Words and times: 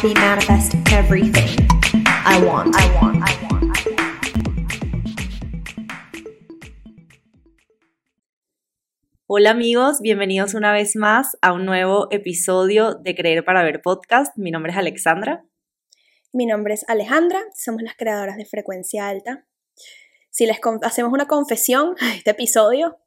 Watch 0.00 0.14
me 0.14 0.20
manifest 0.20 0.74
everything 0.92 1.68
I 2.24 2.42
want. 2.42 2.74
I 2.74 2.86
want. 3.00 3.22
I 3.22 3.36
want. 3.44 3.80
Hola 9.26 9.50
amigos, 9.50 10.00
bienvenidos 10.00 10.54
una 10.54 10.72
vez 10.72 10.96
más 10.96 11.36
a 11.42 11.52
un 11.52 11.66
nuevo 11.66 12.08
episodio 12.10 12.94
de 12.94 13.14
Creer 13.14 13.44
para 13.44 13.62
Ver 13.62 13.82
podcast. 13.82 14.36
Mi 14.38 14.50
nombre 14.50 14.72
es 14.72 14.78
Alexandra. 14.78 15.44
Mi 16.32 16.46
nombre 16.46 16.74
es 16.74 16.88
Alejandra, 16.88 17.40
somos 17.54 17.82
las 17.82 17.94
creadoras 17.94 18.38
de 18.38 18.46
Frecuencia 18.46 19.06
Alta. 19.08 19.44
Si 20.30 20.46
les 20.46 20.58
hacemos 20.82 21.12
una 21.12 21.26
confesión 21.26 21.94
a 22.00 22.14
este 22.14 22.30
episodio, 22.30 22.98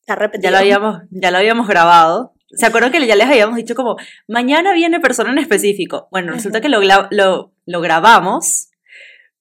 está 0.00 0.14
repetido. 0.14 0.50
Ya 0.50 0.50
lo 0.50 0.58
habíamos, 0.58 1.02
ya 1.10 1.30
lo 1.30 1.38
habíamos 1.38 1.68
grabado. 1.68 2.31
¿Se 2.54 2.66
acuerdan 2.66 2.92
que 2.92 3.06
ya 3.06 3.16
les 3.16 3.26
habíamos 3.26 3.56
dicho 3.56 3.74
como, 3.74 3.96
mañana 4.28 4.72
viene 4.72 5.00
persona 5.00 5.32
en 5.32 5.38
específico? 5.38 6.08
Bueno, 6.10 6.32
resulta 6.32 6.60
que 6.60 6.68
lo, 6.68 6.80
lo, 6.82 7.54
lo 7.64 7.80
grabamos, 7.80 8.68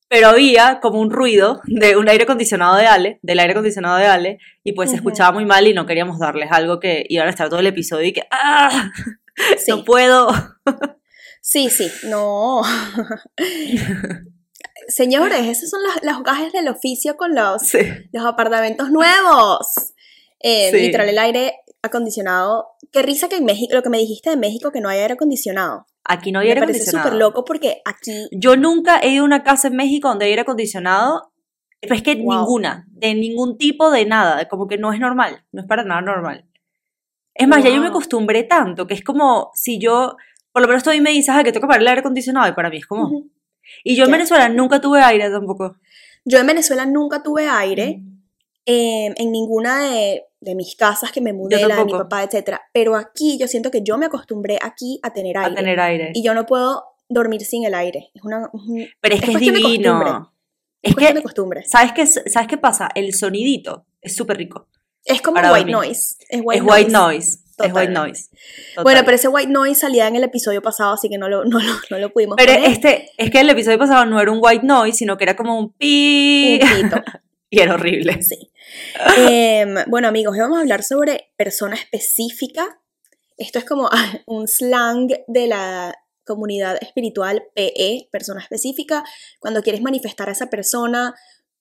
pero 0.08 0.28
había 0.28 0.80
como 0.82 1.00
un 1.00 1.12
ruido 1.12 1.62
de 1.66 1.96
un 1.98 2.10
aire 2.10 2.24
acondicionado 2.24 2.76
de 2.76 2.86
Ale, 2.86 3.20
del 3.22 3.40
aire 3.40 3.52
acondicionado 3.52 3.98
de 3.98 4.06
Ale, 4.06 4.38
y 4.64 4.74
pues 4.74 4.90
se 4.90 4.98
escuchaba 4.98 5.32
muy 5.32 5.46
mal 5.46 5.68
y 5.68 5.74
no 5.74 5.86
queríamos 5.86 6.20
darles 6.20 6.52
algo 6.52 6.80
que 6.80 7.06
iban 7.10 7.28
a 7.28 7.30
estar 7.30 7.50
todo 7.50 7.60
el 7.60 7.68
episodio 7.68 8.08
y 8.08 8.14
que, 8.14 8.24
¡ah! 8.32 8.92
No 9.68 9.84
puedo. 9.84 10.30
Sí, 11.42 11.70
sí, 11.70 11.90
no. 12.04 12.62
Señores, 14.88 15.48
esos 15.48 15.70
son 15.70 15.81
los, 15.84 16.03
los 16.03 16.23
gajes 16.23 16.53
del 16.53 16.68
oficio 16.68 17.18
con 17.18 17.34
los, 17.34 17.73
los 18.12 18.25
apartamentos 18.25 18.92
nuevos. 18.92 19.68
Eh, 20.40 20.72
Literal, 20.72 21.09
el 21.09 21.18
aire 21.18 21.56
acondicionado. 21.82 22.68
Qué 22.92 23.02
risa 23.02 23.30
que 23.30 23.38
en 23.38 23.46
México, 23.46 23.74
lo 23.74 23.84
que 23.84 23.90
me 23.90 23.98
dijiste 23.98 24.30
de 24.30 24.38
México, 24.38 24.72
que 24.72 24.82
no 24.82 24.90
hay 24.90 25.00
aire 25.00 25.14
acondicionado. 25.14 25.88
Aquí 26.04 26.32
no 26.32 26.40
hay 26.40 26.50
aire 26.50 26.62
acondicionado. 26.62 26.98
Me 26.98 27.02
parece 27.04 27.10
súper 27.10 27.20
loco 27.20 27.46
porque 27.46 27.82
aquí. 27.86 28.28
Yo 28.32 28.56
nunca 28.56 29.00
he 29.00 29.10
ido 29.10 29.24
a 29.24 29.26
una 29.26 29.44
casa 29.44 29.68
en 29.68 29.76
México 29.76 30.08
donde 30.08 30.26
hay 30.26 30.32
aire 30.32 30.42
acondicionado. 30.42 31.32
Pero 31.82 31.96
es 31.96 32.04
que 32.04 32.16
ninguna, 32.16 32.86
de 32.92 33.16
ningún 33.16 33.58
tipo 33.58 33.90
de 33.90 34.06
nada, 34.06 34.48
como 34.48 34.68
que 34.68 34.78
no 34.78 34.94
es 34.94 35.00
normal, 35.00 35.44
no 35.52 35.62
es 35.62 35.68
para 35.68 35.84
nada 35.84 36.02
normal. 36.02 36.46
Es 37.34 37.48
más, 37.48 37.64
ya 37.64 37.72
yo 37.72 37.82
me 37.82 37.88
acostumbré 37.88 38.44
tanto 38.44 38.86
que 38.86 38.94
es 38.94 39.04
como 39.04 39.50
si 39.56 39.80
yo, 39.80 40.16
por 40.52 40.62
lo 40.62 40.68
menos 40.68 40.84
tú 40.84 40.92
me 41.02 41.09
dices, 41.09 41.30
ah, 41.30 41.44
que 41.44 41.52
tengo 41.52 41.64
que 41.64 41.68
pagar 41.68 41.82
el 41.82 41.88
aire 41.88 42.02
acondicionado, 42.02 42.48
y 42.48 42.54
para 42.54 42.70
mí 42.70 42.78
es 42.78 42.86
como. 42.86 43.24
Y 43.84 43.96
yo 43.96 44.06
en 44.06 44.12
Venezuela 44.12 44.50
nunca 44.50 44.82
tuve 44.82 45.02
aire 45.02 45.30
tampoco. 45.30 45.78
Yo 46.26 46.38
en 46.38 46.48
Venezuela 46.48 46.86
nunca 46.86 47.24
tuve 47.24 47.48
aire. 47.48 48.04
Em, 48.66 49.14
en 49.18 49.32
ninguna 49.32 49.82
de, 49.82 50.24
mis 50.42 50.75
casas 50.75 51.11
que 51.11 51.22
me 51.22 51.34
mudé, 51.34 51.66
la 51.67 51.78
de 51.78 51.86
mi 51.86 51.92
papá, 51.92 52.23
etc. 52.23 52.58
Pero 52.73 52.95
aquí 52.95 53.38
yo 53.38 53.47
siento 53.47 53.72
que 53.72 53.81
yo 53.84 53.97
me 53.97 54.08
acostumbré 54.08 54.58
aquí 54.61 55.00
a 55.03 55.14
tener 55.14 55.38
aire. 55.38 55.52
A 55.52 55.56
tener 55.56 55.80
aire. 55.80 56.11
Y 56.14 56.23
yo 56.23 56.34
no 56.34 56.45
puedo 56.45 56.84
dormir 57.08 57.42
sin 57.42 57.66
el 57.66 57.75
aire. 57.75 58.09
Es 58.14 58.23
una, 58.23 58.50
Pero 59.00 59.16
es, 59.16 59.22
que 59.22 59.31
es 59.31 59.39
divino. 59.39 60.34
Es, 60.81 60.95
que, 60.95 61.14
de 61.14 61.22
costumbre. 61.22 61.64
¿sabes 61.66 61.92
qué, 61.94 62.08
¿Sabes 62.08 62.47
qué 62.47 62.58
pasa? 62.58 62.89
El 62.95 63.14
sonidito 63.14 63.86
es 64.02 64.16
súper 64.16 64.38
rico. 64.38 64.67
Es 65.06 65.22
como 65.22 65.39
white 65.39 65.69
noise. 65.69 66.16
Es 66.30 66.42
white, 66.44 66.64
es 66.64 66.72
white 66.72 66.92
noise. 66.92 67.39
Es 67.64 67.73
white 67.73 67.92
noise. 67.92 68.30
Bueno, 68.81 69.02
pero 69.06 69.16
ese 69.16 69.28
white 69.28 69.52
noise 69.52 69.80
salía 69.80 70.08
en 70.08 70.16
el 70.16 70.23
episodio 70.23 70.62
pasado, 70.62 70.94
así 70.94 71.09
que 71.09 71.17
no 71.17 71.30
lo, 71.30 71.45
no, 71.45 71.59
no, 71.89 71.97
lo 72.00 72.12
pudimos 72.12 72.36
Pero 72.38 72.53
este, 72.53 73.12
es 73.17 73.30
que 73.30 73.39
el 73.39 73.50
episodio 73.50 73.78
pasado 73.78 74.06
no 74.06 74.19
era 74.19 74.31
un 74.31 74.39
white 74.42 74.66
noise, 74.66 74.97
sino 74.97 75.17
que 75.17 75.25
era 75.25 75.36
como 75.36 75.59
un 75.59 75.72
pi. 75.73 76.59
Un 76.62 76.89
pito. 76.89 77.03
y 77.51 77.59
era 77.59 77.75
horrible. 77.75 78.23
Sí. 78.23 78.50
Em, 79.17 79.75
bueno, 79.88 80.07
amigos, 80.07 80.34
hoy 80.34 80.39
vamos 80.39 80.57
a 80.57 80.62
hablar 80.62 80.84
sobre 80.84 81.34
persona 81.35 81.75
específica. 81.75 82.81
Esto 83.38 83.59
es 83.59 83.66
como 83.66 83.89
un 84.25 84.47
slang 84.47 85.09
de 85.28 85.47
la 85.47 85.94
comunidad 86.23 86.78
espiritual 86.81 87.44
PE, 87.53 88.07
persona 88.09 88.41
específica. 88.41 89.03
Cuando 89.40 89.61
quieres 89.61 89.81
manifestar 89.81 90.29
a 90.29 90.31
esa 90.31 90.50
persona, 90.50 91.13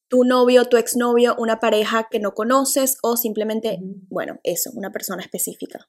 tu 0.07 0.23
novio, 0.23 0.67
tu 0.67 0.77
exnovio, 0.77 1.35
una 1.39 1.59
pareja 1.59 2.07
que 2.09 2.21
no 2.21 2.35
conoces 2.35 2.99
o 3.03 3.17
simplemente, 3.17 3.81
bueno, 4.09 4.39
eso, 4.45 4.71
una 4.75 4.93
persona 4.93 5.25
específica. 5.25 5.89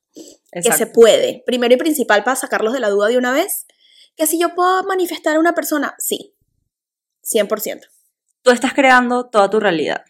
Que 0.52 0.72
se 0.72 0.88
puede. 0.88 1.44
Primero 1.46 1.76
y 1.76 1.78
principal 1.78 2.24
para 2.24 2.36
sacarlos 2.36 2.74
de 2.74 2.80
la 2.80 2.90
duda 2.90 3.08
de 3.08 3.20
una 3.20 3.34
vez, 3.34 3.68
que 4.16 4.26
si 4.26 4.40
yo 4.40 4.56
puedo 4.56 4.82
manifestar 4.84 5.36
a 5.36 5.40
una 5.40 5.54
persona, 5.54 5.94
sí, 6.00 6.36
100% 7.24 7.82
tú 8.44 8.52
estás 8.52 8.74
creando 8.74 9.30
toda 9.30 9.50
tu 9.50 9.60
realidad. 9.60 10.04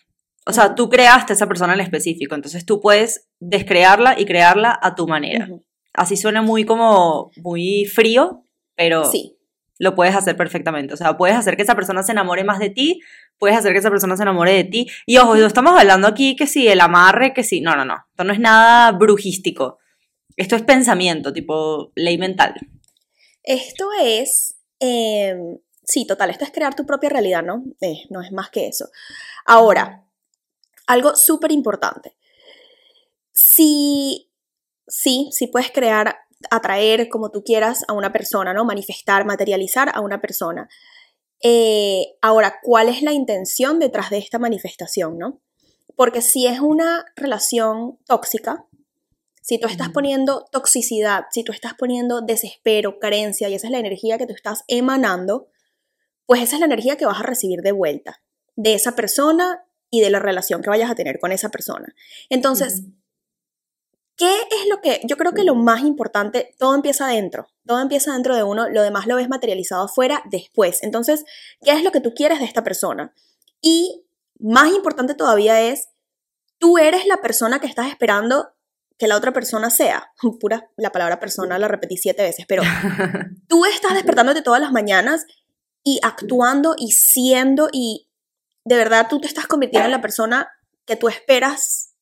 O 0.46 0.54
sea, 0.54 0.74
tú 0.74 0.90
creaste 0.90 1.34
a 1.34 1.36
esa 1.36 1.48
persona 1.48 1.74
en 1.74 1.82
específico, 1.82 2.34
entonces 2.34 2.66
tú 2.66 2.82
puedes 2.82 3.28
descrearla 3.40 4.20
y 4.20 4.26
crearla 4.26 4.78
a 4.82 4.96
tu 4.96 5.08
manera. 5.08 5.48
Así 5.94 6.18
suena 6.18 6.42
muy 6.42 6.66
como 6.66 7.32
muy 7.38 7.86
frío, 7.86 8.44
pero 8.76 9.06
sí. 9.06 9.38
lo 9.78 9.94
puedes 9.94 10.16
hacer 10.16 10.36
perfectamente. 10.36 10.94
O 10.94 10.98
sea, 10.98 11.16
puedes 11.16 11.36
hacer 11.36 11.56
que 11.56 11.62
esa 11.62 11.76
persona 11.76 12.02
se 12.02 12.14
enamore 12.14 12.44
más 12.44 12.58
de 12.58 12.70
ti, 12.72 13.02
puedes 13.38 13.58
hacer 13.58 13.74
que 13.74 13.80
esa 13.80 13.92
persona 13.92 14.18
se 14.18 14.24
enamore 14.24 14.54
de 14.54 14.64
ti. 14.64 14.88
Y 15.06 15.18
ojo, 15.18 15.36
no 15.36 15.46
estamos 15.46 15.80
hablando 15.80 16.08
aquí 16.08 16.36
que 16.36 16.48
si 16.48 16.68
el 16.68 16.82
amarre, 16.82 17.34
que 17.34 17.44
si... 17.44 17.62
No, 17.62 17.76
no, 17.76 17.86
no. 17.86 17.98
Esto 18.10 18.24
no 18.24 18.34
es 18.34 18.40
nada 18.40 18.92
brujístico. 18.94 19.78
Esto 20.38 20.56
es 20.56 20.64
pensamiento, 20.64 21.34
tipo 21.34 21.92
ley 21.96 22.18
mental. 22.18 22.56
Esto 23.44 23.90
es 24.02 24.56
em, 24.80 25.58
sí, 25.92 26.06
total, 26.06 26.30
esto 26.30 26.46
es 26.46 26.52
crear 26.52 26.74
tu 26.74 26.86
propia 26.86 27.10
realidad, 27.10 27.44
¿no? 27.44 27.66
Eh, 27.82 28.06
no 28.10 28.22
es 28.22 28.32
más 28.32 28.50
que 28.50 28.66
eso. 28.68 28.90
Ahora, 29.46 30.06
algo 30.88 31.18
súper 31.18 31.52
importante. 31.52 32.16
Si, 33.34 34.32
sí, 34.88 35.28
sí 35.34 35.48
puedes 35.48 35.70
crear, 35.72 36.16
atraer 36.50 37.10
como 37.10 37.30
tú 37.30 37.44
quieras 37.44 37.84
a 37.90 37.94
una 37.94 38.14
persona, 38.14 38.54
¿no? 38.54 38.64
Manifestar, 38.64 39.26
materializar 39.26 39.92
a 39.94 40.00
una 40.00 40.22
persona. 40.22 40.70
Eh, 41.42 42.16
ahora, 42.22 42.60
¿cuál 42.64 42.88
es 42.88 43.02
la 43.02 43.12
intención 43.12 43.80
detrás 43.80 44.10
de 44.12 44.20
esta 44.20 44.40
manifestación, 44.40 45.18
no? 45.18 45.42
Porque 45.98 46.22
si 46.22 46.48
es 46.48 46.62
una 46.62 47.04
relación 47.18 48.00
tóxica, 48.08 48.66
si 49.42 49.60
tú 49.60 49.68
estás 49.68 49.90
poniendo 49.90 50.46
toxicidad, 50.54 51.26
si 51.32 51.44
tú 51.44 51.52
estás 51.52 51.74
poniendo 51.74 52.22
desespero, 52.22 52.98
carencia, 52.98 53.50
y 53.50 53.56
esa 53.56 53.68
es 53.68 53.72
la 53.72 53.80
energía 53.80 54.18
que 54.18 54.26
tú 54.26 54.34
estás 54.34 54.64
emanando, 54.70 55.50
pues 56.32 56.44
esa 56.44 56.56
es 56.56 56.60
la 56.62 56.68
energía 56.68 56.96
que 56.96 57.06
vas 57.06 57.20
a 57.20 57.24
recibir 57.24 57.60
de 57.60 57.74
vuelta 57.74 58.22
de 58.56 58.74
esa 58.74 58.96
persona 58.96 59.66
y 59.90 60.00
de 60.00 60.10
la 60.10 60.20
relación 60.20 60.62
que 60.62 60.70
vayas 60.70 60.90
a 60.90 60.96
tener 60.96 61.20
con 61.20 61.34
esa 61.34 61.50
persona. 61.50 61.94
Entonces, 62.30 62.84
¿qué 64.16 64.34
es 64.34 64.70
lo 64.70 64.80
que 64.80 65.02
yo 65.04 65.18
creo 65.18 65.34
que 65.34 65.44
lo 65.44 65.56
más 65.56 65.82
importante, 65.82 66.56
todo 66.58 66.74
empieza 66.74 67.08
adentro, 67.08 67.48
todo 67.68 67.82
empieza 67.82 68.14
dentro 68.14 68.34
de 68.34 68.44
uno, 68.44 68.70
lo 68.70 68.82
demás 68.82 69.08
lo 69.08 69.18
ves 69.18 69.28
materializado 69.28 69.84
afuera 69.84 70.24
después. 70.32 70.84
Entonces, 70.84 71.26
¿qué 71.66 71.74
es 71.74 71.84
lo 71.84 71.92
que 71.92 72.00
tú 72.00 72.14
quieres 72.14 72.40
de 72.40 72.46
esta 72.46 72.64
persona? 72.64 73.14
Y 73.60 74.06
más 74.40 74.72
importante 74.72 75.16
todavía 75.16 75.60
es, 75.60 75.90
tú 76.60 76.78
eres 76.78 77.06
la 77.08 77.18
persona 77.18 77.60
que 77.60 77.68
estás 77.68 77.90
esperando 77.90 78.54
que 78.98 79.08
la 79.08 79.18
otra 79.18 79.34
persona 79.34 79.70
sea. 79.70 80.14
Pura, 80.40 80.70
la 80.78 80.94
palabra 80.94 81.20
persona 81.20 81.60
la 81.60 81.68
repetí 81.68 81.98
siete 81.98 82.24
veces, 82.24 82.46
pero 82.48 82.64
tú 83.50 83.66
estás 83.66 83.96
despertándote 83.96 84.42
todas 84.42 84.62
las 84.62 84.72
mañanas 84.72 85.26
y 85.84 86.00
actuando 86.04 86.76
y 86.78 86.92
siendo 86.92 87.70
y 87.72 88.08
de 88.66 88.76
verdad 88.76 89.08
tú 89.10 89.20
te 89.20 89.28
estás 89.28 89.48
convirtiendo 89.48 89.86
en 89.86 89.92
la 89.92 90.02
persona 90.02 90.50
que 90.86 90.96
tú 90.96 91.08
esperas 91.08 91.94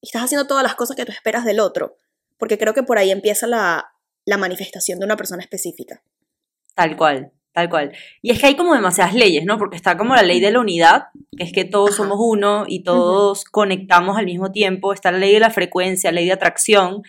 y 0.00 0.08
estás 0.08 0.24
haciendo 0.24 0.46
todas 0.46 0.62
las 0.62 0.74
cosas 0.74 0.96
que 0.96 1.04
tú 1.04 1.12
esperas 1.12 1.44
del 1.44 1.60
otro, 1.60 1.96
porque 2.38 2.58
creo 2.58 2.74
que 2.74 2.82
por 2.82 2.98
ahí 2.98 3.10
empieza 3.10 3.46
la, 3.46 3.92
la 4.24 4.36
manifestación 4.36 4.98
de 4.98 5.06
una 5.06 5.16
persona 5.16 5.42
específica. 5.42 6.02
Tal 6.74 6.96
cual, 6.96 7.32
tal 7.52 7.68
cual. 7.68 7.92
Y 8.20 8.30
es 8.30 8.40
que 8.40 8.46
hay 8.46 8.56
como 8.56 8.74
demasiadas 8.74 9.14
leyes, 9.14 9.44
¿no? 9.44 9.58
Porque 9.58 9.76
está 9.76 9.96
como 9.96 10.14
la 10.14 10.22
ley 10.22 10.40
de 10.40 10.50
la 10.50 10.60
unidad, 10.60 11.04
que 11.36 11.44
es 11.44 11.52
que 11.52 11.64
todos 11.64 11.96
somos 11.96 12.18
uno 12.20 12.64
y 12.66 12.82
todos 12.82 13.44
conectamos 13.44 14.16
al 14.16 14.26
mismo 14.26 14.50
tiempo. 14.50 14.92
Está 14.92 15.12
la 15.12 15.18
ley 15.18 15.32
de 15.32 15.40
la 15.40 15.50
frecuencia, 15.50 16.10
la 16.10 16.16
ley 16.16 16.26
de 16.26 16.32
atracción, 16.32 17.02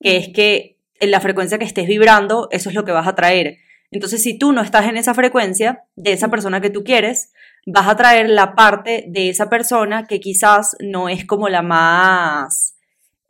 que 0.00 0.16
es 0.16 0.28
que 0.28 0.78
en 1.00 1.10
la 1.10 1.20
frecuencia 1.20 1.58
que 1.58 1.64
estés 1.64 1.86
vibrando, 1.86 2.48
eso 2.50 2.68
es 2.68 2.74
lo 2.74 2.84
que 2.84 2.92
vas 2.92 3.06
a 3.06 3.14
traer. 3.14 3.58
Entonces, 3.94 4.24
si 4.24 4.36
tú 4.36 4.52
no 4.52 4.60
estás 4.60 4.86
en 4.88 4.96
esa 4.96 5.14
frecuencia 5.14 5.84
de 5.94 6.12
esa 6.12 6.28
persona 6.28 6.60
que 6.60 6.68
tú 6.68 6.82
quieres, 6.82 7.30
vas 7.64 7.86
a 7.86 7.94
traer 7.94 8.28
la 8.28 8.56
parte 8.56 9.04
de 9.06 9.28
esa 9.28 9.48
persona 9.48 10.04
que 10.08 10.18
quizás 10.18 10.76
no 10.80 11.08
es 11.08 11.24
como 11.24 11.48
la 11.48 11.62
más, 11.62 12.76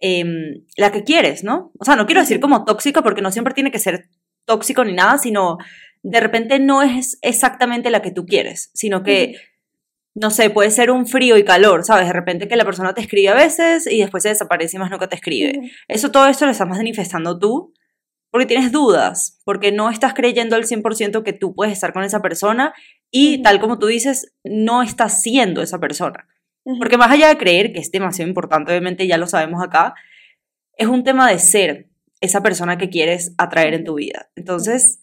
em, 0.00 0.64
la 0.78 0.90
que 0.90 1.04
quieres, 1.04 1.44
¿no? 1.44 1.70
O 1.78 1.84
sea, 1.84 1.96
no 1.96 2.06
quiero 2.06 2.22
decir 2.22 2.40
como 2.40 2.64
tóxica 2.64 3.02
porque 3.02 3.20
no 3.20 3.30
siempre 3.30 3.52
tiene 3.52 3.70
que 3.70 3.78
ser 3.78 4.08
tóxico 4.46 4.82
ni 4.86 4.94
nada, 4.94 5.18
sino 5.18 5.58
de 6.02 6.20
repente 6.20 6.58
no 6.60 6.82
es 6.82 7.18
exactamente 7.20 7.90
la 7.90 8.00
que 8.00 8.10
tú 8.10 8.24
quieres, 8.24 8.70
sino 8.72 9.02
que, 9.02 9.34
no 10.14 10.30
sé, 10.30 10.48
puede 10.48 10.70
ser 10.70 10.90
un 10.90 11.06
frío 11.06 11.36
y 11.36 11.44
calor, 11.44 11.84
¿sabes? 11.84 12.06
De 12.06 12.14
repente 12.14 12.48
que 12.48 12.56
la 12.56 12.64
persona 12.64 12.94
te 12.94 13.02
escribe 13.02 13.28
a 13.28 13.34
veces 13.34 13.86
y 13.86 14.00
después 14.00 14.22
se 14.22 14.30
desaparece 14.30 14.78
y 14.78 14.80
más 14.80 14.90
nunca 14.90 15.10
te 15.10 15.16
escribe. 15.16 15.72
Eso, 15.88 16.10
todo 16.10 16.26
esto 16.26 16.46
lo 16.46 16.52
estás 16.52 16.68
manifestando 16.68 17.38
tú 17.38 17.74
porque 18.34 18.46
tienes 18.46 18.72
dudas, 18.72 19.40
porque 19.44 19.70
no 19.70 19.90
estás 19.90 20.12
creyendo 20.12 20.56
al 20.56 20.64
100% 20.64 21.22
que 21.22 21.32
tú 21.32 21.54
puedes 21.54 21.72
estar 21.72 21.92
con 21.92 22.02
esa 22.02 22.20
persona 22.20 22.74
y 23.12 23.40
tal 23.42 23.60
como 23.60 23.78
tú 23.78 23.86
dices, 23.86 24.34
no 24.42 24.82
estás 24.82 25.22
siendo 25.22 25.62
esa 25.62 25.78
persona. 25.78 26.26
Porque 26.64 26.98
más 26.98 27.12
allá 27.12 27.28
de 27.28 27.38
creer, 27.38 27.72
que 27.72 27.78
es 27.78 27.92
demasiado 27.92 28.28
importante, 28.28 28.72
obviamente 28.72 29.06
ya 29.06 29.18
lo 29.18 29.28
sabemos 29.28 29.62
acá, 29.62 29.94
es 30.76 30.88
un 30.88 31.04
tema 31.04 31.30
de 31.30 31.38
ser 31.38 31.90
esa 32.20 32.42
persona 32.42 32.76
que 32.76 32.90
quieres 32.90 33.36
atraer 33.38 33.72
en 33.72 33.84
tu 33.84 33.94
vida. 33.94 34.32
Entonces, 34.34 35.00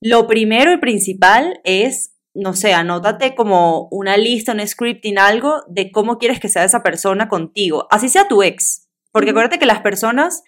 Lo 0.00 0.26
primero 0.26 0.72
y 0.72 0.78
principal 0.78 1.60
es, 1.62 2.12
no 2.34 2.54
sé, 2.54 2.72
anótate 2.72 3.36
como 3.36 3.86
una 3.92 4.16
lista, 4.16 4.50
un 4.50 4.66
scripting, 4.66 5.16
algo 5.16 5.62
de 5.68 5.92
cómo 5.92 6.18
quieres 6.18 6.40
que 6.40 6.48
sea 6.48 6.64
esa 6.64 6.82
persona 6.82 7.28
contigo, 7.28 7.86
así 7.88 8.08
sea 8.08 8.26
tu 8.26 8.42
ex. 8.42 8.88
Porque 9.12 9.30
acuérdate 9.30 9.60
que 9.60 9.66
las 9.66 9.80
personas, 9.80 10.42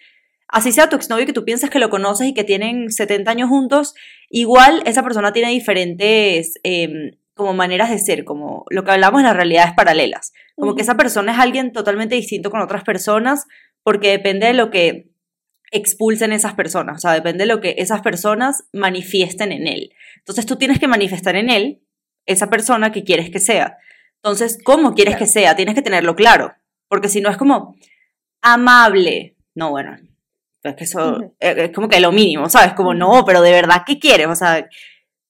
así 0.51 0.73
sea 0.73 0.89
tu 0.89 0.97
exnovio 0.97 1.27
que 1.27 1.33
tú 1.33 1.45
piensas 1.45 1.71
que 1.71 1.79
lo 1.79 1.91
conoces 1.91 2.29
y 2.29 2.35
que 2.35 2.45
tienen 2.45 2.91
70 2.91 3.31
años 3.31 3.49
juntos, 3.49 3.95
igual 4.29 4.83
esa 4.87 5.03
persona 5.03 5.33
tiene 5.33 5.51
diferentes 5.51 6.55
em, 6.63 7.13
como 7.35 7.55
maneras 7.55 7.91
de 7.91 7.99
ser, 7.99 8.25
como 8.25 8.65
lo 8.69 8.85
que 8.85 8.91
hablamos 8.91 9.21
en 9.21 9.27
las 9.27 9.37
realidades 9.37 9.73
paralelas. 9.75 10.33
Como 10.57 10.75
que 10.75 10.83
esa 10.83 10.97
persona 10.97 11.33
es 11.33 11.39
alguien 11.39 11.73
totalmente 11.73 12.15
distinto 12.15 12.51
con 12.51 12.61
otras 12.61 12.85
personas 12.85 13.47
porque 13.83 14.11
depende 14.11 14.47
de 14.49 14.53
lo 14.53 14.71
que 14.71 15.11
expulsen 15.73 16.33
esas 16.33 16.55
personas, 16.55 16.97
o 16.97 17.01
sea, 17.01 17.13
depende 17.13 17.45
de 17.45 17.49
lo 17.49 17.61
que 17.61 17.77
esas 17.79 18.03
personas 18.03 18.65
manifiesten 18.73 19.53
en 19.53 19.69
él. 19.69 19.93
Entonces 20.17 20.45
tú 20.45 20.57
tienes 20.57 20.79
que 20.81 20.89
manifestar 20.89 21.37
en 21.37 21.49
él 21.49 21.83
esa 22.27 22.51
persona 22.51 22.93
que 22.93 23.05
quieres 23.05 23.31
que 23.31 23.39
sea. 23.39 23.79
Entonces, 24.17 24.59
¿cómo 24.63 24.95
quieres 24.95 25.17
que 25.17 25.27
sea? 25.27 25.57
Tienes 25.57 25.75
que 25.75 25.83
tenerlo 25.83 26.15
claro, 26.17 26.53
porque 26.89 27.09
si 27.09 27.21
no 27.21 27.31
es 27.31 27.37
como 27.37 27.77
amable, 28.43 29.37
no, 29.55 29.71
bueno, 29.71 29.97
es 30.63 30.77
que 30.77 30.85
eso 30.85 31.35
eh, 31.41 31.55
es 31.57 31.71
como 31.73 31.89
que 31.89 32.01
lo 32.01 32.13
mínimo, 32.13 32.49
¿sabes? 32.49 32.75
Como 32.75 32.95
no, 32.95 33.25
pero 33.25 33.41
de 33.43 33.53
verdad, 33.53 33.83
¿qué 33.87 33.99
quieres? 33.99 34.27
O 34.29 34.35
sea, 34.35 34.69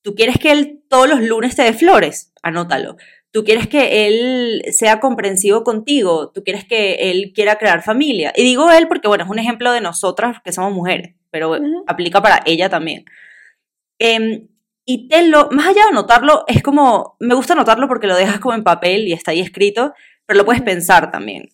tú 0.03 0.15
quieres 0.15 0.39
que 0.39 0.51
él 0.51 0.83
todos 0.89 1.09
los 1.09 1.21
lunes 1.21 1.57
te 1.57 1.63
dé 1.63 1.73
flores, 1.73 2.33
anótalo. 2.43 2.97
Tú 3.33 3.45
quieres 3.45 3.69
que 3.69 4.09
él 4.09 4.63
sea 4.73 4.99
comprensivo 4.99 5.63
contigo, 5.63 6.33
tú 6.33 6.43
quieres 6.43 6.65
que 6.65 7.11
él 7.11 7.33
quiera 7.33 7.59
crear 7.59 7.83
familia. 7.83 8.33
Y 8.35 8.43
digo 8.43 8.71
él 8.73 8.89
porque, 8.89 9.07
bueno, 9.07 9.23
es 9.23 9.31
un 9.31 9.39
ejemplo 9.39 9.71
de 9.71 9.81
nosotras 9.81 10.39
que 10.45 10.53
somos 10.53 10.73
mujeres, 10.73 11.15
pero 11.31 11.51
Ujú. 11.51 11.85
aplica 11.87 12.21
para 12.21 12.41
ella 12.45 12.69
también. 12.69 13.05
Em, 14.01 14.49
y 14.85 15.07
tenlo, 15.07 15.49
más 15.53 15.69
allá 15.69 15.85
de 15.85 15.91
anotarlo, 15.91 16.45
es 16.49 16.61
como, 16.63 17.17
me 17.21 17.37
gusta 17.37 17.53
anotarlo 17.53 17.87
porque 17.87 18.09
lo 18.09 18.17
dejas 18.17 18.41
como 18.41 18.55
en 18.55 18.65
papel 18.65 19.07
y 19.07 19.13
está 19.13 19.31
ahí 19.31 19.41
escrito, 19.41 19.95
pero 20.27 20.39
lo 20.39 20.45
puedes 20.45 20.63
pensar 20.63 21.13
también. 21.13 21.51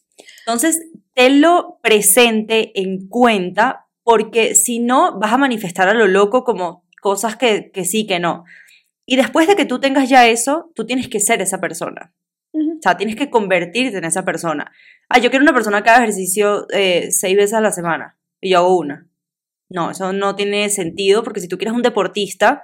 Entonces, 0.47 0.81
tenlo 1.17 1.81
presente 1.83 2.79
en 2.79 3.09
cuenta 3.09 3.87
porque 4.05 4.55
si 4.55 4.79
no, 4.79 5.19
vas 5.19 5.33
a 5.33 5.39
manifestar 5.39 5.89
a 5.89 5.95
lo 5.95 6.07
loco 6.07 6.45
como 6.45 6.85
cosas 7.01 7.37
que, 7.37 7.71
que 7.73 7.85
sí, 7.85 8.07
que 8.07 8.21
no. 8.21 8.45
Y 9.07 9.17
después 9.17 9.49
de 9.49 9.57
que 9.57 9.65
tú 9.65 9.81
tengas 9.81 10.09
ya 10.09 10.29
eso, 10.29 10.71
tú 10.75 10.85
tienes 10.87 11.09
que 11.09 11.19
ser 11.19 11.41
esa 11.41 11.61
persona. 11.61 12.15
O 12.53 12.83
sea, 12.83 12.97
tienes 12.97 13.17
que 13.17 13.31
convertirte 13.31 13.99
en 13.99 14.05
esa 14.05 14.25
persona. 14.25 14.71
Ah, 15.09 15.19
yo 15.19 15.31
quiero 15.31 15.43
una 15.43 15.55
persona 15.55 15.83
que 15.83 15.91
haga 15.91 16.05
ejercicio 16.05 16.67
eh, 16.71 17.11
seis 17.11 17.37
veces 17.37 17.55
a 17.55 17.61
la 17.61 17.73
semana 17.73 18.19
y 18.41 18.51
yo 18.51 18.59
hago 18.59 18.79
una. 18.79 19.09
No, 19.69 19.91
eso 19.91 20.13
no 20.13 20.37
tiene 20.37 20.69
sentido 20.69 21.23
porque 21.23 21.41
si 21.41 21.49
tú 21.49 21.59
quieres 21.59 21.75
un 21.75 21.83
deportista, 21.83 22.63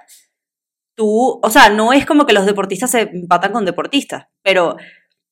tú, 0.95 1.39
o 1.41 1.49
sea, 1.49 1.69
no 1.69 1.91
es 1.91 2.05
como 2.05 2.25
que 2.25 2.33
los 2.33 2.45
deportistas 2.45 2.91
se 2.91 3.01
empatan 3.01 3.51
con 3.51 3.65
deportistas, 3.65 4.27
pero 4.41 4.77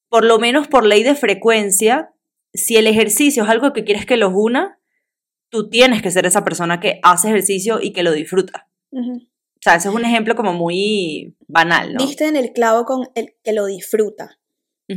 por 0.09 0.25
lo 0.25 0.39
menos 0.39 0.67
por 0.67 0.85
ley 0.85 1.03
de 1.03 1.15
frecuencia, 1.15 2.10
si 2.53 2.77
el 2.77 2.87
ejercicio 2.87 3.43
es 3.43 3.49
algo 3.49 3.73
que 3.73 3.83
quieres 3.83 4.05
que 4.05 4.17
los 4.17 4.31
una, 4.33 4.79
tú 5.49 5.69
tienes 5.69 6.01
que 6.01 6.11
ser 6.11 6.25
esa 6.25 6.43
persona 6.43 6.79
que 6.79 6.99
hace 7.03 7.29
ejercicio 7.29 7.79
y 7.81 7.93
que 7.93 8.03
lo 8.03 8.11
disfruta. 8.11 8.69
Ujú. 8.91 9.17
O 9.17 9.59
sea, 9.63 9.75
ese 9.75 9.89
es 9.89 9.93
un 9.95 10.05
ejemplo 10.05 10.35
como 10.35 10.53
muy 10.53 11.35
banal, 11.47 11.93
¿no? 11.93 12.03
Diste 12.03 12.27
en 12.27 12.35
el 12.35 12.51
clavo 12.51 12.85
con 12.85 13.09
el 13.15 13.35
que 13.43 13.53
lo 13.53 13.65
disfruta, 13.67 14.39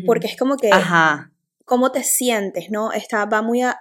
porque 0.06 0.26
es 0.26 0.36
como 0.36 0.56
que 0.56 0.70
Ajá. 0.72 1.32
cómo 1.66 1.92
te 1.92 2.02
sientes, 2.02 2.70
¿no? 2.70 2.90
Está, 2.92 3.26
va 3.26 3.42
muy 3.42 3.62
a- 3.62 3.78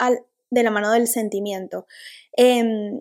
de 0.49 0.63
la 0.63 0.71
mano 0.71 0.91
del 0.91 1.07
sentimiento. 1.07 1.87
Em, 2.33 2.99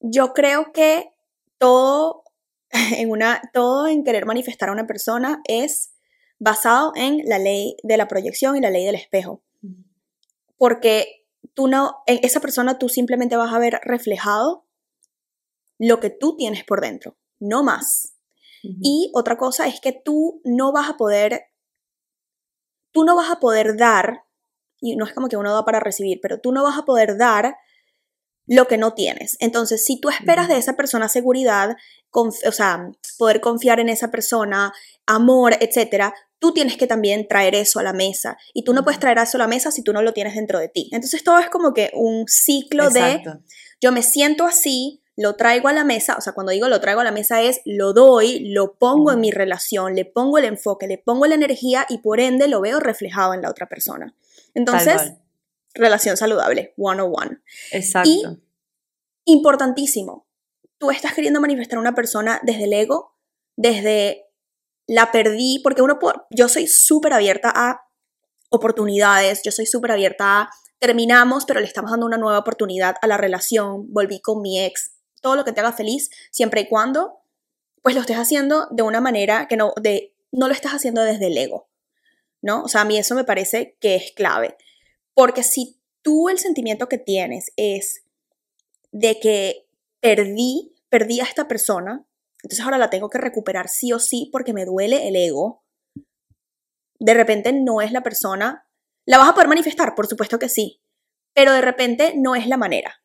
yo 0.00 0.32
creo 0.34 0.72
que 0.72 1.10
todo 1.56 2.24
en, 2.70 3.10
una, 3.10 3.40
todo 3.54 3.88
en 3.88 4.04
querer 4.04 4.26
manifestar 4.26 4.68
a 4.68 4.72
una 4.72 4.86
persona 4.86 5.40
es 5.48 5.94
basado 6.38 6.92
en 6.94 7.22
la 7.24 7.38
ley 7.38 7.76
de 7.82 7.96
la 7.96 8.06
proyección 8.06 8.56
y 8.56 8.60
la 8.60 8.70
ley 8.70 8.84
del 8.84 8.94
espejo. 8.94 9.42
Porque 10.58 11.26
tú 11.54 11.68
no, 11.68 12.02
en 12.06 12.20
esa 12.22 12.40
persona 12.40 12.78
tú 12.78 12.88
simplemente 12.88 13.36
vas 13.36 13.52
a 13.54 13.58
ver 13.58 13.80
reflejado 13.82 14.66
lo 15.78 16.00
que 16.00 16.10
tú 16.10 16.36
tienes 16.36 16.64
por 16.64 16.80
dentro, 16.80 17.16
no 17.38 17.62
más. 17.62 18.14
Y 18.62 19.10
otra 19.14 19.38
cosa 19.38 19.68
es 19.68 19.80
que 19.80 19.92
tú 19.92 20.40
no 20.44 20.72
vas 20.72 20.90
a 20.90 20.96
poder, 20.96 21.44
tú 22.92 23.04
no 23.04 23.16
vas 23.16 23.30
a 23.30 23.38
poder 23.38 23.76
dar, 23.76 24.24
y 24.80 24.96
no 24.96 25.04
es 25.04 25.12
como 25.14 25.28
que 25.28 25.36
uno 25.36 25.54
da 25.54 25.64
para 25.64 25.80
recibir, 25.80 26.18
pero 26.20 26.40
tú 26.40 26.52
no 26.52 26.64
vas 26.64 26.76
a 26.76 26.84
poder 26.84 27.16
dar 27.16 27.56
lo 28.46 28.66
que 28.66 28.78
no 28.78 28.94
tienes. 28.94 29.36
Entonces, 29.40 29.84
si 29.84 30.00
tú 30.00 30.08
esperas 30.08 30.48
de 30.48 30.56
esa 30.56 30.74
persona 30.74 31.08
seguridad, 31.08 31.76
o 32.12 32.52
sea, 32.52 32.90
poder 33.18 33.40
confiar 33.40 33.78
en 33.78 33.88
esa 33.88 34.10
persona, 34.10 34.72
amor, 35.06 35.56
etcétera, 35.60 36.14
tú 36.38 36.52
tienes 36.52 36.76
que 36.76 36.86
también 36.86 37.26
traer 37.28 37.54
eso 37.54 37.80
a 37.80 37.82
la 37.82 37.92
mesa. 37.92 38.36
Y 38.54 38.64
tú 38.64 38.72
no 38.72 38.84
puedes 38.84 39.00
traer 39.00 39.18
eso 39.18 39.36
a 39.36 39.40
la 39.40 39.48
mesa 39.48 39.70
si 39.70 39.82
tú 39.82 39.92
no 39.92 40.02
lo 40.02 40.12
tienes 40.12 40.34
dentro 40.34 40.58
de 40.58 40.68
ti. 40.68 40.88
Entonces, 40.92 41.24
todo 41.24 41.38
es 41.38 41.48
como 41.48 41.74
que 41.74 41.90
un 41.94 42.26
ciclo 42.28 42.90
de 42.90 43.12
Exacto. 43.12 43.42
yo 43.80 43.92
me 43.92 44.02
siento 44.02 44.44
así, 44.44 45.02
lo 45.16 45.34
traigo 45.34 45.66
a 45.66 45.72
la 45.72 45.82
mesa, 45.82 46.14
o 46.16 46.20
sea, 46.20 46.32
cuando 46.32 46.52
digo 46.52 46.68
lo 46.68 46.80
traigo 46.80 47.00
a 47.00 47.04
la 47.04 47.10
mesa 47.10 47.42
es 47.42 47.60
lo 47.64 47.92
doy, 47.92 48.38
lo 48.50 48.74
pongo 48.74 49.10
en 49.10 49.18
mi 49.18 49.32
relación, 49.32 49.96
le 49.96 50.04
pongo 50.04 50.38
el 50.38 50.44
enfoque, 50.44 50.86
le 50.86 50.96
pongo 50.96 51.26
la 51.26 51.34
energía 51.34 51.86
y 51.88 51.98
por 51.98 52.20
ende 52.20 52.46
lo 52.46 52.60
veo 52.60 52.78
reflejado 52.78 53.34
en 53.34 53.42
la 53.42 53.50
otra 53.50 53.68
persona. 53.68 54.14
Entonces, 54.54 55.14
relación 55.74 56.16
saludable, 56.16 56.72
101. 56.76 57.36
Exacto. 57.72 58.38
Importantísimo, 59.24 60.28
tú 60.78 60.92
estás 60.92 61.14
queriendo 61.14 61.40
manifestar 61.40 61.78
a 61.78 61.80
una 61.80 61.96
persona 61.96 62.40
desde 62.44 62.64
el 62.64 62.72
ego, 62.72 63.16
desde 63.56 64.27
la 64.88 65.12
perdí, 65.12 65.60
porque 65.62 65.82
uno, 65.82 65.98
yo 66.30 66.48
soy 66.48 66.66
súper 66.66 67.12
abierta 67.12 67.52
a 67.54 67.82
oportunidades, 68.50 69.42
yo 69.44 69.52
soy 69.52 69.66
súper 69.66 69.92
abierta 69.92 70.40
a 70.40 70.50
terminamos, 70.78 71.44
pero 71.44 71.60
le 71.60 71.66
estamos 71.66 71.90
dando 71.90 72.06
una 72.06 72.16
nueva 72.16 72.38
oportunidad 72.38 72.96
a 73.02 73.06
la 73.06 73.18
relación, 73.18 73.92
volví 73.92 74.20
con 74.20 74.40
mi 74.40 74.60
ex, 74.64 74.92
todo 75.20 75.36
lo 75.36 75.44
que 75.44 75.52
te 75.52 75.60
haga 75.60 75.72
feliz, 75.72 76.08
siempre 76.30 76.62
y 76.62 76.68
cuando 76.68 77.20
pues 77.82 77.94
lo 77.94 78.00
estés 78.00 78.16
haciendo 78.16 78.66
de 78.70 78.82
una 78.82 79.00
manera 79.00 79.46
que 79.46 79.56
no, 79.56 79.72
de, 79.80 80.14
no 80.32 80.48
lo 80.48 80.54
estás 80.54 80.72
haciendo 80.72 81.02
desde 81.02 81.26
el 81.26 81.36
ego, 81.36 81.68
¿no? 82.40 82.62
O 82.62 82.68
sea, 82.68 82.80
a 82.80 82.84
mí 82.84 82.96
eso 82.96 83.14
me 83.14 83.24
parece 83.24 83.76
que 83.80 83.94
es 83.94 84.12
clave, 84.12 84.56
porque 85.14 85.42
si 85.42 85.80
tú 86.02 86.28
el 86.30 86.38
sentimiento 86.38 86.88
que 86.88 86.98
tienes 86.98 87.52
es 87.56 88.04
de 88.90 89.20
que 89.20 89.68
perdí, 90.00 90.74
perdí 90.88 91.20
a 91.20 91.24
esta 91.24 91.46
persona, 91.46 92.07
entonces 92.42 92.64
ahora 92.64 92.78
la 92.78 92.90
tengo 92.90 93.10
que 93.10 93.18
recuperar 93.18 93.68
sí 93.68 93.92
o 93.92 93.98
sí 93.98 94.28
porque 94.32 94.52
me 94.52 94.64
duele 94.64 95.08
el 95.08 95.16
ego, 95.16 95.64
de 97.00 97.14
repente 97.14 97.52
no 97.52 97.80
es 97.80 97.92
la 97.92 98.02
persona, 98.02 98.66
la 99.06 99.18
vas 99.18 99.28
a 99.28 99.34
poder 99.34 99.48
manifestar, 99.48 99.94
por 99.94 100.06
supuesto 100.06 100.38
que 100.38 100.48
sí, 100.48 100.80
pero 101.34 101.52
de 101.52 101.60
repente 101.60 102.14
no 102.16 102.34
es 102.34 102.46
la 102.46 102.56
manera. 102.56 103.02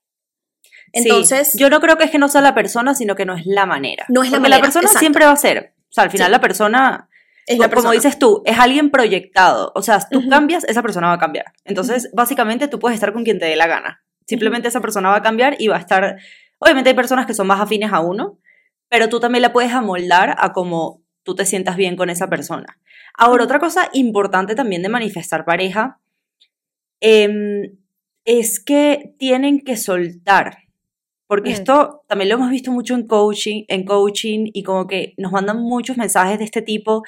Entonces, 0.92 1.52
Sí, 1.54 1.58
yo 1.60 1.70
no 1.70 1.80
creo 1.80 1.98
que 1.98 2.04
es 2.04 2.12
que 2.12 2.20
no 2.20 2.28
sea 2.28 2.42
la 2.42 2.54
persona, 2.54 2.94
sino 2.94 3.16
que 3.16 3.25
no 3.25 3.36
es 3.36 3.46
la 3.46 3.66
manera. 3.66 4.06
No 4.10 4.22
es 4.22 4.30
la 4.30 4.38
Porque 4.38 4.42
manera, 4.44 4.58
la 4.58 4.62
persona 4.63 4.84
exacto. 4.84 5.00
siempre 5.00 5.25
va 5.25 5.32
a 5.32 5.38
ser. 5.38 5.74
O 5.90 5.94
sea, 5.94 6.04
al 6.04 6.12
final 6.12 6.28
Sí. 6.28 6.32
la 6.32 6.42
persona, 6.42 7.10
es 7.48 7.58
la 7.58 7.66
como 7.66 7.70
persona. 7.75 7.94
dices 7.94 8.20
tú, 8.20 8.44
es 8.46 8.60
alguien 8.60 8.92
proyectado. 8.92 9.72
O 9.75 9.82
sea, 9.82 10.00
tú 10.10 10.28
cambias, 10.30 10.63
esa 10.66 10.82
persona 10.84 11.08
va 11.08 11.13
a 11.13 11.20
cambiar. 11.20 11.46
Entonces, 11.66 12.10
básicamente 12.13 12.68
tú 12.68 12.78
puedes 12.80 12.96
estar 12.96 13.12
con 13.13 13.24
quien 13.24 13.40
te 13.40 13.46
dé 13.46 13.56
la 13.56 13.66
gana. 13.68 14.04
Simplemente 14.28 14.68
esa 14.68 14.82
persona 14.82 15.10
va 15.10 15.16
a 15.18 15.22
cambiar 15.24 15.56
y 15.60 15.68
va 15.68 15.78
a 15.78 15.80
estar. 15.80 16.18
Obviamente 16.60 16.92
hay 16.92 16.96
personas 16.96 17.25
que 17.25 17.34
son 17.34 17.48
más 17.48 17.60
afines 17.60 17.92
a 17.92 18.00
uno, 18.00 18.40
pero 18.94 19.10
tú 19.10 19.20
también 19.20 19.42
la 19.42 19.52
puedes 19.52 19.72
amoldar 19.72 20.36
a 20.38 20.54
como 20.54 21.02
tú 21.24 21.34
te 21.34 21.48
sientas 21.48 21.78
bien 21.78 21.96
con 21.96 22.12
esa 22.12 22.30
persona. 22.30 22.78
Ahora, 23.18 23.44
otra 23.44 23.58
cosa 23.58 23.90
importante 23.92 24.54
también 24.54 24.84
de 24.84 24.90
manifestar 24.90 25.46
pareja 25.46 26.00
em, 27.02 27.76
es 28.24 28.64
que 28.64 29.16
tienen 29.18 29.62
que 29.62 29.78
soltar. 29.78 30.58
Porque 31.26 31.50
Mm. 31.50 31.54
esto 31.54 32.04
también 32.08 32.30
lo 32.30 32.36
hemos 32.36 32.52
visto 32.52 32.72
mucho 32.72 32.94
en 32.94 33.08
coaching, 33.08 33.64
en 33.68 33.84
coaching 33.84 34.52
y 34.54 34.62
como 34.62 34.86
que 34.86 35.16
nos 35.18 35.32
mandan 35.32 35.60
muchos 35.60 35.98
mensajes 35.98 36.38
de 36.38 36.46
este 36.46 36.62
tipo 36.62 37.02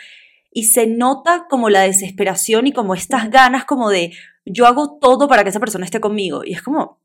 y 0.52 0.64
se 0.64 0.88
nota 0.88 1.46
como 1.52 1.70
la 1.70 1.82
desesperación 1.82 2.66
y 2.66 2.72
como 2.72 2.96
estas 2.96 3.30
ganas 3.30 3.64
como 3.66 3.92
de 3.92 4.12
yo 4.44 4.66
hago 4.66 4.98
todo 5.00 5.28
para 5.28 5.44
que 5.44 5.50
esa 5.50 5.60
persona 5.60 5.86
esté 5.86 6.00
conmigo 6.00 6.42
y 6.44 6.54
es 6.54 6.64
como 6.64 7.00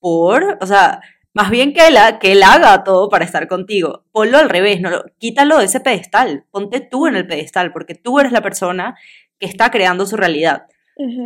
por, 0.00 0.58
o 0.60 0.66
sea, 0.66 1.00
más 1.38 1.50
bien 1.50 1.72
que 1.72 1.86
él, 1.86 1.96
que 2.20 2.32
él 2.32 2.42
haga 2.42 2.82
todo 2.82 3.08
para 3.08 3.24
estar 3.24 3.46
contigo. 3.46 4.04
Ponlo 4.10 4.38
al 4.38 4.50
revés, 4.50 4.80
no 4.80 4.90
lo- 4.90 5.04
quítalo 5.18 5.58
de 5.58 5.66
ese 5.66 5.78
pedestal, 5.78 6.44
ponte 6.50 6.80
tú 6.80 7.06
en 7.06 7.14
el 7.14 7.26
pedestal 7.28 7.72
porque 7.72 7.94
tú 7.94 8.18
eres 8.18 8.32
la 8.32 8.42
persona 8.42 8.96
que 9.38 9.46
está 9.46 9.70
creando 9.70 10.04
su 10.04 10.16
realidad. 10.16 10.62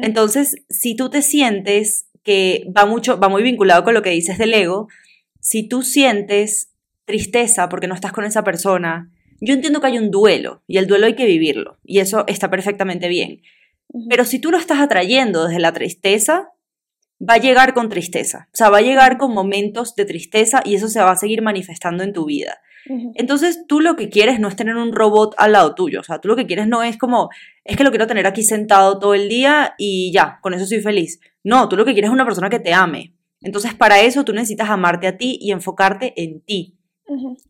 Entonces, 0.02 0.56
si 0.68 0.94
tú 0.94 1.08
te 1.08 1.22
sientes 1.22 2.10
que 2.22 2.66
va 2.76 2.84
mucho, 2.84 3.18
va 3.18 3.30
muy 3.30 3.42
vinculado 3.42 3.84
con 3.84 3.94
lo 3.94 4.02
que 4.02 4.10
dices 4.10 4.36
del 4.36 4.52
ego, 4.52 4.88
si 5.40 5.66
tú 5.66 5.80
sientes 5.82 6.74
tristeza 7.06 7.70
porque 7.70 7.86
no 7.88 7.94
estás 7.94 8.12
con 8.12 8.24
esa 8.26 8.44
persona, 8.44 9.10
yo 9.40 9.54
entiendo 9.54 9.80
que 9.80 9.86
hay 9.86 9.98
un 9.98 10.10
duelo 10.10 10.62
y 10.66 10.76
el 10.76 10.86
duelo 10.86 11.06
hay 11.06 11.14
que 11.14 11.24
vivirlo 11.24 11.78
y 11.84 12.00
eso 12.00 12.24
está 12.26 12.50
perfectamente 12.50 13.08
bien. 13.08 13.40
Pero 14.10 14.24
si 14.26 14.38
tú 14.38 14.50
lo 14.50 14.58
estás 14.58 14.78
atrayendo 14.80 15.46
desde 15.48 15.58
la 15.60 15.72
tristeza, 15.72 16.50
va 17.28 17.34
a 17.34 17.38
llegar 17.38 17.74
con 17.74 17.88
tristeza. 17.88 18.48
O 18.52 18.56
sea, 18.56 18.70
va 18.70 18.78
a 18.78 18.82
llegar 18.82 19.18
con 19.18 19.32
momentos 19.32 19.94
de 19.94 20.04
tristeza 20.04 20.62
y 20.64 20.74
eso 20.74 20.88
se 20.88 21.00
va 21.00 21.12
a 21.12 21.16
seguir 21.16 21.42
manifestando 21.42 22.02
en 22.02 22.12
tu 22.12 22.26
vida. 22.26 22.58
Entonces 23.14 23.64
tú 23.68 23.80
lo 23.80 23.94
que 23.94 24.08
quieres 24.08 24.40
no 24.40 24.48
es 24.48 24.56
tener 24.56 24.74
un 24.74 24.92
robot 24.92 25.34
al 25.38 25.52
lado 25.52 25.74
tuyo, 25.76 26.00
o 26.00 26.02
sea, 26.02 26.18
tú 26.18 26.26
lo 26.26 26.34
que 26.34 26.46
quieres 26.46 26.66
no 26.66 26.82
es 26.82 26.98
como, 26.98 27.30
es 27.64 27.76
que 27.76 27.84
lo 27.84 27.90
quiero 27.90 28.08
tener 28.08 28.26
aquí 28.26 28.42
sentado 28.42 28.98
todo 28.98 29.14
el 29.14 29.28
día 29.28 29.74
y 29.78 30.10
ya, 30.12 30.40
con 30.42 30.52
eso 30.52 30.66
soy 30.66 30.80
feliz. 30.80 31.20
No, 31.44 31.68
tú 31.68 31.76
lo 31.76 31.84
que 31.84 31.92
quieres 31.92 32.08
es 32.08 32.14
una 32.14 32.24
persona 32.24 32.50
que 32.50 32.58
te 32.58 32.74
ame. 32.74 33.14
Entonces 33.40 33.74
para 33.74 34.00
eso 34.00 34.24
tú 34.24 34.32
necesitas 34.32 34.68
amarte 34.68 35.06
a 35.06 35.16
ti 35.16 35.38
y 35.40 35.52
enfocarte 35.52 36.12
en 36.20 36.40
ti. 36.40 36.76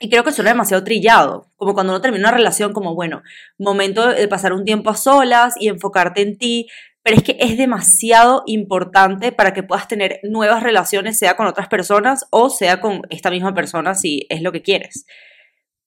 Y 0.01 0.11
creo 0.11 0.25
que 0.25 0.33
suena 0.33 0.51
demasiado 0.51 0.83
trillado, 0.83 1.53
como 1.57 1.73
cuando 1.73 1.93
uno 1.93 2.01
termina 2.01 2.29
una 2.29 2.37
relación, 2.37 2.73
como 2.73 2.95
bueno, 2.95 3.23
momento 3.59 4.09
de 4.09 4.27
pasar 4.27 4.53
un 4.53 4.65
tiempo 4.65 4.91
a 4.91 4.97
solas 4.97 5.55
y 5.59 5.69
enfocarte 5.69 6.21
en 6.21 6.37
ti, 6.37 6.67
pero 7.03 7.17
es 7.17 7.23
que 7.23 7.37
es 7.41 7.57
demasiado 7.57 8.43
importante 8.47 9.33
para 9.33 9.53
que 9.53 9.63
puedas 9.63 9.89
tener 9.89 10.21
nuevas 10.23 10.63
relaciones, 10.63 11.19
sea 11.19 11.37
con 11.37 11.47
otras 11.47 11.69
personas 11.69 12.27
o 12.31 12.49
sea 12.49 12.81
con 12.81 13.03
esta 13.11 13.31
misma 13.31 13.55
persona 13.55 13.95
si 13.95 14.27
es 14.29 14.43
lo 14.43 14.53
que 14.53 14.63
quieres. 14.63 15.07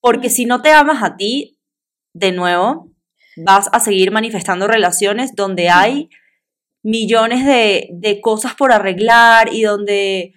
Porque 0.02 0.30
si 0.30 0.46
no 0.46 0.62
te 0.62 0.72
amas 0.72 1.02
a 1.04 1.16
ti, 1.16 1.60
de 2.14 2.32
nuevo, 2.32 2.92
vas 3.38 3.70
a 3.72 3.80
seguir 3.80 4.12
manifestando 4.12 4.68
relaciones 4.68 5.36
donde 5.36 5.70
hay 5.70 6.10
millones 6.84 7.46
de, 7.46 7.90
de 7.92 8.22
cosas 8.22 8.54
por 8.54 8.72
arreglar 8.72 9.54
y 9.54 9.64
donde 9.64 10.34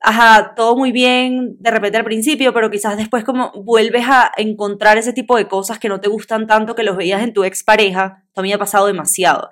ajá, 0.00 0.54
todo 0.54 0.76
muy 0.76 0.92
bien 0.92 1.56
de 1.58 1.70
repente 1.70 1.98
al 1.98 2.04
principio, 2.04 2.52
pero 2.52 2.70
quizás 2.70 2.96
después 2.96 3.24
como 3.24 3.52
vuelves 3.52 4.04
a 4.06 4.30
encontrar 4.36 4.98
ese 4.98 5.12
tipo 5.12 5.36
de 5.36 5.48
cosas 5.48 5.78
que 5.78 5.88
no 5.88 6.00
te 6.00 6.08
gustan 6.08 6.46
tanto 6.46 6.74
que 6.74 6.84
los 6.84 6.96
veías 6.96 7.22
en 7.22 7.32
tu 7.32 7.44
expareja, 7.44 8.22
esto 8.28 8.40
a 8.40 8.42
mí 8.42 8.48
me 8.48 8.54
ha 8.54 8.58
pasado 8.58 8.86
demasiado. 8.86 9.50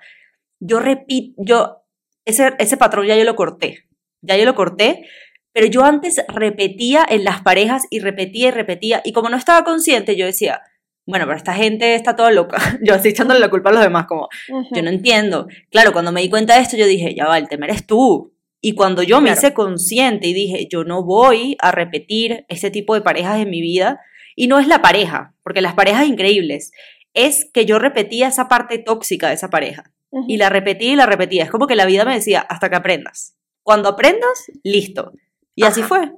Yo 0.60 0.80
repito, 0.80 1.34
yo, 1.38 1.82
ese, 2.24 2.54
ese 2.58 2.76
patrón 2.76 3.06
ya 3.06 3.16
yo 3.16 3.24
lo 3.24 3.36
corté, 3.36 3.84
ya 4.22 4.36
yo 4.36 4.44
lo 4.44 4.54
corté, 4.54 5.06
pero 5.52 5.66
yo 5.66 5.84
antes 5.84 6.22
repetía 6.28 7.04
en 7.08 7.24
las 7.24 7.40
parejas 7.42 7.84
y 7.90 8.00
repetía 8.00 8.48
y 8.48 8.50
repetía, 8.50 9.02
y 9.04 9.12
como 9.12 9.28
no 9.28 9.36
estaba 9.36 9.64
consciente, 9.64 10.16
yo 10.16 10.26
decía, 10.26 10.60
bueno, 11.06 11.24
pero 11.26 11.36
esta 11.36 11.54
gente 11.54 11.94
está 11.94 12.16
toda 12.16 12.30
loca, 12.30 12.58
yo 12.82 12.94
así 12.94 13.08
echándole 13.08 13.40
la 13.40 13.48
culpa 13.50 13.70
a 13.70 13.72
los 13.74 13.82
demás, 13.82 14.06
como, 14.06 14.28
yo 14.72 14.82
no 14.82 14.90
entiendo. 14.90 15.46
Claro, 15.70 15.92
cuando 15.92 16.12
me 16.12 16.20
di 16.20 16.28
cuenta 16.28 16.56
de 16.56 16.62
esto, 16.62 16.76
yo 16.76 16.86
dije, 16.86 17.14
ya 17.14 17.26
va, 17.26 17.38
el 17.38 17.48
tema 17.48 17.66
eres 17.66 17.86
tú. 17.86 18.32
Y 18.60 18.72
cuando 18.74 19.02
yo 19.02 19.20
me 19.20 19.28
Claro. 19.28 19.38
hice 19.38 19.54
consciente 19.54 20.26
y 20.26 20.32
dije, 20.32 20.66
yo 20.68 20.82
no 20.82 21.04
voy 21.04 21.56
a 21.60 21.70
repetir 21.70 22.44
ese 22.48 22.70
tipo 22.70 22.94
de 22.94 23.02
parejas 23.02 23.38
en 23.40 23.50
mi 23.50 23.60
vida, 23.60 24.00
y 24.34 24.48
no 24.48 24.58
es 24.58 24.66
la 24.66 24.82
pareja, 24.82 25.34
porque 25.42 25.60
las 25.60 25.74
parejas 25.74 26.06
increíbles, 26.06 26.72
es 27.14 27.48
que 27.54 27.64
yo 27.64 27.78
repetía 27.78 28.28
esa 28.28 28.48
parte 28.48 28.78
tóxica 28.78 29.28
de 29.28 29.34
esa 29.34 29.48
pareja. 29.48 29.92
Y 30.26 30.36
la 30.36 30.48
repetía 30.48 30.92
y 30.92 30.96
la 30.96 31.06
repetía. 31.06 31.44
Es 31.44 31.50
como 31.50 31.66
que 31.66 31.76
la 31.76 31.84
vida 31.84 32.04
me 32.04 32.14
decía, 32.14 32.40
hasta 32.40 32.70
que 32.70 32.76
aprendas. 32.76 33.36
Cuando 33.62 33.88
aprendas, 33.88 34.50
listo. 34.62 35.12
Y 35.54 35.64
así 35.64 35.82
fue. 35.82 36.12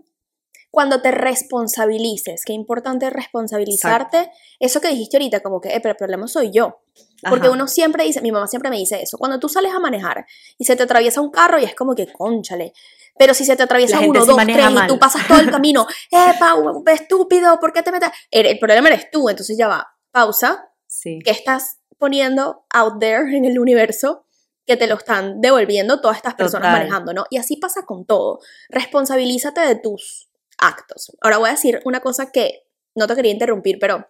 Cuando 0.71 1.01
te 1.01 1.11
responsabilices, 1.11 2.43
qué 2.45 2.53
importante 2.53 3.07
es 3.07 3.13
responsabilizarte. 3.13 4.31
Eso 4.61 4.81
que 4.81 4.89
dijiste 4.89 5.17
ahorita, 5.17 5.41
como 5.41 5.61
que, 5.61 5.71
eh, 5.71 5.81
pero 5.81 5.93
el 5.93 5.97
problema 5.97 6.29
soy 6.29 6.51
yo. 6.53 6.83
Porque 7.29 7.47
Ajá. 7.47 7.55
uno 7.55 7.67
siempre 7.67 8.05
dice, 8.05 8.21
mi 8.21 8.31
mamá 8.31 8.47
siempre 8.47 8.71
me 8.71 8.77
dice 8.77 9.01
eso, 9.03 9.17
cuando 9.17 9.41
tú 9.41 9.49
sales 9.49 9.73
a 9.73 9.81
manejar 9.81 10.27
y 10.59 10.65
se 10.65 10.77
te 10.77 10.83
atraviesa 10.83 11.21
un 11.21 11.31
carro 11.31 11.59
y 11.59 11.65
es 11.65 11.75
como 11.75 11.95
que, 11.95 12.07
conchale. 12.13 12.75
Pero 13.19 13.35
si 13.35 13.45
se 13.45 13.57
te 13.57 13.63
atraviesa 13.63 13.99
uno, 14.01 14.25
dos, 14.25 14.37
tres 14.45 14.71
y 14.71 14.75
mal. 14.75 14.87
tú 14.87 14.99
pasas 14.99 15.27
todo 15.27 15.41
el 15.41 15.51
camino, 15.51 15.87
eh, 16.11 16.33
Pau, 16.39 16.85
estúpido, 16.87 17.59
¿por 17.59 17.73
qué 17.73 17.83
te 17.83 17.91
metes? 17.91 18.11
El, 18.31 18.47
el 18.47 18.59
problema 18.59 18.89
eres 18.89 19.11
tú, 19.11 19.29
entonces 19.29 19.57
ya 19.57 19.69
va, 19.69 19.89
pausa, 20.13 20.71
Sí. 20.89 21.21
¿qué 21.25 21.31
estás 21.31 21.79
poniendo 21.99 22.65
out 22.73 22.99
there 22.99 23.37
en 23.37 23.45
el 23.45 23.59
universo? 23.61 24.25
que 24.67 24.77
te 24.77 24.87
lo 24.87 24.97
están 24.97 25.41
devolviendo 25.41 26.03
todas 26.03 26.19
estas 26.19 26.35
personas 26.35 26.69
Total. 26.69 26.81
manejando, 26.81 27.15
¿no? 27.15 27.25
Y 27.31 27.39
así 27.39 27.57
pasa 27.57 27.87
con 27.87 28.05
todo. 28.05 28.41
Responsabilízate 28.69 29.63
de 29.63 29.77
tus 29.77 30.29
actos. 30.59 31.11
Ahora 31.23 31.39
voy 31.39 31.49
a 31.49 31.53
decir 31.53 31.81
una 31.87 32.01
cosa 32.01 32.31
que 32.31 32.67
no 32.95 33.07
te 33.07 33.15
quería 33.15 33.33
interrumpir, 33.33 33.79
pero 33.79 34.07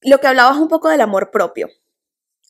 lo 0.00 0.18
que 0.18 0.26
hablabas 0.26 0.56
un 0.58 0.66
poco 0.66 0.88
del 0.88 1.00
amor 1.00 1.30
propio. 1.30 1.68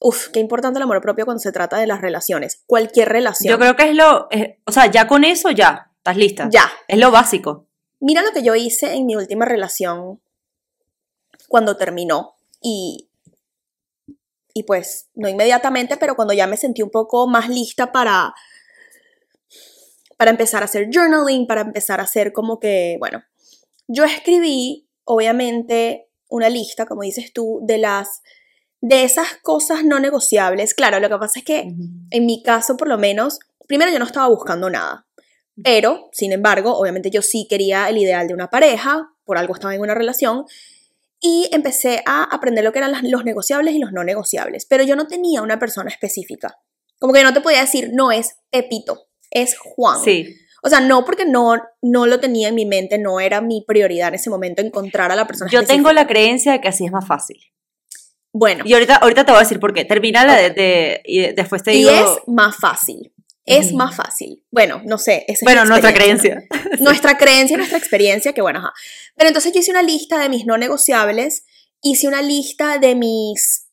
Uf, 0.00 0.28
qué 0.28 0.40
importante 0.40 0.78
el 0.78 0.84
amor 0.84 1.00
propio 1.02 1.24
cuando 1.26 1.40
se 1.40 1.52
trata 1.52 1.76
de 1.78 1.86
las 1.86 2.00
relaciones. 2.00 2.62
Cualquier 2.66 3.08
relación. 3.10 3.50
Yo 3.50 3.58
creo 3.58 3.76
que 3.76 3.90
es 3.90 3.94
lo, 3.94 4.28
es- 4.30 4.56
o 4.64 4.72
sea, 4.72 4.86
ya 4.86 5.08
con 5.08 5.24
eso 5.24 5.50
ya, 5.50 5.90
estás 5.98 6.16
lista. 6.16 6.48
Ya. 6.50 6.70
Es 6.86 6.98
lo 6.98 7.10
básico. 7.10 7.66
Mira 8.00 8.22
lo 8.22 8.32
que 8.32 8.42
yo 8.42 8.54
hice 8.54 8.94
en 8.94 9.06
mi 9.06 9.14
última 9.16 9.44
relación 9.44 10.22
cuando 11.48 11.76
terminó 11.76 12.36
y, 12.62 13.08
y 14.54 14.62
pues 14.62 15.08
no 15.14 15.28
inmediatamente, 15.28 15.96
pero 15.96 16.14
cuando 16.14 16.34
ya 16.34 16.46
me 16.46 16.56
sentí 16.56 16.82
un 16.82 16.90
poco 16.90 17.26
más 17.26 17.48
lista 17.48 17.90
para, 17.90 18.34
para 20.16 20.30
empezar 20.30 20.62
a 20.62 20.66
hacer 20.66 20.88
journaling, 20.92 21.46
para 21.46 21.62
empezar 21.62 22.00
a 22.00 22.04
hacer 22.04 22.32
como 22.32 22.60
que, 22.60 22.96
bueno, 23.00 23.22
yo 23.88 24.04
escribí 24.04 24.88
obviamente 25.04 26.08
una 26.28 26.50
lista, 26.50 26.86
como 26.86 27.02
dices 27.02 27.32
tú, 27.32 27.60
de 27.62 27.78
las 27.78 28.22
de 28.80 29.02
esas 29.02 29.36
cosas 29.42 29.84
no 29.84 29.98
negociables. 29.98 30.74
Claro, 30.74 31.00
lo 31.00 31.08
que 31.08 31.18
pasa 31.18 31.40
es 31.40 31.44
que 31.44 31.72
en 32.10 32.26
mi 32.26 32.42
caso, 32.42 32.76
por 32.76 32.88
lo 32.88 32.98
menos, 32.98 33.40
primero 33.66 33.90
yo 33.90 33.98
no 33.98 34.04
estaba 34.04 34.28
buscando 34.28 34.70
nada. 34.70 35.06
Pero, 35.64 36.08
sin 36.12 36.30
embargo, 36.32 36.76
obviamente 36.78 37.10
yo 37.10 37.20
sí 37.20 37.48
quería 37.50 37.88
el 37.88 37.98
ideal 37.98 38.28
de 38.28 38.34
una 38.34 38.48
pareja, 38.48 39.10
por 39.24 39.38
algo 39.38 39.54
estaba 39.54 39.74
en 39.74 39.80
una 39.80 39.94
relación, 39.94 40.44
y 41.20 41.48
empecé 41.52 42.02
a 42.06 42.24
aprender 42.24 42.64
lo 42.64 42.72
que 42.72 42.78
eran 42.78 42.92
los 43.10 43.24
negociables 43.24 43.74
y 43.74 43.78
los 43.78 43.92
no 43.92 44.04
negociables. 44.04 44.66
Pero 44.66 44.84
yo 44.84 44.96
no 44.96 45.06
tenía 45.06 45.42
una 45.42 45.58
persona 45.58 45.90
específica. 45.90 46.56
Como 46.98 47.12
que 47.12 47.22
no 47.22 47.32
te 47.32 47.40
podía 47.40 47.60
decir, 47.60 47.90
no 47.92 48.10
es 48.12 48.36
Pepito, 48.50 49.06
es 49.30 49.56
Juan. 49.58 50.02
Sí. 50.04 50.34
O 50.62 50.68
sea, 50.68 50.80
no 50.80 51.04
porque 51.04 51.24
no, 51.24 51.54
no 51.82 52.06
lo 52.06 52.18
tenía 52.18 52.48
en 52.48 52.54
mi 52.56 52.66
mente, 52.66 52.98
no 52.98 53.20
era 53.20 53.40
mi 53.40 53.64
prioridad 53.66 54.08
en 54.08 54.14
ese 54.14 54.30
momento 54.30 54.60
encontrar 54.62 55.12
a 55.12 55.16
la 55.16 55.26
persona 55.26 55.50
Yo 55.50 55.64
tengo 55.64 55.92
la 55.92 56.06
creencia 56.06 56.52
de 56.52 56.60
que 56.60 56.68
así 56.68 56.84
es 56.84 56.90
más 56.92 57.06
fácil. 57.06 57.38
Bueno, 58.32 58.64
Y 58.66 58.72
ahorita, 58.74 58.96
ahorita 58.96 59.24
te 59.24 59.32
voy 59.32 59.38
a 59.38 59.42
decir 59.42 59.58
por 59.60 59.72
qué. 59.72 59.84
Termina 59.84 60.24
la 60.24 60.36
de, 60.36 60.50
de- 60.50 61.00
y 61.04 61.20
después 61.32 61.62
te 61.62 61.72
y 61.74 61.78
digo. 61.78 61.90
es 61.90 62.08
más 62.28 62.56
fácil. 62.56 63.12
Es 63.48 63.72
más 63.72 63.96
fácil. 63.96 64.44
Bueno, 64.50 64.82
no 64.84 64.98
sé. 64.98 65.24
esa 65.28 65.32
es 65.32 65.40
bueno, 65.42 65.64
nuestra 65.64 65.90
experiencia, 65.90 66.34
¿no? 66.34 66.40
creencia. 66.48 66.84
nuestra 66.84 67.18
creencia, 67.18 67.56
nuestra 67.56 67.78
experiencia, 67.78 68.32
que 68.32 68.42
bueno, 68.42 68.58
ajá. 68.60 68.72
Pero 69.16 69.28
entonces 69.28 69.52
yo 69.52 69.60
hice 69.60 69.70
una 69.70 69.82
lista 69.82 70.18
de 70.18 70.28
mis 70.28 70.46
no 70.46 70.58
negociables, 70.58 71.44
hice 71.82 72.08
una 72.08 72.22
lista 72.22 72.78
de 72.78 72.94
mis 72.94 73.66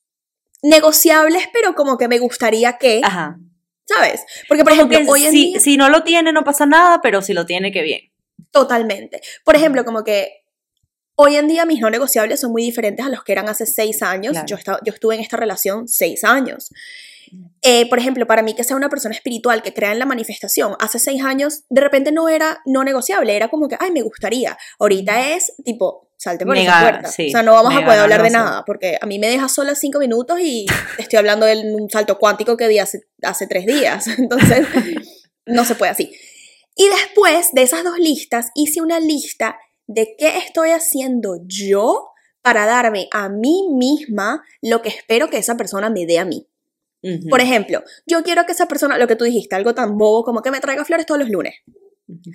negociables, 0.62 1.44
pero 1.54 1.76
como 1.76 1.98
que 1.98 2.08
me 2.08 2.20
gustaría 2.20 2.78
que, 2.78 3.02
Ajá. 3.04 3.38
¿sabes? 3.86 4.22
Porque, 4.48 4.64
por 4.64 4.72
Como 4.76 4.92
ejemplo, 4.92 5.12
hoy 5.12 5.26
en 5.26 5.32
si, 5.32 5.46
día, 5.52 5.60
si 5.60 5.78
no 5.78 5.90
lo 5.90 6.04
tiene, 6.04 6.34
no 6.34 6.44
pasa 6.44 6.66
nada, 6.66 7.02
pero 7.02 7.22
si 7.22 7.34
lo 7.34 7.46
tiene, 7.46 7.72
qué 7.72 7.82
bien. 7.82 8.02
totalmente. 8.52 9.22
Por 9.44 9.56
ejemplo, 9.56 9.86
como 9.86 10.04
que 10.04 10.44
hoy 11.16 11.36
en 11.36 11.48
día 11.48 11.66
mis 11.66 11.80
no 11.80 11.90
negociables 11.90 12.40
son 12.40 12.52
muy 12.52 12.64
diferentes 12.64 13.06
a 13.06 13.10
los 13.10 13.24
que 13.24 13.32
eran 13.32 13.48
hace 13.50 13.66
seis 13.66 14.02
años. 14.02 14.32
Claro. 14.32 14.48
Yo, 14.48 14.56
estaba, 14.56 14.80
yo 14.86 14.94
estuve 14.94 15.16
en 15.16 15.22
esta 15.22 15.38
relación 15.38 15.88
seis 15.88 16.24
años. 16.24 16.70
Eh, 17.62 17.90
por 17.90 18.00
ejemplo, 18.00 18.28
para 18.28 18.44
mí 18.44 18.54
que 18.54 18.64
sea 18.64 18.76
una 18.76 18.90
persona 18.90 19.16
espiritual 19.16 19.62
que 19.62 19.74
crea 19.74 19.92
en 19.92 20.00
la 20.00 20.06
manifestación, 20.06 20.76
hace 20.80 21.00
seis 21.00 21.24
años 21.24 21.64
de 21.70 21.82
repente 21.82 22.12
no 22.12 22.30
era 22.30 22.62
no 22.66 22.84
negociable, 22.84 23.36
era 23.36 23.48
como 23.48 23.68
que, 23.68 23.76
ay, 23.80 23.92
me 23.92 24.02
gustaría. 24.02 24.58
Ahorita 24.80 25.34
es 25.34 25.54
tipo, 25.64 26.10
salte 26.18 26.46
por 26.46 26.58
esa 26.58 26.82
puerta. 26.82 27.10
sí, 27.10 27.28
o 27.28 27.32
sea, 27.32 27.44
no 27.44 27.54
vamos 27.54 27.74
a 27.76 27.84
poder 27.84 28.00
hablar 28.00 28.24
de 28.24 28.30
nada, 28.30 28.64
porque 28.66 28.98
a 29.00 29.06
mí 29.06 29.20
me 29.20 29.28
dejas 29.28 29.54
sola 29.54 29.76
cinco 29.76 30.00
minutos 30.00 30.40
y 30.40 30.66
estoy 30.98 31.18
hablando 31.18 31.46
de 31.46 31.74
un 31.74 31.90
salto 31.90 32.18
cuántico 32.18 32.58
que 32.58 32.68
di 32.68 32.80
hace, 32.80 33.02
hace 33.22 33.48
tres 33.48 33.66
días. 33.66 34.08
Entonces, 34.18 34.68
no 35.46 35.66
se 35.66 35.76
puede 35.76 35.92
así. 35.92 36.12
Y 36.76 36.90
después 36.90 37.50
de 37.54 37.64
esas 37.64 37.84
dos 37.84 37.98
listas, 37.98 38.50
hice 38.54 38.82
una 38.82 39.00
lista 39.00 39.58
de 39.88 40.16
qué 40.18 40.38
estoy 40.38 40.72
haciendo 40.72 41.38
yo 41.46 42.10
para 42.42 42.66
darme 42.66 43.08
a 43.12 43.30
mí 43.30 43.68
misma 43.72 44.44
lo 44.62 44.82
que 44.82 44.90
espero 44.90 45.30
que 45.30 45.38
esa 45.38 45.58
persona 45.58 45.90
me 45.90 46.06
dé 46.06 46.20
a 46.20 46.26
mí. 46.26 46.48
Por 47.30 47.42
ejemplo, 47.42 47.84
yo 48.06 48.24
quiero 48.24 48.46
que 48.46 48.54
esa 48.54 48.68
persona, 48.68 48.98
lo 48.98 49.08
que 49.08 49.16
tú 49.16 49.26
dijiste, 49.26 49.56
algo 49.56 49.76
tan 49.76 49.98
bobo 49.98 50.24
como 50.24 50.42
que 50.42 50.52
me 50.52 50.60
traiga 50.60 50.86
flores 50.86 51.06
todos 51.06 51.20
los 51.20 51.30
lunes. 51.30 51.56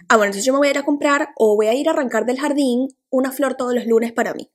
Ah, 0.09 0.17
bueno, 0.17 0.27
entonces 0.27 0.45
yo 0.45 0.53
me 0.53 0.59
voy 0.59 0.69
a 0.69 0.71
ir 0.73 0.79
a 0.79 0.85
comprar 0.85 1.31
o 1.37 1.57
voy 1.57 1.67
a 1.67 1.75
ir 1.75 1.89
a 1.89 1.93
arrancar 1.93 2.27
del 2.27 2.39
jardín 2.39 2.89
una 3.09 3.33
flor 3.33 3.55
todos 3.55 3.75
los 3.75 3.87
lunes 3.87 4.13
para 4.13 4.35
mí. 4.35 4.51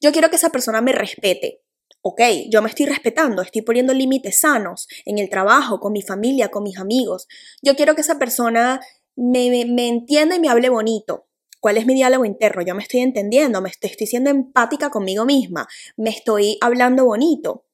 Yo 0.00 0.12
quiero 0.12 0.30
que 0.30 0.36
esa 0.36 0.50
persona 0.50 0.80
me 0.80 0.92
respete. 0.92 1.62
Ok, 2.02 2.20
yo 2.50 2.62
me 2.62 2.68
estoy 2.68 2.86
respetando, 2.86 3.42
estoy 3.42 3.62
poniendo 3.62 3.92
límites 3.92 4.40
sanos 4.40 4.88
en 5.04 5.18
el 5.18 5.28
trabajo, 5.28 5.80
con 5.80 5.92
mi 5.92 6.02
familia, 6.02 6.48
con 6.48 6.62
mis 6.62 6.78
amigos. 6.78 7.26
Yo 7.60 7.74
quiero 7.74 7.94
que 7.94 8.02
esa 8.02 8.18
persona 8.18 8.80
me, 9.16 9.50
me, 9.50 9.64
me 9.64 9.88
entienda 9.88 10.36
y 10.36 10.40
me 10.40 10.48
hable 10.48 10.68
bonito. 10.68 11.26
¿Cuál 11.60 11.76
es 11.76 11.86
mi 11.86 11.94
diálogo 11.94 12.24
interno? 12.24 12.62
Yo 12.62 12.76
me 12.76 12.82
estoy 12.82 13.00
entendiendo, 13.00 13.60
me 13.60 13.68
estoy, 13.68 13.90
estoy 13.90 14.06
siendo 14.06 14.30
empática 14.30 14.90
conmigo 14.90 15.24
misma, 15.24 15.66
me 15.96 16.10
estoy 16.10 16.56
hablando 16.60 17.04
bonito 17.04 17.64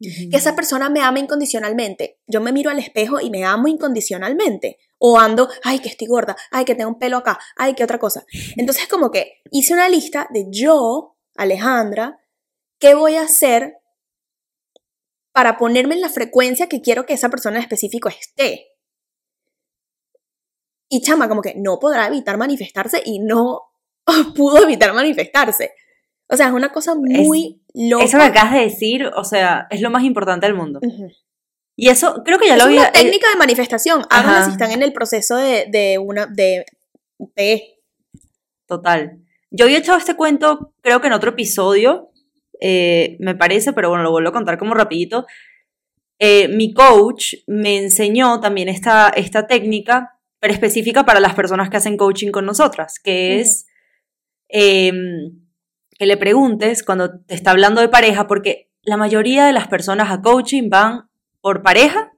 Que 0.00 0.36
esa 0.36 0.54
persona 0.54 0.88
me 0.88 1.00
ama 1.00 1.18
incondicionalmente. 1.18 2.20
Yo 2.26 2.40
me 2.40 2.52
miro 2.52 2.70
al 2.70 2.78
espejo 2.78 3.20
y 3.20 3.30
me 3.30 3.44
amo 3.44 3.66
incondicionalmente. 3.66 4.78
O 4.98 5.18
ando, 5.18 5.48
ay, 5.64 5.80
que 5.80 5.88
estoy 5.88 6.06
gorda, 6.06 6.36
ay, 6.50 6.64
que 6.64 6.74
tengo 6.74 6.90
un 6.90 6.98
pelo 6.98 7.16
acá, 7.16 7.38
ay, 7.56 7.74
que 7.74 7.84
otra 7.84 7.98
cosa. 7.98 8.24
Entonces, 8.56 8.86
como 8.88 9.10
que 9.10 9.42
hice 9.50 9.72
una 9.72 9.88
lista 9.88 10.28
de 10.32 10.46
yo, 10.50 11.16
Alejandra, 11.36 12.20
qué 12.78 12.94
voy 12.94 13.16
a 13.16 13.22
hacer 13.22 13.78
para 15.32 15.56
ponerme 15.56 15.94
en 15.94 16.00
la 16.00 16.08
frecuencia 16.08 16.68
que 16.68 16.80
quiero 16.80 17.06
que 17.06 17.14
esa 17.14 17.28
persona 17.28 17.56
en 17.56 17.62
específico 17.62 18.08
esté. 18.08 18.72
Y 20.88 21.02
chama, 21.02 21.28
como 21.28 21.42
que 21.42 21.54
no 21.56 21.78
podrá 21.78 22.06
evitar 22.06 22.36
manifestarse 22.38 23.02
y 23.04 23.18
no, 23.18 23.62
pudo 24.36 24.62
evitar 24.62 24.94
manifestarse. 24.94 25.72
O 26.28 26.36
sea, 26.36 26.48
es 26.48 26.52
una 26.52 26.72
cosa 26.72 26.94
muy 26.94 27.62
loca. 27.88 28.04
Eso 28.04 28.18
que 28.18 28.24
acabas 28.24 28.52
de 28.54 28.60
decir, 28.60 29.06
o 29.16 29.24
sea, 29.24 29.66
es 29.70 29.80
lo 29.80 29.90
más 29.90 30.04
importante 30.04 30.46
del 30.46 30.56
mundo. 30.56 30.80
Y 31.76 31.88
eso, 31.88 32.22
creo 32.24 32.38
que 32.38 32.48
ya 32.48 32.54
Es 32.54 32.58
lo 32.58 32.64
había... 32.64 32.80
una 32.80 32.92
técnica 32.92 33.28
de 33.30 33.38
manifestación. 33.38 34.04
Háganlo 34.10 34.44
si 34.44 34.50
están 34.50 34.72
en 34.72 34.82
el 34.82 34.92
proceso 34.92 35.36
de, 35.36 35.66
de 35.70 35.98
una 35.98 36.26
de, 36.26 36.66
de 37.36 37.78
Total. 38.66 39.18
Yo 39.50 39.64
había 39.64 39.78
echado 39.78 39.96
este 39.96 40.14
cuento, 40.14 40.74
creo 40.82 41.00
que 41.00 41.06
en 41.06 41.14
otro 41.14 41.30
episodio, 41.30 42.10
eh, 42.60 43.16
me 43.18 43.34
parece, 43.34 43.72
pero 43.72 43.88
bueno, 43.88 44.04
lo 44.04 44.10
vuelvo 44.10 44.28
a 44.28 44.32
contar 44.32 44.58
como 44.58 44.74
rapidito. 44.74 45.26
Eh, 46.18 46.48
mi 46.48 46.74
coach 46.74 47.34
me 47.46 47.78
enseñó 47.78 48.40
también 48.40 48.68
esta, 48.68 49.08
esta 49.08 49.46
técnica, 49.46 50.18
pero 50.38 50.52
específica 50.52 51.06
para 51.06 51.20
las 51.20 51.34
personas 51.34 51.70
que 51.70 51.78
hacen 51.78 51.96
coaching 51.96 52.30
con 52.30 52.44
nosotras, 52.44 52.98
que 53.02 53.40
es 53.40 53.66
em, 54.48 55.37
que 55.98 56.06
le 56.06 56.16
preguntes 56.16 56.82
cuando 56.82 57.20
te 57.20 57.34
está 57.34 57.50
hablando 57.50 57.80
de 57.80 57.88
pareja, 57.88 58.26
porque 58.26 58.70
la 58.82 58.96
mayoría 58.96 59.46
de 59.46 59.52
las 59.52 59.68
personas 59.68 60.10
a 60.10 60.22
coaching 60.22 60.70
van 60.70 61.08
por 61.40 61.62
pareja, 61.62 62.12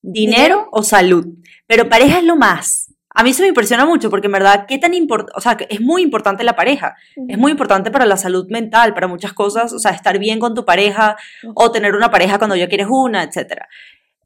dinero 0.00 0.68
o 0.72 0.82
salud, 0.82 1.26
pero 1.66 1.88
pareja 1.88 2.18
es 2.18 2.24
lo 2.24 2.36
más. 2.36 2.88
A 3.14 3.22
mí 3.22 3.30
eso 3.30 3.42
me 3.42 3.48
impresiona 3.48 3.84
mucho 3.84 4.08
porque 4.08 4.26
en 4.26 4.32
verdad, 4.32 4.64
qué 4.66 4.78
tan 4.78 4.94
importante, 4.94 5.34
o 5.36 5.40
sea, 5.42 5.58
es 5.68 5.82
muy 5.82 6.00
importante 6.00 6.44
la 6.44 6.56
pareja, 6.56 6.96
es 7.28 7.36
muy 7.36 7.52
importante 7.52 7.90
para 7.90 8.06
la 8.06 8.16
salud 8.16 8.46
mental, 8.48 8.94
para 8.94 9.06
muchas 9.06 9.34
cosas, 9.34 9.74
o 9.74 9.78
sea, 9.78 9.90
estar 9.90 10.18
bien 10.18 10.38
con 10.38 10.54
tu 10.54 10.64
pareja 10.64 11.16
o 11.54 11.70
tener 11.70 11.94
una 11.94 12.10
pareja 12.10 12.38
cuando 12.38 12.56
ya 12.56 12.68
quieres 12.68 12.86
una, 12.88 13.22
etc. 13.22 13.64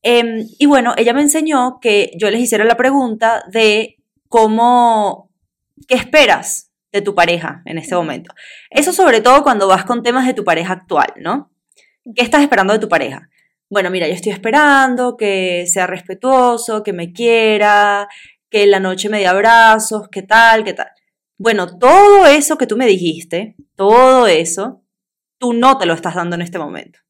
Em, 0.02 0.46
y 0.58 0.66
bueno, 0.66 0.94
ella 0.96 1.12
me 1.12 1.22
enseñó 1.22 1.80
que 1.80 2.12
yo 2.16 2.30
les 2.30 2.40
hiciera 2.40 2.64
la 2.64 2.76
pregunta 2.76 3.42
de 3.50 3.96
cómo, 4.28 5.30
¿qué 5.88 5.96
esperas 5.96 6.65
de 6.96 7.02
tu 7.02 7.14
pareja 7.14 7.62
en 7.64 7.78
este 7.78 7.94
momento? 7.94 8.34
Eso 8.70 8.92
sobre 8.92 9.20
todo 9.20 9.42
cuando 9.42 9.68
vas 9.68 9.84
con 9.84 10.02
temas 10.02 10.26
de 10.26 10.34
tu 10.34 10.44
pareja 10.44 10.72
actual, 10.72 11.12
¿no? 11.16 11.52
¿Qué 12.14 12.22
estás 12.22 12.42
esperando 12.42 12.72
de 12.72 12.78
tu 12.78 12.88
pareja? 12.88 13.28
Bueno, 13.68 13.90
mira, 13.90 14.06
yo 14.06 14.14
estoy 14.14 14.32
esperando 14.32 15.16
que 15.16 15.66
sea 15.66 15.86
respetuoso, 15.86 16.82
que 16.82 16.92
me 16.92 17.12
quiera, 17.12 18.08
que 18.48 18.62
en 18.62 18.70
la 18.70 18.80
noche 18.80 19.08
me 19.08 19.18
dé 19.18 19.26
abrazos, 19.26 20.08
qué 20.10 20.22
tal, 20.22 20.64
qué 20.64 20.72
tal. 20.72 20.88
Bueno, 21.38 21.78
todo 21.78 22.26
eso 22.26 22.56
que 22.56 22.66
tú 22.66 22.76
me 22.76 22.86
dijiste, 22.86 23.56
todo 23.74 24.26
eso, 24.26 24.82
tú 25.38 25.52
no 25.52 25.78
te 25.78 25.86
lo 25.86 25.94
estás 25.94 26.14
dando 26.14 26.36
en 26.36 26.42
este 26.42 26.58
momento. 26.58 27.00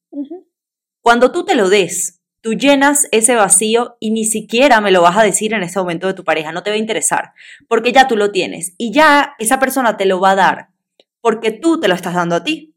Cuando 1.01 1.31
tú 1.31 1.45
te 1.45 1.55
lo 1.55 1.69
des, 1.69 2.21
tú 2.47 2.53
llenas 2.55 3.09
ese 3.11 3.35
vacío 3.35 3.97
y 3.99 4.13
ni 4.13 4.25
siquiera 4.25 4.81
me 4.81 4.93
lo 4.93 5.03
vas 5.03 5.17
a 5.17 5.25
decir 5.25 5.53
en 5.53 5.65
este 5.65 5.81
momento 5.81 6.07
de 6.07 6.15
tu 6.15 6.23
pareja, 6.23 6.53
no 6.53 6.63
te 6.63 6.71
va 6.71 6.77
a 6.77 6.79
interesar, 6.79 7.33
porque 7.67 7.91
ya 7.91 8.07
tú 8.07 8.17
lo 8.17 8.31
tienes 8.31 8.75
y 8.79 8.93
ya 8.93 9.35
esa 9.41 9.59
persona 9.59 9.97
te 9.97 10.07
lo 10.07 10.21
va 10.21 10.31
a 10.31 10.37
dar, 10.37 10.69
porque 11.21 11.51
tú 11.51 11.81
te 11.81 11.89
lo 11.89 11.97
estás 11.97 12.15
dando 12.15 12.37
a 12.37 12.45
ti. 12.45 12.73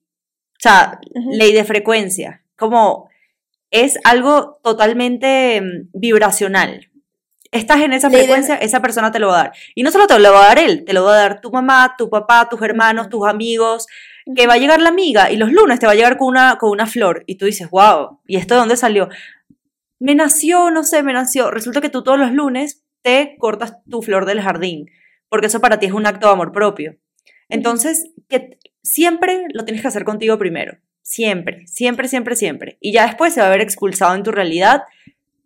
O 0.54 0.58
sea, 0.58 1.00
ley 1.14 1.54
de 1.54 1.64
frecuencia, 1.66 2.42
como 2.58 3.12
es 3.70 4.00
algo 4.06 4.60
totalmente 4.64 5.62
mm, 5.62 5.90
vibracional. 5.94 6.90
Estás 7.52 7.82
en 7.82 7.94
esa 7.94 8.10
Ley 8.10 8.22
de- 8.22 8.24
frecuencia, 8.24 8.56
esa 8.56 8.82
persona 8.82 9.12
te 9.12 9.20
lo 9.20 9.28
va 9.28 9.34
a 9.36 9.44
dar. 9.44 9.54
Y 9.76 9.84
no 9.84 9.92
solo 9.92 10.08
te 10.08 10.18
lo 10.18 10.34
va 10.34 10.46
a 10.46 10.48
dar 10.48 10.58
él, 10.58 10.84
te 10.84 10.94
lo 10.94 11.04
va 11.04 11.14
a 11.14 11.20
dar 11.20 11.42
tu 11.42 11.52
mamá, 11.52 11.94
tu 11.96 12.10
papá, 12.10 12.50
tus 12.50 12.60
hermanos, 12.64 13.08
tus 13.08 13.28
amigos, 13.28 13.86
que 14.36 14.48
va 14.48 14.54
a 14.54 14.58
llegar 14.58 14.82
la 14.82 14.90
amiga 14.90 15.30
y 15.30 15.38
los 15.38 15.52
lunes 15.52 15.80
te 15.80 15.86
va 15.86 15.92
a 15.92 15.96
llegar 15.96 16.18
con 16.18 16.28
una, 16.30 16.58
con 16.58 16.72
una 16.72 16.88
flor 16.88 17.24
y 17.28 17.36
tú 17.36 17.46
dices, 17.46 17.70
wow, 17.70 18.20
¿y 18.26 18.38
esto 18.38 18.56
de 18.56 18.62
dónde 18.62 18.78
salió? 18.78 19.10
Me 20.00 20.16
nació, 20.16 20.72
no 20.72 20.84
sé, 20.84 21.04
me 21.04 21.14
nació. 21.14 21.52
Resulta 21.52 21.82
que 21.82 21.90
tú 21.90 22.04
todos 22.04 22.18
los 22.18 22.32
lunes 22.32 22.84
te 23.02 23.36
cortas 23.38 23.78
tu 23.90 24.02
flor 24.02 24.26
del 24.26 24.42
jardín, 24.42 24.90
porque 25.30 25.48
eso 25.48 25.60
para 25.60 25.80
ti 25.80 25.86
es 25.86 25.92
un 25.92 26.06
acto 26.06 26.28
de 26.28 26.34
amor 26.34 26.52
propio. 26.52 26.98
Entonces, 27.50 28.12
que 28.28 28.60
siempre 28.84 29.46
lo 29.54 29.66
tienes 29.66 29.82
que 29.82 29.88
hacer 29.88 30.06
contigo 30.06 30.38
primero. 30.38 30.78
Siempre, 31.02 31.66
siempre, 31.68 32.08
siempre, 32.08 32.36
siempre. 32.36 32.78
Y 32.80 32.94
ya 32.94 33.06
después 33.08 33.34
se 33.34 33.42
va 33.42 33.48
a 33.48 33.52
ver 33.52 33.62
expulsado 33.62 34.16
en 34.16 34.24
tu 34.24 34.32
realidad 34.32 34.84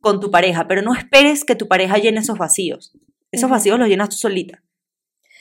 con 0.01 0.19
tu 0.19 0.29
pareja, 0.29 0.67
pero 0.67 0.81
no 0.81 0.93
esperes 0.93 1.45
que 1.45 1.55
tu 1.55 1.67
pareja 1.67 1.97
llene 1.97 2.19
esos 2.19 2.37
vacíos. 2.37 2.93
Esos 3.31 3.49
vacíos 3.49 3.79
los 3.79 3.87
llenas 3.87 4.09
tú 4.09 4.17
solita, 4.17 4.61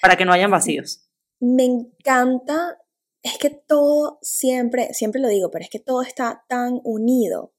para 0.00 0.16
que 0.16 0.24
no 0.24 0.32
hayan 0.32 0.50
vacíos. 0.50 1.08
Me 1.40 1.64
encanta, 1.64 2.78
es 3.22 3.36
que 3.38 3.50
todo 3.50 4.18
siempre, 4.22 4.94
siempre 4.94 5.20
lo 5.20 5.28
digo, 5.28 5.50
pero 5.50 5.64
es 5.64 5.70
que 5.70 5.80
todo 5.80 6.02
está 6.02 6.44
tan 6.48 6.80
unido. 6.84 7.52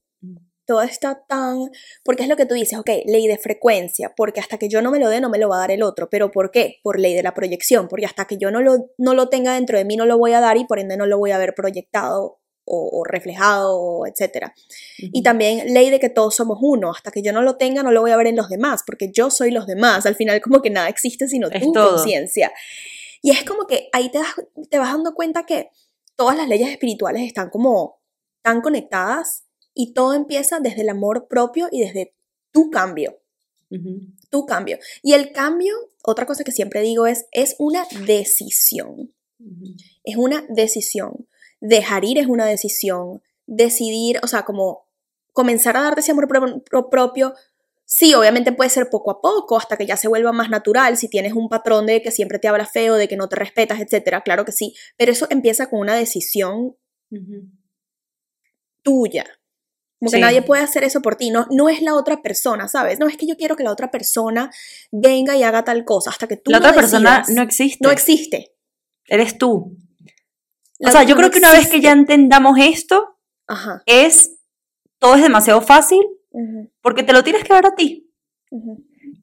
Todo 0.66 0.82
está 0.82 1.24
tan, 1.28 1.70
porque 2.06 2.24
es 2.24 2.30
lo 2.30 2.38
que 2.38 2.46
tú 2.46 2.54
dices, 2.56 2.80
ok, 2.80 2.90
ley 3.06 3.28
de 3.28 3.38
frecuencia, 3.38 4.14
porque 4.16 4.40
hasta 4.40 4.58
que 4.58 4.70
yo 4.70 4.82
no 4.82 4.92
me 4.92 5.00
lo 5.00 5.10
dé, 5.10 5.20
no 5.20 5.30
me 5.30 5.38
lo 5.38 5.50
va 5.50 5.58
a 5.58 5.60
dar 5.60 5.72
el 5.72 5.84
otro, 5.84 6.10
pero 6.10 6.32
¿por 6.32 6.52
qué? 6.52 6.78
Por 6.84 7.00
ley 7.00 7.14
de 7.14 7.24
la 7.24 7.34
proyección, 7.34 7.88
porque 7.90 8.06
hasta 8.06 8.26
que 8.26 8.38
yo 8.38 8.50
no 8.50 8.62
lo, 8.62 8.90
no 8.98 9.14
lo 9.14 9.28
tenga 9.30 9.56
dentro 9.56 9.78
de 9.78 9.84
mí, 9.86 9.98
no 9.98 10.06
lo 10.06 10.18
voy 10.18 10.34
a 10.34 10.40
dar 10.40 10.56
y 10.58 10.66
por 10.66 10.80
ende 10.80 10.96
no 10.96 11.06
lo 11.06 11.18
voy 11.18 11.32
a 11.32 11.38
ver 11.38 11.54
proyectado 11.54 12.40
o, 12.66 12.90
o 12.94 13.04
reflejado, 13.04 13.78
o 13.78 14.08
etcétera. 14.08 14.54
Y 14.98 15.22
también 15.22 15.74
ley 15.74 15.90
de 15.90 16.00
que 16.00 16.08
todos 16.10 16.34
somos 16.36 16.60
uno, 16.62 16.92
hasta 16.92 17.12
que 17.12 17.22
yo 17.22 17.34
no 17.34 17.42
lo 17.42 17.58
tenga, 17.58 17.84
no 17.84 17.92
lo 17.92 18.00
voy 18.00 18.12
a 18.12 18.16
ver 18.18 18.28
en 18.28 18.38
los 18.38 18.48
demás, 18.48 18.84
porque 18.86 19.12
yo 19.12 19.30
soy 19.30 19.52
los 19.52 19.68
demás, 19.68 20.06
al 20.06 20.16
final 20.16 20.40
como 20.42 20.62
que 20.62 20.70
nada 20.70 20.88
existe 20.88 21.28
sino 21.28 21.48
Es 21.48 21.62
tu 21.62 21.74
conciencia. 21.90 22.54
Y 23.22 23.32
es 23.32 23.44
como 23.44 23.68
que 23.68 23.90
ahí 23.92 24.10
te, 24.10 24.20
das- 24.20 24.36
te 24.70 24.78
vas 24.80 24.94
dando 24.94 25.14
cuenta 25.14 25.46
que 25.46 25.70
todas 26.16 26.38
las 26.38 26.48
leyes 26.48 26.70
espirituales 26.70 27.24
están 27.24 27.50
como 27.50 28.00
tan 28.42 28.62
conectadas 28.62 29.43
y 29.74 29.94
todo 29.94 30.14
empieza 30.14 30.60
desde 30.60 30.82
el 30.82 30.90
amor 30.90 31.28
propio 31.28 31.68
y 31.72 31.82
desde 31.82 32.14
tu 32.52 32.70
cambio, 32.70 33.20
tu 34.30 34.46
cambio. 34.46 34.78
Y 35.02 35.14
el 35.14 35.32
cambio, 35.32 35.74
otra 36.04 36.26
cosa 36.26 36.44
que 36.44 36.52
siempre 36.52 36.82
digo 36.82 37.08
es, 37.08 37.26
es 37.32 37.56
una 37.60 37.86
decisión 38.06 39.14
es 40.06 40.16
una 40.16 40.46
decisión. 40.50 41.28
Dejar 41.60 42.06
ir 42.06 42.18
es 42.18 42.28
una 42.28 42.46
decisión. 42.46 43.22
Decidir, 43.46 44.20
o 44.24 44.28
sea, 44.28 44.44
como 44.46 44.86
comenzar 45.34 45.76
a 45.76 45.82
darte 45.82 46.00
ese 46.02 46.12
amor 46.12 46.28
pro- 46.30 46.64
pro- 46.64 46.90
propio. 46.90 47.34
Sí, 47.84 48.14
obviamente 48.14 48.54
puede 48.54 48.70
ser 48.70 48.90
poco 48.90 49.12
a 49.12 49.20
poco, 49.22 49.58
hasta 49.58 49.76
que 49.76 49.86
ya 49.86 49.98
se 49.98 50.08
vuelva 50.08 50.32
más 50.32 50.50
natural. 50.50 50.96
Si 50.96 51.10
tienes 51.10 51.34
un 51.34 51.50
patrón 51.50 51.86
de 51.88 52.02
que 52.02 52.12
siempre 52.12 52.40
te 52.40 52.48
habla 52.48 52.66
feo, 52.66 52.96
de 52.96 53.08
que 53.10 53.18
no 53.18 53.28
te 53.28 53.36
respetas, 53.36 53.82
etcétera, 53.82 54.22
claro 54.22 54.46
que 54.46 54.52
sí. 54.54 54.76
Pero 54.98 55.12
eso 55.12 55.28
empieza 55.30 55.70
con 55.70 55.80
una 55.80 55.96
decisión 55.96 56.78
tuya. 58.82 59.26
Como 60.04 60.12
que 60.12 60.20
nadie 60.20 60.42
puede 60.42 60.62
hacer 60.62 60.84
eso 60.84 61.02
por 61.02 61.16
ti. 61.16 61.32
No, 61.32 61.48
no 61.50 61.70
es 61.70 61.82
la 61.82 61.96
otra 61.96 62.22
persona, 62.22 62.68
¿sabes? 62.68 63.00
No 63.00 63.08
es 63.08 63.16
que 63.16 63.26
yo 63.26 63.38
quiero 63.38 63.56
que 63.56 63.64
la 63.64 63.72
otra 63.72 63.90
persona 63.90 64.52
venga 64.92 65.38
y 65.38 65.44
haga 65.44 65.64
tal 65.64 65.86
cosa. 65.86 66.10
Hasta 66.10 66.28
que 66.28 66.36
tú 66.36 66.52
La 66.52 66.60
no 66.60 66.66
otra 66.68 66.76
persona 66.76 67.24
no 67.30 67.42
existe. 67.42 67.78
no 67.82 67.90
existe. 67.90 68.54
Eres 69.08 69.38
tú. 69.38 69.78
La 70.80 70.90
o 70.90 70.92
sea, 70.92 71.04
yo 71.04 71.12
no 71.12 71.20
creo 71.20 71.32
que 71.32 71.40
una 71.40 71.52
vez 71.54 71.70
que 71.70 71.80
ya 71.80 71.94
entendamos 71.94 72.58
esto, 72.60 73.18
Ajá. 73.48 73.82
es 73.86 74.36
todo 75.00 75.16
es 75.16 75.22
demasiado 75.22 75.62
fácil 75.62 76.02
porque 76.82 77.04
te 77.04 77.14
lo 77.14 77.24
tienes 77.24 77.44
que 77.44 77.54
dar 77.54 77.66
a 77.66 77.76
ti. 77.76 78.12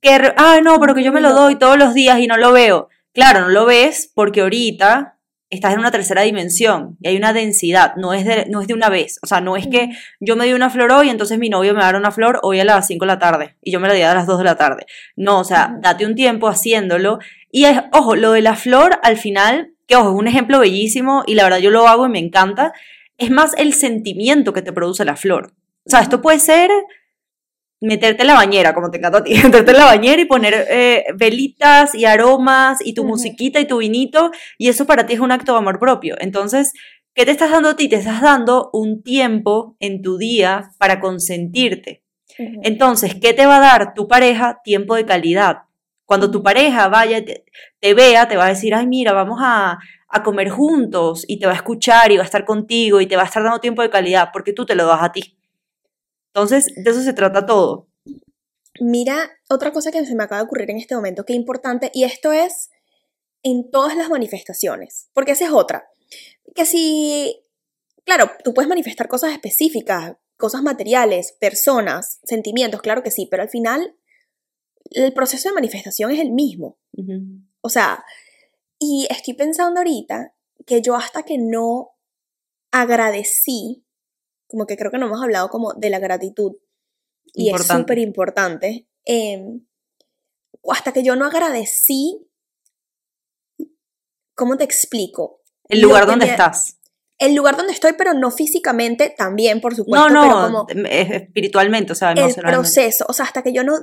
Que, 0.01 0.33
ah, 0.37 0.61
no, 0.63 0.81
pero 0.81 0.95
que 0.95 1.03
yo 1.03 1.13
me 1.13 1.21
lo 1.21 1.35
doy 1.35 1.59
todos 1.59 1.77
los 1.77 1.93
días 1.93 2.19
y 2.21 2.27
no 2.27 2.37
lo 2.39 2.53
veo. 2.53 2.89
Claro, 3.13 3.41
no 3.41 3.49
lo 3.49 3.67
ves 3.67 4.11
porque 4.15 4.41
ahorita 4.41 5.20
estás 5.51 5.75
en 5.75 5.81
una 5.81 5.91
tercera 5.91 6.23
dimensión 6.23 6.97
y 7.01 7.09
hay 7.09 7.17
una 7.17 7.33
densidad, 7.33 7.95
no 7.97 8.15
es 8.15 8.25
de, 8.25 8.47
no 8.49 8.61
es 8.61 8.69
de 8.69 8.75
una 8.75 8.89
vez. 8.89 9.19
O 9.23 9.27
sea, 9.27 9.41
no 9.41 9.57
es 9.57 9.67
que 9.67 9.91
yo 10.21 10.37
me 10.37 10.47
di 10.47 10.53
una 10.53 10.71
flor 10.71 10.93
hoy, 10.93 11.11
entonces 11.11 11.39
mi 11.39 11.49
novio 11.49 11.73
me 11.75 11.81
va 11.81 11.89
a 11.89 11.93
dar 11.93 12.01
una 12.01 12.13
flor 12.13 12.39
hoy 12.43 12.61
a 12.61 12.65
las 12.65 12.87
5 12.87 13.05
de 13.05 13.07
la 13.07 13.19
tarde 13.19 13.57
y 13.63 13.73
yo 13.73 13.81
me 13.81 13.89
la 13.89 13.95
di 13.95 14.03
a 14.03 14.15
las 14.15 14.27
2 14.27 14.39
de 14.39 14.45
la 14.45 14.57
tarde. 14.57 14.87
No, 15.17 15.41
o 15.41 15.45
sea, 15.45 15.71
Ujú. 15.73 15.81
date 15.83 16.07
un 16.07 16.15
tiempo 16.15 16.49
haciéndolo. 16.49 17.19
Y 17.51 17.65
es, 17.65 17.81
ojo, 17.93 18.15
lo 18.15 18.33
de 18.33 18.43
la 18.43 18.55
flor 18.55 19.01
al 19.03 19.17
final, 19.17 19.75
que 19.89 19.97
ojo, 19.97 20.11
es 20.11 20.15
un 20.17 20.29
ejemplo 20.29 20.61
bellísimo 20.61 21.25
y 21.27 21.35
la 21.35 21.43
verdad 21.43 21.59
yo 21.59 21.71
lo 21.71 21.89
hago 21.89 22.07
y 22.07 22.11
me 22.11 22.21
encanta, 22.21 22.73
es 23.19 23.31
más 23.31 23.53
el 23.59 23.75
sentimiento 23.75 24.53
que 24.53 24.63
te 24.63 24.73
produce 24.73 25.05
la 25.05 25.17
flor. 25.17 25.53
O 25.85 25.91
sea, 25.91 26.01
esto 26.01 26.23
puede 26.23 26.39
ser 26.39 26.71
meterte 27.81 28.23
en 28.23 28.29
la 28.29 28.35
bañera, 28.35 28.75
como 28.75 28.91
te 28.91 28.99
encanta 28.99 29.19
a 29.19 29.25
ti, 29.25 29.35
meterte 29.45 29.71
en 29.73 29.77
la 29.79 29.87
bañera 29.87 30.21
y 30.23 30.27
poner 30.27 30.67
eh, 30.71 31.05
velitas 31.17 31.95
y 31.95 32.05
aromas 32.05 32.79
y 32.85 32.95
tu 32.95 33.05
musiquita 33.05 33.61
y 33.61 33.67
tu 33.67 33.79
vinito, 33.79 34.31
y 34.59 34.69
eso 34.69 34.87
para 34.87 35.07
ti 35.07 35.15
es 35.15 35.21
un 35.21 35.33
acto 35.33 35.53
de 35.53 35.59
amor 35.59 35.79
propio. 35.79 36.17
Entonces, 36.21 36.73
¿qué 37.15 37.25
te 37.25 37.31
estás 37.31 37.51
dando 37.51 37.71
a 37.71 37.77
ti? 37.77 37.89
Te 37.89 37.97
estás 37.97 38.21
dando 38.21 38.71
un 38.73 39.03
tiempo 39.03 39.77
en 39.81 40.03
tu 40.03 40.19
día 40.19 40.71
para 40.79 41.01
consentirte. 41.01 42.03
Entonces, 42.63 43.17
¿qué 43.21 43.35
te 43.35 43.45
va 43.45 43.57
a 43.57 43.61
dar 43.61 43.93
tu 43.93 44.09
pareja? 44.09 44.61
Tiempo 44.65 44.95
de 44.95 45.05
calidad. 45.05 45.65
Cuando 46.07 46.31
tu 46.31 46.43
pareja 46.43 46.89
vaya, 46.89 47.23
te, 47.23 47.45
te 47.81 47.93
vea, 47.93 48.29
te 48.29 48.37
va 48.37 48.47
a 48.47 48.49
decir, 48.49 48.75
ay, 48.75 48.87
mira, 48.87 49.13
vamos 49.13 49.41
a, 49.43 49.79
a 50.09 50.23
comer 50.23 50.49
juntos 50.49 51.25
y 51.29 51.39
te 51.39 51.47
va 51.47 51.53
a 51.53 51.57
escuchar 51.57 52.11
y 52.11 52.17
va 52.17 52.23
a 52.23 52.27
estar 52.27 52.45
contigo 52.45 53.01
y 53.01 53.07
te 53.07 53.17
va 53.17 53.23
a 53.23 53.27
estar 53.27 53.43
dando 53.43 53.61
tiempo 53.61 53.83
de 53.83 53.91
calidad 53.91 54.31
porque 54.33 54.53
tú 54.53 54.65
te 54.65 54.75
lo 54.75 54.87
das 54.87 55.03
a 55.03 55.13
ti. 55.13 55.37
Entonces, 56.35 56.67
de 56.77 56.91
eso 56.91 57.03
se 57.03 57.13
trata 57.13 57.47
todo. 57.47 57.89
Mira, 58.81 59.31
otra 59.49 59.73
cosa 59.73 59.91
que 59.91 60.05
se 60.07 60.15
me 60.15 60.25
acaba 60.25 60.41
de 60.41 60.47
ocurrir 60.47 60.71
en 60.71 60.79
este 60.79 60.95
momento, 60.95 61.25
que 61.25 61.33
importante, 61.33 61.91
y 61.93 62.05
esto 62.05 62.33
es 62.33 62.71
en 63.43 63.71
todas 63.71 63.97
las 63.97 64.09
manifestaciones, 64.09 65.11
porque 65.13 65.33
esa 65.33 65.47
es 65.47 65.51
otra. 65.51 65.89
Que 66.55 66.65
si, 66.65 67.43
claro, 68.05 68.31
tú 68.45 68.55
puedes 68.55 68.69
manifestar 68.69 69.09
cosas 69.09 69.33
específicas, 69.33 70.17
cosas 70.37 70.63
materiales, 70.63 71.33
personas, 71.33 72.21
sentimientos, 72.25 72.81
claro 72.81 73.03
que 73.03 73.11
sí, 73.11 73.27
pero 73.31 73.43
al 73.43 73.49
final 73.49 73.97
el 74.91 75.13
proceso 75.13 75.49
de 75.49 75.55
manifestación 75.55 76.11
es 76.11 76.21
el 76.21 76.31
mismo. 76.31 76.79
O 77.61 77.69
sea, 77.69 78.05
Y 78.83 79.07
estoy 79.11 79.35
pensando 79.35 79.81
ahorita 79.81 80.35
que 80.67 80.81
yo 80.81 80.97
hasta 80.97 81.23
que 81.23 81.37
no 81.37 81.91
agradecí, 82.73 83.85
como 84.51 84.67
que 84.67 84.77
creo 84.77 84.91
que 84.91 84.99
no 84.99 85.07
hemos 85.07 85.23
hablado 85.23 85.49
como 85.49 85.73
de 85.75 85.91
la 85.91 85.99
gratitud, 85.99 86.53
y 87.33 87.51
es 87.55 87.67
súper 87.67 87.99
importante, 87.99 88.89
em, 89.05 89.65
hasta 90.69 90.93
que 90.93 91.03
yo 91.03 91.15
no 91.17 91.27
agradecí, 91.27 92.27
¿cómo 94.35 94.57
te 94.57 94.65
explico? 94.65 95.43
El 95.69 95.81
lugar 95.81 96.07
donde 96.07 96.27
me- 96.27 96.33
estás. 96.33 96.77
El 97.19 97.35
lugar 97.35 97.57
donde 97.57 97.75
estoy, 97.75 97.93
pero 97.99 98.15
no 98.15 98.31
físicamente, 98.31 99.15
también, 99.17 99.61
por 99.61 99.75
supuesto, 99.75 100.09
No, 100.09 100.23
pero 100.23 100.35
no, 100.49 100.67
como 100.67 100.87
es 100.89 101.11
espiritualmente, 101.11 101.93
o 101.93 101.95
sea, 101.95 102.13
el 102.13 102.19
emocionalmente. 102.19 102.63
proceso, 102.63 103.05
o 103.09 103.13
sea, 103.13 103.27
hasta 103.27 103.43
que 103.43 103.53
yo 103.53 103.63
no, 103.63 103.75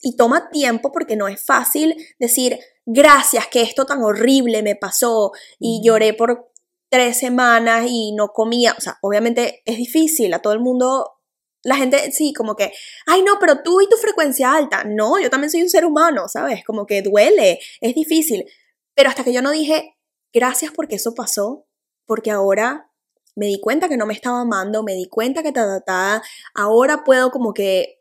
y 0.00 0.16
toma 0.16 0.48
tiempo 0.50 0.92
porque 0.92 1.16
no 1.16 1.26
es 1.26 1.44
fácil 1.44 1.96
decir, 2.20 2.56
gracias 2.86 3.48
que 3.48 3.62
esto 3.62 3.84
tan 3.84 4.00
horrible 4.02 4.62
me 4.62 4.76
pasó 4.76 5.32
y 5.58 5.80
lloré 5.84 6.14
por 6.14 6.52
tres 6.90 7.18
semanas 7.18 7.86
y 7.88 8.12
no 8.12 8.28
comía, 8.28 8.74
o 8.76 8.80
sea, 8.80 8.98
obviamente 9.02 9.62
es 9.64 9.76
difícil, 9.76 10.32
a 10.34 10.40
todo 10.40 10.52
el 10.52 10.60
mundo, 10.60 11.18
la 11.62 11.76
gente 11.76 12.12
sí, 12.12 12.32
como 12.32 12.56
que, 12.56 12.72
ay 13.06 13.22
no, 13.22 13.38
pero 13.40 13.62
tú 13.62 13.80
y 13.80 13.88
tu 13.88 13.96
frecuencia 13.96 14.54
alta, 14.54 14.84
no, 14.84 15.20
yo 15.20 15.30
también 15.30 15.50
soy 15.50 15.62
un 15.62 15.68
ser 15.68 15.84
humano, 15.84 16.28
¿sabes? 16.28 16.64
Como 16.64 16.86
que 16.86 17.02
duele, 17.02 17.58
es 17.80 17.94
difícil, 17.94 18.46
pero 18.94 19.10
hasta 19.10 19.24
que 19.24 19.32
yo 19.32 19.42
no 19.42 19.50
dije, 19.50 19.96
gracias 20.32 20.72
porque 20.74 20.96
eso 20.96 21.14
pasó, 21.14 21.66
porque 22.06 22.30
ahora 22.30 22.90
me 23.36 23.46
di 23.46 23.60
cuenta 23.60 23.88
que 23.88 23.96
no 23.96 24.06
me 24.06 24.14
estaba 24.14 24.40
amando, 24.40 24.82
me 24.82 24.94
di 24.94 25.08
cuenta 25.08 25.42
que 25.42 25.52
ta, 25.52 25.80
ta, 25.80 26.22
ahora 26.54 27.04
puedo 27.04 27.30
como 27.30 27.54
que, 27.54 27.97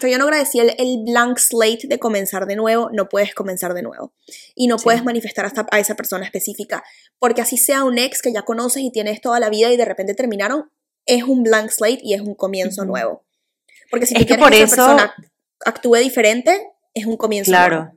hasta 0.00 0.08
yo 0.08 0.18
no 0.18 0.24
agradecí 0.24 0.58
el, 0.58 0.74
el 0.78 1.02
blank 1.04 1.38
slate 1.38 1.86
de 1.86 1.98
comenzar 1.98 2.46
de 2.46 2.56
nuevo, 2.56 2.88
no 2.92 3.08
puedes 3.08 3.34
comenzar 3.34 3.74
de 3.74 3.82
nuevo. 3.82 4.14
Y 4.54 4.66
no 4.66 4.78
Sí. 4.78 4.84
puedes 4.84 5.04
manifestar 5.04 5.44
hasta 5.44 5.66
a 5.70 5.78
esa 5.78 5.94
persona 5.94 6.24
específica, 6.24 6.82
porque 7.18 7.42
así 7.42 7.56
sea 7.58 7.84
un 7.84 7.98
ex 7.98 8.22
que 8.22 8.32
ya 8.32 8.42
conoces 8.42 8.82
y 8.82 8.90
tienes 8.90 9.20
toda 9.20 9.38
la 9.40 9.50
vida 9.50 9.70
y 9.70 9.76
de 9.76 9.84
repente 9.84 10.14
terminaron, 10.14 10.70
es 11.04 11.22
un 11.24 11.42
blank 11.42 11.68
slate 11.70 12.00
y 12.02 12.14
es 12.14 12.22
un 12.22 12.34
comienzo 12.34 12.82
Ujú. 12.82 12.90
nuevo. 12.90 13.24
Porque 13.90 14.06
si 14.06 14.14
Es 14.14 14.20
tú 14.20 14.24
que 14.24 14.26
quieres 14.36 14.42
por 14.42 14.50
que 14.52 14.62
esa 14.62 14.74
eso- 14.74 14.76
persona 14.86 15.14
actúe 15.66 15.96
diferente, 15.96 16.70
es 16.94 17.04
un 17.06 17.16
comienzo 17.18 17.50
nuevo. 17.50 17.66
Claro. 17.66 17.92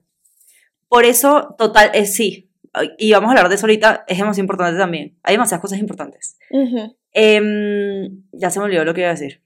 Por 0.90 1.06
eso, 1.06 1.56
total, 1.58 1.92
eh, 1.94 2.06
sí. 2.06 2.50
Y 2.98 3.12
vamos 3.14 3.28
a 3.30 3.32
hablar 3.32 3.50
de 3.50 3.56
eso 3.56 3.66
ahorita, 3.66 4.04
es 4.08 4.18
demasiado 4.18 4.44
importante 4.44 4.78
también. 4.78 5.18
Hay 5.24 5.36
demasiadas 5.36 5.62
cosas 5.62 5.80
importantes. 5.80 6.38
Ujú. 6.50 6.96
Em, 7.12 8.24
ya 8.32 8.50
se 8.50 8.60
me 8.60 8.66
olvidó 8.66 8.84
lo 8.84 8.94
que 8.94 9.02
iba 9.02 9.10
a 9.10 9.14
decir. 9.14 9.42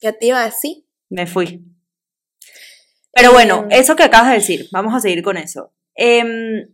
¿Qué 0.00 0.12
te 0.12 0.26
iba 0.26 0.40
a 0.42 0.44
decir? 0.44 0.84
Me 1.08 1.26
fui. 1.26 1.64
Pero 3.12 3.32
bueno, 3.32 3.66
eso 3.70 3.96
que 3.96 4.04
acabas 4.04 4.28
de 4.30 4.36
decir, 4.36 4.68
vamos 4.72 4.94
a 4.94 5.00
seguir 5.00 5.22
con 5.22 5.36
eso. 5.36 5.72
Em, 5.94 6.68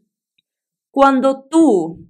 cuando 0.91 1.45
tú 1.51 2.07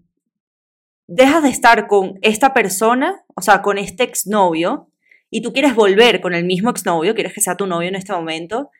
dejas 1.06 1.42
de 1.42 1.50
estar 1.50 1.86
con 1.86 2.18
esta 2.22 2.52
persona, 2.52 3.24
o 3.34 3.40
sea, 3.40 3.62
con 3.62 3.78
este 3.78 4.02
exnovio, 4.02 4.90
y 5.30 5.42
tú 5.42 5.52
quieres 5.52 5.74
volver 5.74 6.20
con 6.20 6.34
el 6.34 6.44
mismo 6.44 6.70
exnovio, 6.70 7.14
quieres 7.14 7.32
que 7.32 7.40
sea 7.40 7.56
tu 7.56 7.66
novio 7.66 7.88
en 7.88 7.94
este 7.94 8.12
momento, 8.12 8.70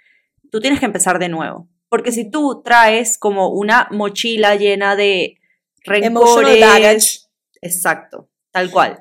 tú 0.51 0.61
tienes 0.61 0.81
que 0.81 0.87
empezar 0.87 1.19
de 1.19 1.29
nuevo. 1.29 1.69
Porque 1.89 2.13
si 2.13 2.31
tú 2.31 2.63
traes 2.65 3.19
como 3.19 3.51
una 3.51 3.89
mochila 3.91 4.57
llena 4.57 4.97
de 4.97 5.39
rencores, 5.85 7.31
exacto, 7.61 8.29
tal 8.51 8.71
cual, 8.71 8.99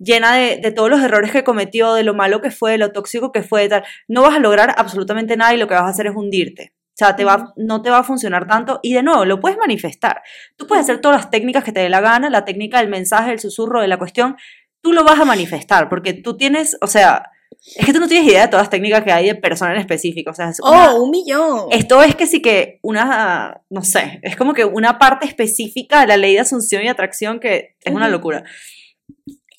llena 0.00 0.34
de, 0.34 0.56
de 0.56 0.72
todos 0.72 0.90
los 0.90 1.00
errores 1.02 1.30
que 1.30 1.44
cometió, 1.44 1.94
de 1.94 2.02
lo 2.02 2.14
malo 2.14 2.40
que 2.40 2.50
fue, 2.50 2.72
de 2.72 2.78
lo 2.78 2.90
tóxico 2.90 3.30
que 3.30 3.42
fue, 3.42 3.62
de 3.62 3.68
tal, 3.68 3.84
no 4.08 4.22
vas 4.22 4.34
a 4.34 4.40
lograr 4.40 4.74
absolutamente 4.76 5.36
nada 5.36 5.54
y 5.54 5.58
lo 5.58 5.68
que 5.68 5.74
vas 5.74 5.84
a 5.84 5.88
hacer 5.88 6.06
es 6.08 6.16
hundirte. 6.16 6.72
O 6.92 6.96
sea, 7.00 7.16
te 7.16 7.24
va, 7.24 7.52
no 7.56 7.80
te 7.82 7.88
va 7.90 7.98
a 7.98 8.02
funcionar 8.02 8.46
tanto 8.46 8.80
y 8.82 8.92
de 8.94 9.02
nuevo, 9.02 9.24
lo 9.24 9.40
puedes 9.40 9.56
manifestar. 9.58 10.22
Tú 10.56 10.66
puedes 10.66 10.84
hacer 10.84 11.00
todas 11.00 11.16
las 11.18 11.30
técnicas 11.30 11.64
que 11.64 11.72
te 11.72 11.80
dé 11.80 11.88
la 11.88 12.00
gana, 12.00 12.28
la 12.30 12.44
técnica 12.44 12.78
del 12.78 12.88
mensaje, 12.88 13.32
el 13.32 13.38
susurro, 13.40 13.80
de 13.80 13.88
la 13.88 13.98
cuestión, 13.98 14.36
tú 14.82 14.92
lo 14.92 15.04
vas 15.04 15.18
a 15.20 15.24
manifestar 15.24 15.88
porque 15.88 16.12
tú 16.14 16.36
tienes, 16.36 16.76
o 16.82 16.86
sea, 16.86 17.30
es 17.76 17.84
que 17.86 17.92
tú 17.92 18.00
no 18.00 18.08
tienes 18.08 18.26
idea 18.28 18.42
de 18.42 18.48
todas 18.48 18.62
las 18.64 18.70
técnicas 18.70 19.02
que 19.02 19.12
hay 19.12 19.26
de 19.26 19.34
persona 19.34 19.72
en 19.72 19.80
específico. 19.80 20.30
O 20.30 20.34
sea, 20.34 20.48
es 20.50 20.60
una- 20.60 20.92
Oh, 20.94 21.02
un 21.04 21.10
millón. 21.10 21.66
esto 21.70 22.02
es 22.02 22.14
que 22.16 22.26
sí 22.26 22.40
que 22.42 22.78
una, 22.82 23.62
no 23.70 23.82
sé, 23.82 24.20
es 24.22 24.36
como 24.36 24.52
que 24.54 24.64
una 24.64 24.98
parte 24.98 25.26
específica 25.26 26.00
de 26.02 26.06
la 26.06 26.16
ley 26.18 26.34
de 26.34 26.40
asunción 26.40 26.82
y 26.84 26.88
atracción 26.88 27.40
que 27.40 27.76
es 27.82 27.94
una 27.94 28.08
locura. 28.08 28.44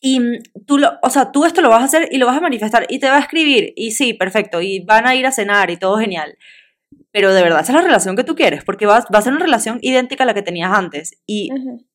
Y 0.01 0.19
mm, 0.19 0.39
tú, 0.65 0.79
lo, 0.79 0.99
o 1.01 1.09
sea, 1.09 1.31
tú 1.31 1.45
esto 1.45 1.61
lo 1.61 1.69
vas 1.69 1.81
a 1.81 1.85
hacer 1.85 2.09
y 2.11 2.17
lo 2.17 2.25
vas 2.25 2.37
a 2.37 2.41
manifestar 2.41 2.85
y 2.89 2.99
te 2.99 3.07
va 3.07 3.17
a 3.17 3.19
escribir 3.19 3.71
y 3.75 3.91
sí, 3.91 4.13
perfecto, 4.13 4.61
y 4.61 4.81
van 4.81 5.07
a 5.07 5.15
ir 5.15 5.25
a 5.25 5.31
cenar 5.31 5.69
y 5.69 5.77
todo 5.77 5.97
genial. 5.97 6.37
Pero 7.11 7.33
de 7.33 7.43
verdad, 7.43 7.61
esa 7.61 7.73
es 7.73 7.75
la 7.75 7.83
relación 7.83 8.15
que 8.15 8.23
tú 8.23 8.35
quieres, 8.35 8.63
porque 8.63 8.85
va, 8.85 9.05
va 9.13 9.19
a 9.19 9.21
ser 9.21 9.33
una 9.33 9.43
relación 9.43 9.79
idéntica 9.81 10.23
a 10.23 10.25
la 10.25 10.33
que 10.33 10.41
tenías 10.41 10.71
antes 10.73 11.19
y 11.25 11.49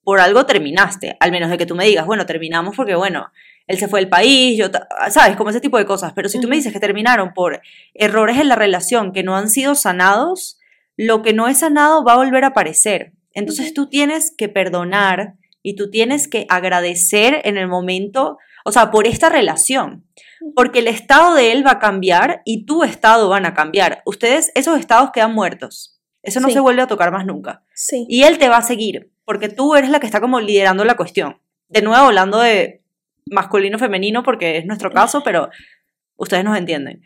por 0.05 0.21
algo 0.21 0.47
terminaste, 0.47 1.17
al 1.21 1.33
menos 1.33 1.51
de 1.51 1.59
que 1.59 1.67
tú 1.67 1.75
me 1.75 1.87
digas, 1.87 2.07
bueno, 2.07 2.27
terminamos 2.27 2.77
porque, 2.77 2.95
bueno, 2.95 3.31
él 3.67 3.79
se 3.79 3.89
fue 3.89 4.01
del 4.01 4.09
país, 4.09 4.59
yo, 4.59 4.67
¿sabes? 5.11 5.37
Como 5.37 5.51
ese 5.51 5.61
tipo 5.61 5.79
de 5.79 5.87
cosas. 5.87 6.13
Pero 6.15 6.29
si 6.29 6.41
tú 6.41 6.49
me 6.49 6.57
dices 6.57 6.73
que 6.73 6.81
terminaron 6.81 7.35
por 7.35 7.61
errores 7.95 8.39
en 8.39 8.49
la 8.49 8.57
relación 8.57 9.13
que 9.13 9.23
no 9.23 9.37
han 9.37 9.49
sido 9.49 9.75
sanados, 9.75 10.59
lo 10.97 11.23
que 11.23 11.33
no 11.33 11.49
es 11.49 11.59
sanado 11.59 12.05
va 12.05 12.13
a 12.13 12.17
volver 12.17 12.45
a 12.45 12.49
aparecer. 12.49 13.13
Entonces 13.33 13.75
tú 13.75 13.89
tienes 13.89 14.33
que 14.37 14.49
perdonar 14.49 15.35
y 15.69 15.75
tú 15.75 15.91
tienes 15.91 16.29
que 16.29 16.47
agradecer 16.49 17.41
en 17.43 17.57
el 17.57 17.67
momento, 17.67 18.39
o 18.65 18.71
sea, 18.71 18.93
por 18.93 19.09
esta 19.09 19.29
relación. 19.29 20.07
Porque 20.55 20.79
el 20.79 20.87
estado 20.87 21.35
de 21.35 21.51
él 21.51 21.67
va 21.67 21.73
a 21.73 21.79
cambiar 21.81 22.41
y 22.45 22.67
tu 22.67 22.85
estado 22.85 23.29
van 23.29 23.47
a 23.47 23.53
cambiar. 23.53 24.01
Ustedes, 24.07 24.53
esos 24.55 24.79
estados 24.79 25.11
quedan 25.13 25.35
muertos. 25.35 26.01
Eso 26.23 26.39
no 26.39 26.47
Sí. 26.47 26.55
se 26.55 26.61
vuelve 26.61 26.83
a 26.83 26.87
tocar 26.87 27.11
más 27.11 27.27
nunca. 27.27 27.65
Sí. 27.75 28.07
Y 28.09 28.23
él 28.23 28.39
te 28.39 28.49
va 28.49 28.59
a 28.59 28.63
seguir, 28.63 29.11
porque 29.25 29.49
tú 29.49 29.75
eres 29.75 29.91
la 29.91 29.99
que 29.99 30.07
está 30.07 30.21
como 30.21 30.39
liderando 30.41 30.85
la 30.85 30.97
cuestión. 30.97 31.41
De 31.69 31.83
nuevo, 31.83 32.07
hablando 32.07 32.39
de 32.39 32.85
masculino, 33.29 33.77
femenino, 33.81 34.23
porque 34.23 34.59
es 34.59 34.67
nuestro 34.67 34.93
caso, 34.93 35.25
pero 35.25 35.51
ustedes 36.15 36.45
nos 36.45 36.57
entienden. 36.57 37.03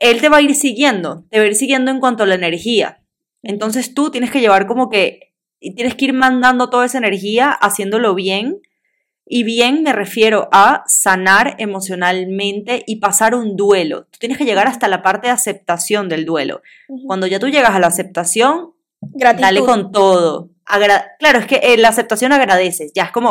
Él 0.00 0.20
te 0.20 0.28
va 0.28 0.38
a 0.38 0.42
ir 0.42 0.56
siguiendo, 0.56 1.24
te 1.30 1.38
va 1.38 1.44
a 1.44 1.46
ir 1.46 1.54
siguiendo 1.54 1.92
en 1.92 2.00
cuanto 2.00 2.24
a 2.24 2.26
la 2.26 2.34
energía. 2.34 3.00
Entonces 3.44 3.94
tú 3.94 4.10
tienes 4.10 4.32
que 4.32 4.40
llevar 4.40 4.66
como 4.66 4.90
que, 4.90 5.34
y 5.60 5.74
tienes 5.74 5.94
que 5.94 6.06
ir 6.06 6.12
mandando 6.12 6.70
toda 6.70 6.86
esa 6.86 6.98
energía, 6.98 7.50
haciéndolo 7.50 8.14
bien. 8.14 8.60
Y 9.28 9.42
bien 9.42 9.82
me 9.82 9.92
refiero 9.92 10.48
a 10.52 10.84
sanar 10.86 11.56
emocionalmente 11.58 12.84
y 12.86 12.96
pasar 12.96 13.34
un 13.34 13.56
duelo. 13.56 14.04
Tú 14.04 14.18
tienes 14.20 14.38
que 14.38 14.44
llegar 14.44 14.68
hasta 14.68 14.86
la 14.88 15.02
parte 15.02 15.26
de 15.26 15.32
aceptación 15.32 16.08
del 16.08 16.24
duelo. 16.24 16.62
Cuando 17.06 17.26
ya 17.26 17.40
tú 17.40 17.48
llegas 17.48 17.72
a 17.72 17.80
la 17.80 17.88
aceptación, 17.88 18.72
Gratitud. 19.00 19.42
Dale 19.42 19.60
con 19.60 19.92
todo. 19.92 20.50
Agra- 20.64 21.12
claro, 21.18 21.38
es 21.38 21.46
que 21.46 21.56
eh, 21.62 21.76
la 21.76 21.88
aceptación 21.88 22.32
agradeces, 22.32 22.90
ya 22.94 23.04
es 23.04 23.10
como, 23.12 23.30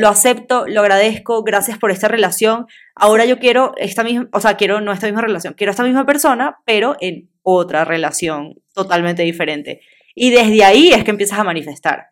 lo 0.00 0.08
acepto, 0.08 0.66
lo 0.66 0.80
agradezco, 0.80 1.42
gracias 1.42 1.78
por 1.78 1.90
esta 1.90 2.08
relación. 2.08 2.66
Ahora 2.94 3.24
yo 3.24 3.38
quiero 3.38 3.72
esta 3.78 4.04
misma, 4.04 4.28
o 4.32 4.40
sea, 4.40 4.56
quiero 4.56 4.80
no 4.82 4.92
esta 4.92 5.06
misma 5.06 5.22
relación, 5.22 5.54
quiero 5.54 5.70
esta 5.70 5.82
misma 5.84 6.04
persona, 6.04 6.58
pero 6.66 6.96
en 7.00 7.30
otra 7.42 7.84
relación 7.84 8.56
totalmente 8.74 9.22
diferente. 9.22 9.80
Y 10.14 10.30
desde 10.30 10.64
ahí 10.64 10.92
es 10.92 11.04
que 11.04 11.10
empiezas 11.10 11.38
a 11.38 11.44
manifestar. 11.44 12.08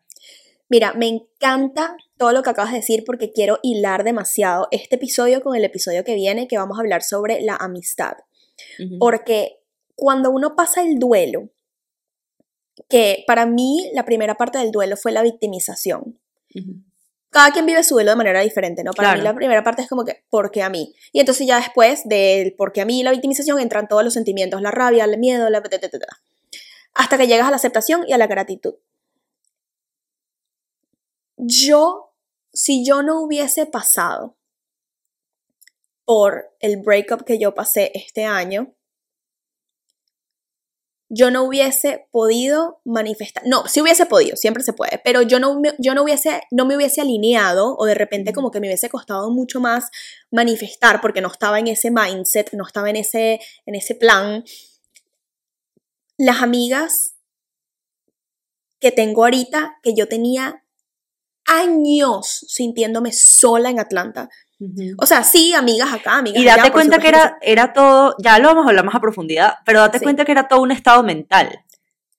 Mira, 0.68 0.94
me 0.94 1.06
encanta 1.06 1.96
todo 2.16 2.32
lo 2.32 2.42
que 2.42 2.50
acabas 2.50 2.72
de 2.72 2.78
decir 2.78 3.04
porque 3.04 3.30
quiero 3.30 3.58
hilar 3.62 4.04
demasiado 4.04 4.68
este 4.70 4.96
episodio 4.96 5.42
con 5.42 5.54
el 5.54 5.64
episodio 5.64 6.02
que 6.02 6.14
viene, 6.14 6.48
que 6.48 6.56
vamos 6.56 6.78
a 6.78 6.80
hablar 6.80 7.02
sobre 7.02 7.42
la 7.42 7.56
amistad. 7.56 8.14
Porque 8.98 9.58
cuando 9.94 10.30
uno 10.30 10.56
pasa 10.56 10.82
el 10.82 10.98
duelo, 10.98 11.50
que 12.88 13.24
para 13.26 13.44
mí 13.46 13.90
la 13.92 14.04
primera 14.04 14.36
parte 14.36 14.58
del 14.58 14.72
duelo 14.72 14.96
fue 14.96 15.12
la 15.12 15.22
victimización. 15.22 16.18
Cada 17.30 17.50
quien 17.50 17.66
vive 17.66 17.82
su 17.82 17.94
duelo 17.94 18.12
de 18.12 18.16
manera 18.16 18.40
diferente, 18.40 18.82
¿no? 18.84 18.92
Para 18.92 19.14
mí 19.14 19.20
la 19.22 19.34
primera 19.34 19.62
parte 19.62 19.82
es 19.82 19.88
como 19.88 20.04
que, 20.04 20.24
¿por 20.28 20.50
qué 20.50 20.62
a 20.62 20.70
mí? 20.70 20.94
Y 21.12 21.20
entonces 21.20 21.46
ya 21.46 21.56
después 21.56 22.02
del 22.06 22.54
por 22.54 22.72
qué 22.72 22.82
a 22.82 22.84
mí 22.84 23.00
y 23.00 23.02
la 23.02 23.10
victimización 23.10 23.60
entran 23.60 23.88
todos 23.88 24.04
los 24.04 24.14
sentimientos, 24.14 24.60
la 24.60 24.70
rabia, 24.70 25.04
el 25.04 25.18
miedo, 25.18 25.48
la... 25.50 25.62
ta, 25.62 25.78
ta, 25.78 25.88
hasta 26.94 27.18
que 27.18 27.26
llegas 27.26 27.48
a 27.48 27.50
la 27.50 27.56
aceptación 27.56 28.04
y 28.06 28.12
a 28.12 28.18
la 28.18 28.26
gratitud. 28.26 28.74
Yo, 31.36 32.14
si 32.54 32.84
yo 32.86 33.02
no 33.02 33.20
hubiese 33.20 33.66
pasado 33.66 34.36
por 36.04 36.54
el 36.60 36.76
breakup 36.78 37.24
que 37.24 37.38
yo 37.40 37.54
pasé 37.54 37.90
este 37.94 38.24
año, 38.24 38.72
yo 41.14 41.30
no 41.30 41.44
hubiese 41.44 42.06
podido 42.10 42.80
manifestar, 42.86 43.42
no, 43.46 43.66
sí 43.68 43.82
hubiese 43.82 44.06
podido, 44.06 44.34
siempre 44.36 44.62
se 44.62 44.72
puede, 44.72 44.98
pero 45.04 45.20
yo 45.20 45.38
no, 45.40 45.60
me- 45.60 45.74
yo 45.78 45.94
no 45.94 46.04
hubiese, 46.04 46.40
no 46.50 46.64
me 46.64 46.74
hubiese 46.74 47.02
alineado 47.02 47.76
o 47.76 47.84
de 47.84 47.94
repente 47.94 48.32
como 48.32 48.50
que 48.50 48.60
me 48.60 48.68
hubiese 48.68 48.88
costado 48.88 49.30
mucho 49.30 49.60
más 49.60 49.90
manifestar 50.30 51.02
porque 51.02 51.20
no 51.20 51.28
estaba 51.30 51.58
en 51.58 51.66
ese 51.68 51.90
mindset, 51.90 52.52
no 52.54 52.64
estaba 52.66 52.88
en 52.88 52.96
ese, 52.96 53.40
en 53.66 53.74
ese 53.74 53.94
plan. 53.94 54.42
Las 56.22 56.40
amigas 56.40 57.16
que 58.78 58.92
tengo 58.92 59.24
ahorita, 59.24 59.78
que 59.82 59.92
yo 59.92 60.06
tenía 60.06 60.62
años 61.46 62.46
sintiéndome 62.46 63.10
sola 63.10 63.70
en 63.70 63.80
Atlanta. 63.80 64.28
O 64.98 65.06
sea, 65.06 65.24
sí, 65.24 65.52
amigas 65.52 65.92
acá, 65.92 66.18
amigas 66.18 66.40
Y 66.40 66.44
date 66.44 66.60
allá, 66.60 66.72
cuenta 66.72 66.98
que 67.00 67.08
era, 67.08 67.38
era 67.42 67.72
todo, 67.72 68.14
ya 68.22 68.38
lo 68.38 68.46
vamos 68.46 68.66
a 68.66 68.68
hablar 68.68 68.84
más 68.84 68.94
a 68.94 69.00
profundidad, 69.00 69.54
pero 69.66 69.80
date 69.80 69.98
Sí. 69.98 70.04
cuenta 70.04 70.24
que 70.24 70.30
era 70.30 70.46
todo 70.46 70.62
un 70.62 70.70
estado 70.70 71.02
mental. 71.02 71.64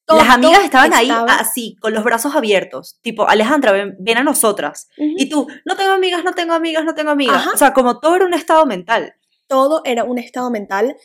Las 0.09 0.27
amigas 0.27 0.55
todo 0.57 0.65
estaban 0.65 0.93
ahí 0.93 1.09
así, 1.29 1.77
con 1.79 1.93
los 1.93 2.03
brazos 2.03 2.35
abiertos. 2.35 2.99
Tipo, 3.01 3.29
Alejandra, 3.29 3.71
ven, 3.71 3.95
ven 3.99 4.17
a 4.17 4.23
nosotras. 4.23 4.89
Y 4.97 5.29
tú, 5.29 5.47
no 5.63 5.77
tengo 5.77 5.93
amigas, 5.93 6.25
no 6.25 6.33
tengo 6.33 6.51
amigas, 6.51 6.83
no 6.83 6.93
tengo 6.93 7.11
amigas. 7.11 7.37
Ajá. 7.37 7.51
O 7.53 7.57
sea, 7.57 7.71
como 7.71 8.01
todo 8.01 8.17
era 8.17 8.25
un 8.25 8.33
estado 8.33 8.65
mental. 8.65 9.15
todo 9.47 9.81
era 9.85 10.03
un 10.03 10.17
estado 10.17 10.49
mental 10.51 10.97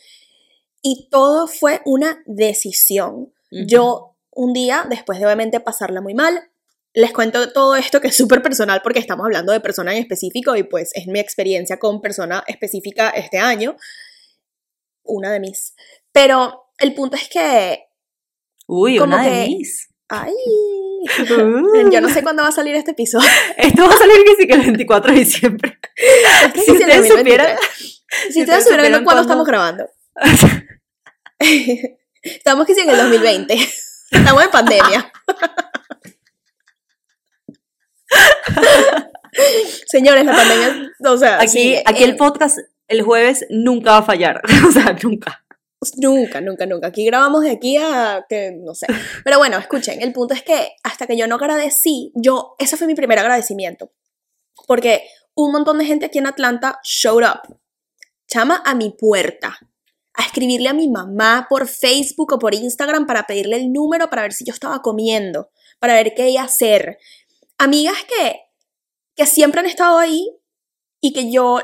y 0.81 1.07
todo 1.09 1.47
fue 1.47 1.81
una 1.85 2.21
decisión. 2.25 3.33
Yo 3.51 4.15
un 4.31 4.53
día, 4.53 4.85
después 4.89 5.19
de 5.19 5.25
obviamente 5.25 5.59
pasarla 5.59 6.01
muy 6.01 6.13
mal, 6.13 6.49
les 6.93 7.11
cuento 7.13 7.51
todo 7.51 7.75
esto 7.75 7.99
que 8.01 8.07
es 8.09 8.15
súper 8.15 8.41
personal 8.41 8.81
porque 8.83 8.99
estamos 8.99 9.23
hablando 9.25 9.51
de 9.53 9.59
persona 9.59 9.91
en 9.93 9.99
específico 10.01 10.55
y 10.55 10.63
pues 10.63 10.91
es 10.95 11.07
mi 11.07 11.19
experiencia 11.19 11.77
con 11.77 12.01
persona 12.01 12.43
específica 12.47 13.09
este 13.09 13.37
año, 13.39 13.75
una 15.03 15.31
de 15.31 15.39
mis. 15.39 15.75
Pero 16.11 16.65
el 16.77 16.93
punto 16.93 17.15
es 17.15 17.27
que, 17.29 17.87
Uy, 18.67 18.97
como 18.97 19.15
una 19.15 19.23
de 19.23 19.29
que- 19.29 19.47
mis. 19.49 19.89
ay, 20.07 20.33
Uh. 21.01 21.89
yo 21.91 22.01
no 22.01 22.09
sé 22.09 22.21
cuándo 22.23 22.43
va 22.43 22.49
a 22.49 22.51
salir 22.51 22.75
este 22.75 22.91
episodio. 22.91 23.25
Esto 23.57 23.83
va 23.87 23.93
a 23.93 23.97
salir 23.97 24.17
que 24.25 24.35
sí 24.35 24.47
que 24.47 24.53
el 24.55 24.61
24 24.61 25.13
de 25.13 25.19
diciembre. 25.19 25.79
Es 25.95 26.51
que 26.53 26.61
Si 26.61 26.71
el 26.71 26.77
ustedes 26.77 26.97
2023. 27.07 27.17
supieran- 27.17 27.57
Si 28.33 28.41
ustedes 28.41 28.63
supieran 28.65 29.03
cuándo- 29.05 29.21
estamos 29.21 29.45
grabando. 29.47 29.89
Estamos 32.21 32.65
que 32.65 32.75
sí 32.75 32.81
en 32.81 32.89
el 32.89 32.97
2020. 32.97 33.55
Estamos 34.11 34.43
en 34.43 34.51
pandemia. 34.51 35.11
Señores, 39.87 40.25
la 40.25 40.35
pandemia, 40.35 40.91
o 41.05 41.17
sea, 41.17 41.39
Aquí, 41.41 41.75
aquí 41.85 42.03
el 42.03 42.11
Eh, 42.11 42.15
podcast 42.15 42.57
el 42.87 43.01
jueves 43.03 43.45
nunca 43.49 43.91
va 43.91 43.97
a 43.99 44.03
fallar. 44.03 44.41
O 44.67 44.71
sea, 44.71 44.95
nunca. 45.01 45.45
Nunca, 45.95 46.41
nunca, 46.41 46.65
nunca. 46.65 46.87
Aquí 46.87 47.05
grabamos 47.05 47.43
de 47.43 47.51
aquí 47.51 47.77
a 47.77 48.25
que 48.27 48.51
no 48.51 48.75
sé. 48.75 48.87
Pero 49.23 49.37
bueno, 49.37 49.57
escuchen, 49.57 50.01
el 50.01 50.11
punto 50.11 50.33
es 50.33 50.43
que 50.43 50.73
hasta 50.83 51.07
que 51.07 51.15
yo 51.15 51.25
no 51.25 51.35
agradecí, 51.35 52.11
yo, 52.15 52.55
ese 52.59 52.75
fue 52.75 52.85
mi 52.85 52.95
primer 52.95 53.17
agradecimiento. 53.17 53.93
Porque 54.67 55.03
un 55.35 55.53
montón 55.53 55.77
de 55.77 55.85
gente 55.85 56.07
aquí 56.07 56.17
en 56.17 56.27
Atlanta 56.27 56.81
showed 56.83 57.23
up. 57.25 57.57
Chama 58.27 58.61
a 58.65 58.75
mi 58.75 58.89
puerta. 58.89 59.57
A 60.19 60.23
escribirle 60.25 60.67
a 60.67 60.73
mi 60.73 60.89
mamá 60.89 61.47
por 61.49 61.65
Facebook 61.67 62.33
o 62.33 62.39
por 62.39 62.53
Instagram 62.53 63.05
para 63.07 63.25
pedirle 63.25 63.55
el 63.55 63.71
número 63.71 64.09
para 64.09 64.23
ver 64.23 64.33
si 64.33 64.43
yo 64.43 64.51
estaba 64.51 64.81
comiendo, 64.81 65.49
para 65.79 65.93
ver 65.93 66.13
qué 66.13 66.29
iba 66.29 66.41
a 66.41 66.45
hacer. 66.45 66.97
Amigas 67.57 67.95
que, 68.03 68.41
que 69.15 69.25
siempre 69.25 69.61
han 69.61 69.65
estado 69.65 69.97
ahí 69.97 70.29
y 70.99 71.13
que 71.13 71.31
yo 71.31 71.59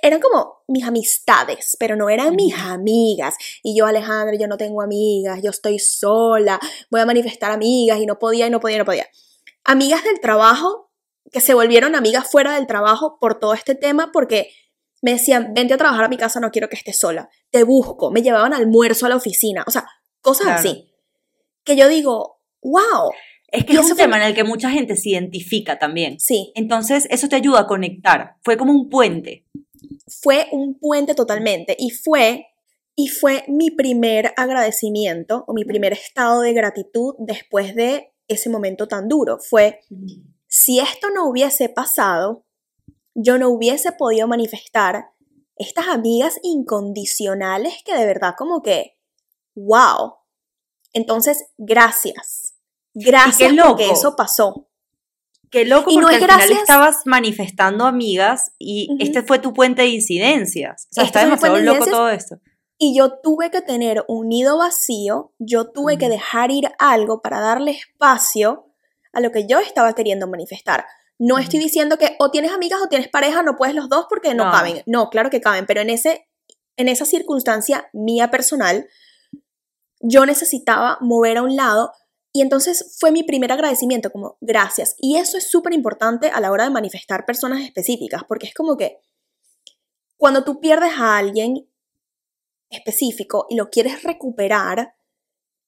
eran 0.00 0.20
como 0.20 0.62
mis 0.68 0.84
amistades, 0.84 1.76
pero 1.78 1.96
no 1.96 2.08
eran 2.08 2.34
mis 2.34 2.54
amigas. 2.54 3.34
Y 3.62 3.76
yo, 3.76 3.84
Alejandra, 3.84 4.36
yo 4.38 4.46
no 4.46 4.56
tengo 4.56 4.80
amigas, 4.80 5.40
yo 5.42 5.50
estoy 5.50 5.78
sola, 5.78 6.58
voy 6.90 7.02
a 7.02 7.06
manifestar 7.06 7.50
amigas 7.50 7.98
y 8.00 8.06
no 8.06 8.18
podía, 8.18 8.46
y 8.46 8.50
no 8.50 8.58
podía, 8.58 8.76
y 8.76 8.78
no 8.78 8.84
podía. 8.86 9.06
Amigas 9.64 10.02
del 10.04 10.20
trabajo 10.20 10.90
que 11.30 11.40
se 11.40 11.52
volvieron 11.52 11.94
amigas 11.94 12.30
fuera 12.30 12.54
del 12.54 12.66
trabajo 12.66 13.18
por 13.20 13.38
todo 13.38 13.52
este 13.52 13.74
tema 13.74 14.12
porque 14.12 14.50
me 15.02 15.12
decían, 15.12 15.52
vente 15.54 15.74
a 15.74 15.78
trabajar 15.78 16.04
a 16.04 16.08
mi 16.08 16.16
casa, 16.16 16.40
no 16.40 16.50
quiero 16.50 16.68
que 16.68 16.76
estés 16.76 16.98
sola, 16.98 17.28
te 17.50 17.62
busco, 17.64 18.10
me 18.10 18.22
llevaban 18.22 18.52
almuerzo 18.54 19.06
a 19.06 19.08
la 19.10 19.16
oficina, 19.16 19.64
o 19.66 19.70
sea, 19.70 19.86
cosas 20.20 20.46
Claro. 20.46 20.58
así. 20.60 20.92
Que 21.64 21.76
yo 21.76 21.88
digo, 21.88 22.40
wow, 22.62 23.10
Es 23.50 23.64
que 23.64 23.72
es 23.74 23.78
un 23.80 23.86
fue- 23.88 23.96
tema 23.96 24.16
en 24.16 24.22
el 24.24 24.34
que 24.34 24.44
mucha 24.44 24.70
gente 24.70 24.96
se 24.96 25.10
identifica 25.10 25.78
también. 25.78 26.18
sí, 26.18 26.52
Entonces, 26.54 27.06
eso 27.10 27.28
te 27.28 27.36
ayuda 27.36 27.60
a 27.60 27.66
conectar. 27.66 28.36
Fue 28.42 28.56
como 28.56 28.72
un 28.72 28.88
puente. 28.88 29.44
fue 30.22 30.48
un 30.52 30.78
puente 30.78 31.14
totalmente 31.14 31.76
y 31.78 31.90
fue 31.90 32.46
y 32.96 33.06
fue 33.08 33.44
mi 33.46 33.70
primer 33.70 34.32
agradecimiento 34.36 35.44
o 35.46 35.54
mi 35.54 35.64
primer 35.64 35.92
estado 35.92 36.40
de 36.40 36.52
gratitud 36.52 37.14
después 37.18 37.74
de 37.76 38.12
ese 38.26 38.50
momento 38.50 38.88
tan 38.88 39.06
duro. 39.08 39.38
Fue 39.38 39.80
si 40.48 40.80
esto 40.80 41.10
no 41.14 41.28
hubiese 41.28 41.68
pasado, 41.68 42.44
yo 43.20 43.36
no 43.36 43.48
hubiese 43.48 43.90
podido 43.92 44.28
manifestar 44.28 45.10
estas 45.56 45.88
amigas 45.88 46.38
incondicionales 46.42 47.74
que 47.84 47.96
de 47.96 48.06
verdad 48.06 48.34
como 48.38 48.62
que 48.62 48.96
wow. 49.56 50.14
Entonces, 50.92 51.46
gracias. 51.58 52.54
Gracias 52.94 53.52
porque 53.66 53.90
eso 53.90 54.14
pasó. 54.16 54.68
Qué 55.50 55.64
loco 55.64 55.90
Y 55.90 55.96
no 55.96 56.02
porque 56.02 56.16
es 56.16 56.22
al 56.22 56.40
final 56.42 56.52
estabas 56.52 57.02
manifestando 57.06 57.86
amigas 57.86 58.52
y 58.58 58.88
este 59.00 59.22
fue 59.22 59.38
tu 59.38 59.52
puente 59.52 59.82
de 59.82 59.88
incidencias. 59.88 60.86
O 60.90 60.94
sea, 60.94 61.04
Este 61.04 61.18
está 61.18 61.24
demasiado 61.24 61.56
de 61.56 61.62
loco 61.62 61.86
todo 61.86 62.10
esto. 62.10 62.38
Y 62.78 62.96
yo 62.96 63.18
tuve 63.20 63.50
que 63.50 63.62
tener 63.62 64.04
un 64.06 64.28
nido 64.28 64.58
vacío, 64.58 65.32
yo 65.38 65.72
tuve 65.72 65.98
que 65.98 66.08
dejar 66.08 66.52
ir 66.52 66.70
algo 66.78 67.20
para 67.20 67.40
darle 67.40 67.72
espacio 67.72 68.66
a 69.12 69.20
lo 69.20 69.32
que 69.32 69.46
yo 69.48 69.58
estaba 69.58 69.94
queriendo 69.94 70.28
manifestar. 70.28 70.84
No 71.18 71.38
estoy 71.38 71.58
diciendo 71.58 71.98
que 71.98 72.16
o 72.18 72.30
tienes 72.30 72.52
amigas 72.52 72.80
o 72.82 72.88
tienes 72.88 73.08
pareja, 73.08 73.42
no 73.42 73.56
puedes 73.56 73.74
los 73.74 73.88
dos 73.88 74.06
porque 74.08 74.34
no, 74.34 74.46
No. 74.46 74.52
caben. 74.52 74.82
No, 74.86 75.10
claro 75.10 75.30
que 75.30 75.40
caben, 75.40 75.66
pero 75.66 75.80
en, 75.80 75.90
ese, 75.90 76.28
en 76.76 76.88
esa 76.88 77.04
circunstancia 77.04 77.88
mía 77.92 78.30
personal, 78.30 78.88
yo 80.00 80.26
necesitaba 80.26 80.98
mover 81.00 81.38
a 81.38 81.42
un 81.42 81.56
lado 81.56 81.92
y 82.32 82.42
entonces 82.42 82.96
fue 83.00 83.10
mi 83.10 83.24
primer 83.24 83.50
agradecimiento, 83.50 84.10
como 84.10 84.36
gracias. 84.40 84.94
Y 84.98 85.16
eso 85.16 85.36
es 85.36 85.50
súper 85.50 85.72
importante 85.72 86.28
a 86.28 86.40
la 86.40 86.52
hora 86.52 86.64
de 86.64 86.70
manifestar 86.70 87.26
personas 87.26 87.62
específicas, 87.62 88.22
porque 88.28 88.46
es 88.46 88.54
como 88.54 88.76
que 88.76 89.00
cuando 90.16 90.44
tú 90.44 90.60
pierdes 90.60 90.92
a 90.98 91.16
alguien 91.16 91.68
específico 92.70 93.46
y 93.48 93.56
lo 93.56 93.70
quieres 93.70 94.02
recuperar, 94.02 94.94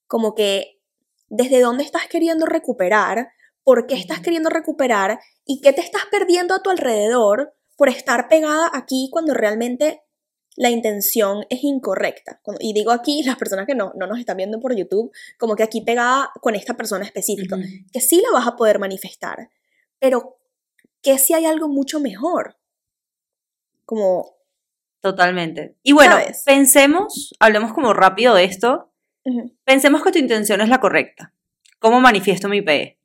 como 0.07 0.35
que 0.35 0.79
desde 1.27 1.61
dónde 1.61 1.83
estás 1.83 2.07
queriendo 2.07 2.45
recuperar, 2.45 3.29
por 3.63 3.87
qué 3.87 3.95
estás 3.95 4.19
queriendo 4.21 4.49
recuperar 4.49 5.19
y 5.51 5.59
qué 5.59 5.73
te 5.73 5.81
estás 5.81 6.03
perdiendo 6.09 6.53
a 6.55 6.61
tu 6.63 6.69
alrededor 6.69 7.53
por 7.75 7.89
estar 7.89 8.29
pegada 8.29 8.69
aquí 8.73 9.09
cuando 9.11 9.33
realmente 9.33 10.01
la 10.55 10.69
intención 10.69 11.45
es 11.49 11.63
incorrecta. 11.63 12.39
Y 12.59 12.73
digo 12.73 12.91
aquí, 12.91 13.21
las 13.25 13.35
personas 13.35 13.65
que 13.65 13.75
no, 13.75 13.91
no 13.97 14.07
nos 14.07 14.17
están 14.17 14.37
viendo 14.37 14.61
por 14.61 14.73
YouTube, 14.75 15.11
como 15.37 15.55
que 15.57 15.63
aquí 15.63 15.81
pegada 15.81 16.29
con 16.39 16.55
esta 16.55 16.75
persona 16.75 17.03
específica, 17.03 17.57
Ujú. 17.57 17.65
que 17.91 17.99
sí 17.99 18.21
la 18.21 18.31
vas 18.31 18.47
a 18.47 18.55
poder 18.55 18.79
manifestar, 18.79 19.49
pero 19.99 20.37
que 21.01 21.17
si 21.17 21.33
hay 21.33 21.45
algo 21.45 21.67
mucho 21.67 21.99
mejor. 21.99 22.55
Como, 23.85 24.37
Totalmente. 25.01 25.75
Y 25.83 25.91
bueno, 25.93 26.13
¿Sabes? 26.13 26.43
pensemos, 26.45 27.33
hablemos 27.39 27.73
como 27.73 27.93
rápido 27.93 28.35
de 28.35 28.45
esto. 28.45 28.93
ujú, 29.25 29.51
Pensemos 29.65 30.01
que 30.03 30.11
tu 30.11 30.19
intención 30.19 30.61
es 30.61 30.69
la 30.69 30.79
correcta. 30.79 31.33
¿Cómo 31.79 31.99
manifiesto 31.99 32.47
mi 32.47 32.61
PE? 32.61 33.00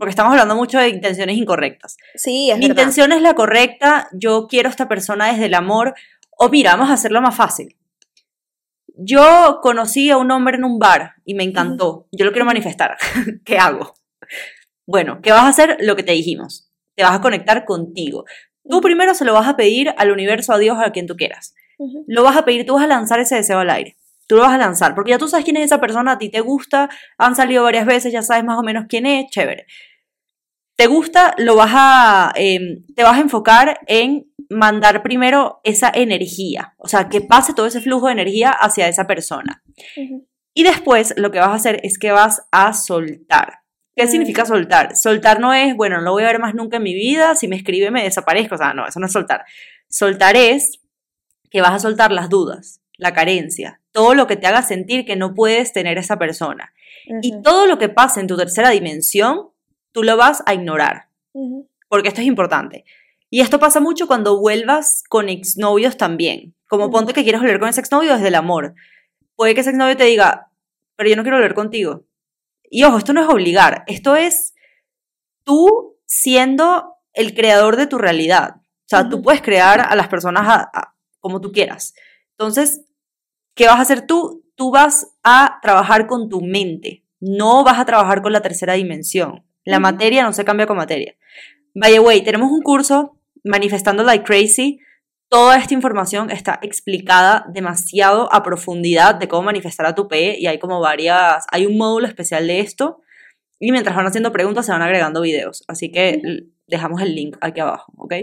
Porque 0.00 0.10
estamos 0.10 0.32
hablando 0.32 0.56
mucho 0.56 0.78
de 0.78 0.88
intenciones 0.88 1.36
incorrectas. 1.36 1.98
sí, 2.14 2.50
es 2.50 2.56
Mi 2.56 2.66
verdad. 2.66 2.82
intención 2.82 3.12
es 3.12 3.20
la 3.20 3.34
correcta, 3.34 4.08
yo 4.12 4.46
quiero 4.48 4.68
a 4.68 4.70
esta 4.70 4.88
persona 4.88 5.30
desde 5.30 5.44
el 5.46 5.54
amor. 5.54 5.94
O 6.38 6.48
mira, 6.48 6.72
vamos 6.72 6.88
a 6.88 6.94
hacerlo 6.94 7.20
más 7.20 7.36
fácil. 7.36 7.76
Yo 8.96 9.60
conocí 9.62 10.10
a 10.10 10.16
un 10.16 10.30
hombre 10.30 10.56
en 10.56 10.64
un 10.64 10.78
bar 10.78 11.16
y 11.26 11.34
me 11.34 11.44
encantó. 11.44 12.08
Yo 12.12 12.24
lo 12.24 12.32
quiero 12.32 12.46
manifestar. 12.46 12.96
¿Qué 13.44 13.58
hago? 13.58 13.92
Bueno, 14.86 15.20
¿qué 15.22 15.32
vas 15.32 15.42
a 15.42 15.48
hacer? 15.48 15.76
Lo 15.80 15.96
que 15.96 16.02
te 16.02 16.12
dijimos. 16.12 16.72
Te 16.96 17.02
vas 17.02 17.12
a 17.12 17.20
conectar 17.20 17.66
contigo. 17.66 18.24
Tú 18.66 18.80
primero 18.80 19.12
se 19.12 19.26
lo 19.26 19.34
vas 19.34 19.46
a 19.48 19.56
pedir 19.56 19.94
al 19.98 20.10
universo, 20.10 20.54
a 20.54 20.58
Dios, 20.58 20.78
a 20.82 20.92
quien 20.92 21.06
tú 21.06 21.14
quieras. 21.14 21.54
Lo 22.06 22.22
vas 22.22 22.38
a 22.38 22.46
pedir, 22.46 22.64
tú 22.64 22.74
vas 22.74 22.84
a 22.84 22.86
lanzar 22.86 23.20
ese 23.20 23.36
deseo 23.36 23.58
al 23.58 23.68
aire. 23.68 23.96
Tú 24.26 24.36
lo 24.36 24.42
vas 24.42 24.52
a 24.52 24.58
lanzar, 24.58 24.94
porque 24.94 25.10
ya 25.10 25.18
tú 25.18 25.28
sabes 25.28 25.44
quién 25.44 25.56
es 25.56 25.64
esa 25.64 25.80
persona, 25.80 26.12
a 26.12 26.18
ti 26.18 26.28
te 26.28 26.40
gusta, 26.40 26.88
han 27.18 27.34
salido 27.34 27.64
varias 27.64 27.84
veces, 27.84 28.12
ya 28.12 28.22
sabes 28.22 28.44
más 28.44 28.58
o 28.58 28.62
menos 28.62 28.84
quién 28.88 29.04
es, 29.06 29.28
chévere. 29.30 29.66
Te 30.80 30.86
gusta, 30.86 31.34
lo 31.36 31.56
vas 31.56 31.72
a, 31.74 32.32
em, 32.36 32.86
te 32.96 33.02
vas 33.02 33.18
a 33.18 33.20
enfocar 33.20 33.80
en 33.86 34.32
mandar 34.48 35.02
primero 35.02 35.60
esa 35.62 35.92
energía, 35.94 36.72
o 36.78 36.88
sea, 36.88 37.10
que 37.10 37.20
pase 37.20 37.52
todo 37.52 37.66
ese 37.66 37.82
flujo 37.82 38.06
de 38.06 38.12
energía 38.14 38.48
hacia 38.48 38.88
esa 38.88 39.06
persona. 39.06 39.62
Y 40.54 40.62
después 40.62 41.12
lo 41.18 41.30
que 41.30 41.38
vas 41.38 41.50
a 41.50 41.54
hacer 41.56 41.80
es 41.82 41.98
que 41.98 42.12
vas 42.12 42.44
a 42.50 42.72
soltar. 42.72 43.58
¿Qué 43.94 44.06
Mm. 44.06 44.08
significa 44.08 44.46
soltar? 44.46 44.96
Soltar 44.96 45.38
no 45.38 45.52
es, 45.52 45.76
bueno, 45.76 45.96
no 45.98 46.02
lo 46.02 46.12
voy 46.12 46.22
a 46.22 46.28
ver 46.28 46.38
más 46.38 46.54
nunca 46.54 46.78
en 46.78 46.84
mi 46.84 46.94
vida, 46.94 47.34
si 47.34 47.46
me 47.46 47.56
escribe 47.56 47.90
me 47.90 48.02
desaparezco, 48.02 48.54
o 48.54 48.58
sea, 48.58 48.72
no, 48.72 48.86
eso 48.88 49.00
no 49.00 49.04
es 49.06 49.12
soltar. 49.12 49.44
Soltar 49.90 50.34
es 50.34 50.80
que 51.50 51.60
vas 51.60 51.72
a 51.72 51.78
soltar 51.78 52.10
las 52.10 52.30
dudas, 52.30 52.80
la 52.96 53.12
carencia, 53.12 53.82
todo 53.92 54.14
lo 54.14 54.26
que 54.26 54.36
te 54.36 54.46
haga 54.46 54.62
sentir 54.62 55.04
que 55.04 55.16
no 55.16 55.34
puedes 55.34 55.74
tener 55.74 55.98
esa 55.98 56.18
persona. 56.18 56.72
Y 57.20 57.42
todo 57.42 57.66
lo 57.66 57.76
que 57.78 57.90
pase 57.90 58.20
en 58.20 58.28
tu 58.28 58.38
tercera 58.38 58.70
dimensión, 58.70 59.50
tú 59.92 60.02
lo 60.02 60.16
vas 60.16 60.42
a 60.46 60.54
ignorar, 60.54 61.08
porque 61.88 62.08
esto 62.08 62.20
es 62.20 62.26
importante. 62.26 62.84
Y 63.30 63.40
esto 63.40 63.58
pasa 63.60 63.80
mucho 63.80 64.06
cuando 64.06 64.38
vuelvas 64.40 65.04
con 65.08 65.28
exnovios 65.28 65.96
también. 65.96 66.54
Como 66.68 66.84
Ujú. 66.84 66.92
ponte 66.92 67.12
que 67.12 67.22
quieres 67.22 67.40
volver 67.40 67.60
con 67.60 67.68
ese 67.68 67.80
exnovio 67.80 68.12
desde 68.14 68.28
el 68.28 68.34
amor. 68.34 68.74
Puede 69.36 69.54
que 69.54 69.60
ese 69.60 69.70
exnovio 69.70 69.96
te 69.96 70.04
diga, 70.04 70.50
pero 70.96 71.08
yo 71.10 71.16
no 71.16 71.22
quiero 71.22 71.36
volver 71.38 71.54
contigo. 71.54 72.04
Y 72.68 72.82
ojo, 72.84 72.98
esto 72.98 73.12
no 73.12 73.22
es 73.22 73.28
obligar, 73.28 73.84
esto 73.86 74.16
es 74.16 74.54
tú 75.44 75.96
siendo 76.06 76.94
el 77.12 77.34
creador 77.34 77.76
de 77.76 77.86
tu 77.86 77.98
realidad. 77.98 78.56
O 78.56 78.88
sea, 78.90 79.08
tú 79.08 79.22
puedes 79.22 79.42
crear 79.42 79.80
a 79.80 79.94
las 79.94 80.08
personas 80.08 80.42
a- 80.48 80.70
a- 80.72 80.94
como 81.20 81.40
tú 81.40 81.52
quieras. 81.52 81.94
Entonces, 82.32 82.82
¿qué 83.54 83.66
vas 83.66 83.78
a 83.78 83.82
hacer 83.82 84.06
tú? 84.06 84.44
Tú 84.56 84.70
vas 84.70 85.08
a 85.22 85.58
trabajar 85.62 86.06
con 86.06 86.28
tu 86.28 86.40
mente. 86.40 87.04
no 87.22 87.64
vas 87.64 87.78
a 87.78 87.84
trabajar 87.84 88.22
con 88.22 88.32
la 88.32 88.40
tercera 88.40 88.72
dimensión. 88.72 89.44
La 89.64 89.76
Ujú. 89.76 89.82
materia 89.82 90.22
no 90.22 90.32
se 90.32 90.44
cambia 90.44 90.66
con 90.66 90.76
materia. 90.76 91.14
By 91.74 91.92
the 91.92 92.00
way, 92.00 92.22
tenemos 92.22 92.50
un 92.50 92.62
curso, 92.62 93.16
Manifestando 93.44 94.02
Like 94.02 94.24
Crazy. 94.24 94.80
Toda 95.28 95.56
esta 95.56 95.74
información 95.74 96.30
está 96.30 96.58
explicada 96.62 97.44
demasiado 97.48 98.28
a 98.32 98.42
profundidad 98.42 99.14
de 99.14 99.28
cómo 99.28 99.42
manifestar 99.42 99.86
a 99.86 99.94
tu 99.94 100.08
PE 100.08 100.36
y 100.40 100.46
hay 100.48 100.58
como 100.58 100.80
varias, 100.80 101.46
hay 101.52 101.66
un 101.66 101.78
módulo 101.78 102.06
especial 102.08 102.46
de 102.48 102.60
esto 102.60 103.00
y 103.60 103.70
mientras 103.70 103.94
van 103.94 104.06
haciendo 104.06 104.32
preguntas 104.32 104.66
se 104.66 104.72
van 104.72 104.82
agregando 104.82 105.20
videos. 105.20 105.62
Así 105.68 105.92
que 105.92 106.16
Ujú. 106.18 106.26
l- 106.26 106.42
dejamos 106.66 107.00
el 107.02 107.14
link 107.14 107.36
aquí 107.40 107.60
abajo, 107.60 107.92
¿ok? 107.96 108.14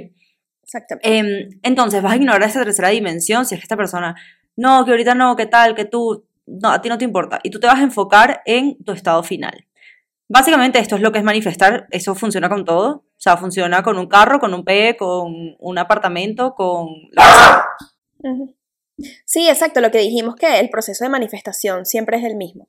Exactamente. 0.63 1.17
Em, 1.17 1.59
entonces, 1.63 2.01
vas 2.01 2.13
a 2.13 2.15
ignorar 2.17 2.43
esa 2.43 2.63
tercera 2.63 2.89
dimensión 2.89 3.45
si 3.45 3.55
es 3.55 3.61
que 3.61 3.65
esta 3.65 3.77
persona, 3.77 4.15
no, 4.57 4.83
que 4.83 4.91
ahorita 4.91 5.15
no, 5.15 5.35
que 5.35 5.45
tal, 5.45 5.75
que 5.75 5.85
tú, 5.85 6.25
no, 6.45 6.71
a 6.71 6.81
ti 6.81 6.89
no 6.89 6.97
te 6.97 7.05
importa. 7.05 7.39
Y 7.43 7.49
tú 7.51 7.59
te 7.59 7.67
vas 7.67 7.77
a 7.79 7.83
enfocar 7.83 8.41
en 8.45 8.77
tu 8.83 8.91
estado 8.91 9.23
final. 9.23 9.65
Básicamente 10.29 10.79
esto 10.79 10.95
es 10.95 11.01
lo 11.01 11.11
que 11.11 11.19
es 11.19 11.23
manifestar, 11.23 11.87
eso 11.89 12.13
funciona 12.13 12.49
con 12.49 12.65
todo, 12.65 12.89
o 12.89 13.19
sea, 13.19 13.37
funciona 13.37 13.81
con 13.81 13.97
un 13.97 14.07
carro, 14.07 14.39
con 14.39 14.53
un 14.53 14.65
PE, 14.65 14.97
con 14.97 15.55
un 15.57 15.77
apartamento, 15.77 16.53
con... 16.53 16.87
Sí, 19.25 19.47
exacto, 19.47 19.79
lo 19.79 19.91
que 19.91 19.99
dijimos 19.99 20.35
que 20.35 20.59
el 20.59 20.69
proceso 20.69 21.05
de 21.05 21.09
manifestación 21.09 21.85
siempre 21.85 22.17
es 22.17 22.25
el 22.25 22.35
mismo. 22.35 22.65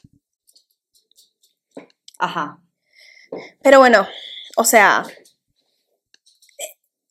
Ajá. 2.19 2.61
Pero 3.63 3.79
bueno, 3.79 4.07
o 4.57 4.65
sea, 4.65 5.05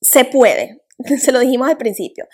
se 0.02 0.26
puede, 0.26 0.82
se 1.20 1.32
lo 1.32 1.40
dijimos 1.40 1.68
al 1.68 1.78
principio. 1.78 2.28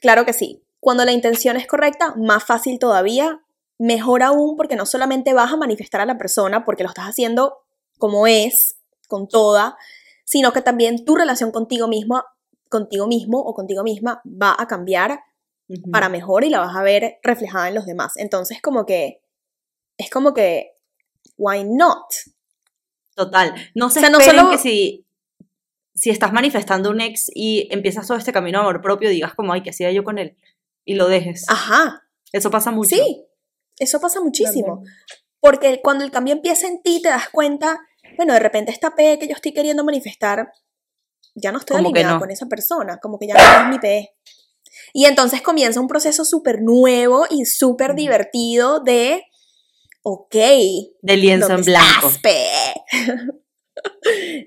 Claro 0.00 0.26
que 0.26 0.32
sí. 0.32 0.62
Cuando 0.80 1.04
la 1.04 1.12
intención 1.12 1.56
es 1.56 1.66
correcta, 1.66 2.14
más 2.16 2.44
fácil 2.44 2.78
todavía, 2.78 3.40
mejor 3.78 4.22
aún 4.22 4.56
porque 4.56 4.76
no 4.76 4.86
solamente 4.86 5.34
vas 5.34 5.52
a 5.52 5.56
manifestar 5.56 6.00
a 6.00 6.06
la 6.06 6.18
persona 6.18 6.64
porque 6.64 6.82
lo 6.82 6.88
estás 6.88 7.06
haciendo 7.06 7.58
como 7.98 8.26
es, 8.26 8.76
con 9.08 9.28
toda, 9.28 9.76
sino 10.24 10.52
que 10.52 10.60
también 10.62 11.04
tu 11.04 11.14
relación 11.16 11.50
contigo 11.50 11.88
mismo, 11.88 12.22
contigo 12.68 13.06
mismo 13.06 13.38
o 13.40 13.54
contigo 13.54 13.82
misma 13.82 14.20
va 14.26 14.54
a 14.58 14.66
cambiar 14.66 15.20
para 15.90 16.08
mejor 16.08 16.44
y 16.44 16.50
la 16.50 16.60
vas 16.60 16.76
a 16.76 16.82
ver 16.82 17.18
reflejada 17.22 17.68
en 17.68 17.74
los 17.74 17.86
demás. 17.86 18.12
Entonces, 18.16 18.60
como 18.62 18.86
que 18.86 19.20
es 19.98 20.10
como 20.10 20.32
que 20.34 20.72
why 21.36 21.64
not? 21.64 22.04
Total. 23.14 23.54
No 23.74 23.88
se 23.90 23.98
O 23.98 24.02
sea, 24.02 24.10
no 24.10 24.20
solo- 24.20 24.50
que 24.50 24.58
si, 24.58 25.06
si 25.94 26.10
estás 26.10 26.32
manifestando 26.32 26.90
un 26.90 27.00
ex 27.00 27.30
y 27.34 27.68
empiezas 27.70 28.06
todo 28.06 28.18
este 28.18 28.32
camino 28.32 28.58
de 28.58 28.64
amor 28.64 28.80
propio, 28.82 29.08
digas 29.08 29.34
como, 29.34 29.52
ay, 29.52 29.62
¿qué 29.62 29.70
hacía 29.70 29.90
yo 29.90 30.04
con 30.04 30.18
él? 30.18 30.36
Y 30.84 30.94
lo 30.94 31.08
dejes. 31.08 31.44
Ajá, 31.48 32.02
Eso 32.32 32.50
pasa 32.50 32.70
mucho. 32.70 32.94
Sí, 32.94 33.24
eso 33.78 34.00
pasa 34.00 34.20
muchísimo. 34.20 34.82
Porque 35.40 35.80
cuando 35.82 36.04
el 36.04 36.10
cambio 36.10 36.34
empieza 36.34 36.66
en 36.66 36.82
ti, 36.82 37.00
te 37.02 37.08
das 37.08 37.28
cuenta, 37.30 37.80
bueno, 38.16 38.32
de 38.34 38.40
repente 38.40 38.72
esta 38.72 38.94
P 38.94 39.18
que 39.18 39.28
yo 39.28 39.34
estoy 39.34 39.52
queriendo 39.52 39.84
manifestar, 39.84 40.50
ya 41.34 41.52
no 41.52 41.58
estoy 41.58 41.76
Como 41.76 41.88
alineada 41.90 42.14
no. 42.14 42.20
con 42.20 42.30
esa 42.30 42.46
persona, 42.46 42.98
como 42.98 43.18
que 43.18 43.26
ya 43.28 43.34
no 43.34 43.62
es 43.64 43.68
mi 43.70 43.78
P. 43.78 44.10
Y 44.92 45.04
entonces 45.04 45.42
comienza 45.42 45.80
un 45.80 45.88
proceso 45.88 46.24
súper 46.24 46.62
nuevo 46.62 47.26
y 47.30 47.44
súper 47.44 47.94
divertido 47.94 48.80
de, 48.80 49.24
ok, 50.02 50.34
De 51.02 51.16
lienzo 51.16 51.48
en 51.50 51.56
¿dónde 51.56 51.70
blanco. 51.72 52.08
estás, 52.08 52.18
P? 52.18 52.46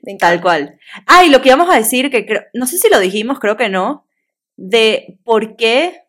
Tal 0.19 0.41
cual. 0.41 0.79
Ah, 1.05 1.23
y 1.23 1.29
lo 1.29 1.41
que 1.41 1.49
íbamos 1.49 1.69
a 1.69 1.77
decir, 1.77 2.09
que 2.09 2.25
creo- 2.25 2.43
no 2.53 2.65
sé 2.65 2.77
si 2.77 2.89
lo 2.89 2.99
dijimos, 2.99 3.39
creo 3.39 3.57
que 3.57 3.69
no, 3.69 4.07
de 4.55 5.19
por 5.23 5.55
qué 5.55 6.01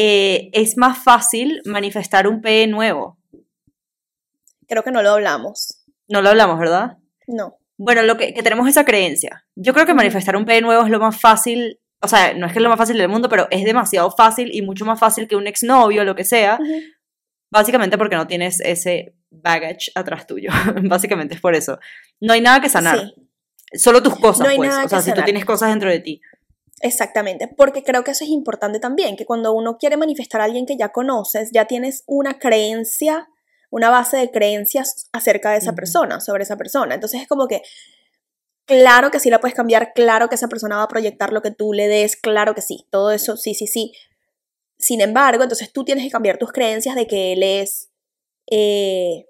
eh, 0.00 0.50
es 0.52 0.76
más 0.76 0.96
fácil 1.02 1.60
manifestar 1.64 2.28
un 2.28 2.40
PE 2.40 2.68
nuevo. 2.68 3.18
Creo 4.68 4.84
que 4.84 4.92
no 4.92 5.02
lo 5.02 5.10
hablamos. 5.10 5.84
No 6.06 6.22
lo 6.22 6.28
hablamos, 6.28 6.56
¿verdad? 6.56 6.98
No. 7.26 7.58
Bueno, 7.76 8.02
lo 8.02 8.16
que, 8.16 8.32
que 8.32 8.44
tenemos 8.44 8.68
esa 8.68 8.84
creencia. 8.84 9.44
Yo 9.56 9.74
creo 9.74 9.86
que 9.86 9.94
manifestar 9.94 10.36
un 10.36 10.44
PE 10.44 10.60
nuevo 10.60 10.84
es 10.84 10.90
lo 10.90 11.00
más 11.00 11.20
fácil, 11.20 11.80
o 12.00 12.06
sea, 12.06 12.32
no 12.34 12.46
es 12.46 12.52
que 12.52 12.60
es 12.60 12.62
lo 12.62 12.68
más 12.68 12.78
fácil 12.78 12.96
del 12.96 13.08
mundo, 13.08 13.28
pero 13.28 13.48
es 13.50 13.64
demasiado 13.64 14.12
fácil 14.12 14.54
y 14.54 14.62
mucho 14.62 14.84
más 14.84 15.00
fácil 15.00 15.26
que 15.26 15.34
un 15.34 15.48
exnovio, 15.48 16.04
lo 16.04 16.14
que 16.14 16.22
sea, 16.22 16.60
básicamente 17.50 17.98
porque 17.98 18.14
no 18.14 18.28
tienes 18.28 18.60
ese 18.60 19.16
baggage 19.30 19.90
atrás 19.96 20.28
tuyo. 20.28 20.50
básicamente 20.84 21.34
es 21.34 21.40
por 21.40 21.56
eso. 21.56 21.80
No 22.20 22.34
hay 22.34 22.40
nada 22.40 22.60
que 22.60 22.68
sanar. 22.68 23.00
Sí. 23.00 23.80
Solo 23.80 24.00
tus 24.00 24.14
cosas, 24.14 24.46
No 24.46 24.48
hay 24.48 24.58
pues. 24.58 24.70
nada 24.70 24.84
O 24.84 24.88
sea, 24.88 24.98
que 24.98 25.04
si 25.06 25.12
tú 25.12 25.22
tienes 25.22 25.44
cosas 25.44 25.70
dentro 25.70 25.90
de 25.90 25.98
ti. 25.98 26.20
Exactamente, 26.80 27.48
porque 27.48 27.82
creo 27.82 28.04
que 28.04 28.12
eso 28.12 28.24
es 28.24 28.30
importante 28.30 28.78
también, 28.78 29.16
que 29.16 29.26
cuando 29.26 29.52
uno 29.52 29.78
quiere 29.78 29.96
manifestar 29.96 30.40
a 30.40 30.44
alguien 30.44 30.64
que 30.66 30.76
ya 30.76 30.90
conoces, 30.90 31.50
ya 31.52 31.64
tienes 31.64 32.04
una 32.06 32.38
creencia, 32.38 33.28
una 33.70 33.90
base 33.90 34.16
de 34.16 34.30
creencias 34.30 35.08
acerca 35.12 35.50
de 35.50 35.58
esa 35.58 35.74
persona, 35.74 36.20
sobre 36.20 36.44
esa 36.44 36.56
persona. 36.56 36.94
Entonces 36.94 37.20
es 37.22 37.28
como 37.28 37.48
que, 37.48 37.62
claro 38.64 39.10
que 39.10 39.18
sí 39.18 39.28
la 39.28 39.40
puedes 39.40 39.56
cambiar, 39.56 39.92
claro 39.92 40.28
que 40.28 40.36
esa 40.36 40.48
persona 40.48 40.76
va 40.76 40.84
a 40.84 40.88
proyectar 40.88 41.32
lo 41.32 41.42
que 41.42 41.50
tú 41.50 41.72
le 41.72 41.88
des, 41.88 42.14
claro 42.16 42.54
que 42.54 42.62
sí, 42.62 42.86
todo 42.90 43.10
eso, 43.10 43.36
sí, 43.36 43.54
sí, 43.54 43.66
sí. 43.66 43.92
Sin 44.78 45.00
embargo, 45.00 45.42
entonces 45.42 45.72
tú 45.72 45.84
tienes 45.84 46.04
que 46.04 46.10
cambiar 46.10 46.38
tus 46.38 46.52
creencias 46.52 46.94
de 46.94 47.06
que 47.08 47.32
él 47.32 47.42
es... 47.42 47.90
eh, 48.50 49.24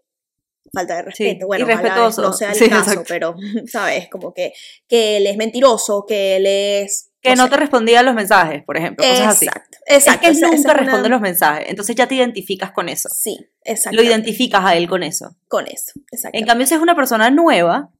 falta 0.70 0.96
de 0.96 1.02
respeto, 1.02 1.46
bueno, 1.46 1.64
ojalá 1.64 1.80
irrespetuoso. 1.80 2.20
no 2.20 2.32
sea 2.34 2.50
el 2.50 2.54
Sí, 2.56 2.68
caso, 2.68 2.90
exacto. 2.90 3.04
pero, 3.08 3.34
¿sabes? 3.66 4.08
Como 4.10 4.34
que, 4.34 4.52
que 4.86 5.16
él 5.16 5.26
es 5.26 5.38
mentiroso, 5.38 6.04
que 6.06 6.36
él 6.36 6.44
es... 6.46 7.07
Que 7.20 7.34
no 7.34 7.44
sé. 7.44 7.50
te 7.50 7.56
respondía 7.56 8.00
a 8.00 8.02
los 8.04 8.14
mensajes, 8.14 8.62
por 8.64 8.76
ejemplo, 8.76 9.04
cosas 9.04 9.26
así. 9.26 9.46
Exacto, 9.46 9.78
exacto. 9.86 10.10
es 10.12 10.20
que 10.20 10.26
él 10.28 10.40
nunca 10.40 10.56
es 10.56 10.64
una- 10.64 10.74
responde 10.74 11.08
los 11.08 11.20
mensajes, 11.20 11.66
entonces 11.68 11.96
ya 11.96 12.06
te 12.06 12.14
identificas 12.14 12.70
con 12.72 12.88
eso. 12.88 13.08
Sí, 13.12 13.38
exacto. 13.64 13.96
Lo 13.96 14.02
identificas 14.02 14.64
a 14.64 14.76
él 14.76 14.88
con 14.88 15.02
eso. 15.02 15.36
con 15.48 15.66
eso, 15.66 15.92
exacto. 16.12 16.38
En 16.38 16.46
cambio, 16.46 16.66
si 16.66 16.74
es 16.74 16.80
una 16.80 16.94
persona 16.94 17.30
nueva, 17.30 17.90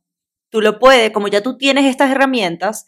tú 0.51 0.61
lo 0.61 0.79
puedes, 0.79 1.11
como 1.11 1.29
ya 1.29 1.43
tú 1.43 1.57
tienes 1.59 1.85
estas 1.87 2.11
herramientas, 2.11 2.87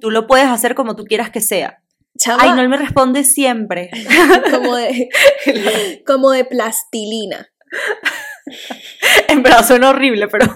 tú 0.00 0.10
lo 0.10 0.26
puedes 0.26 0.46
hacer 0.48 0.74
como 0.74 0.96
tú 0.96 1.04
quieras 1.04 1.30
que 1.30 1.40
sea. 1.40 1.82
Chama, 2.18 2.42
Ay, 2.42 2.50
no, 2.50 2.60
él 2.60 2.68
me 2.68 2.76
responde 2.76 3.24
siempre. 3.24 3.88
como, 4.50 4.76
de, 4.76 5.08
como 6.06 6.30
de 6.30 6.44
plastilina. 6.44 7.48
en 9.28 9.42
verdad 9.42 9.66
suena 9.66 9.90
horrible, 9.90 10.28
pero 10.28 10.46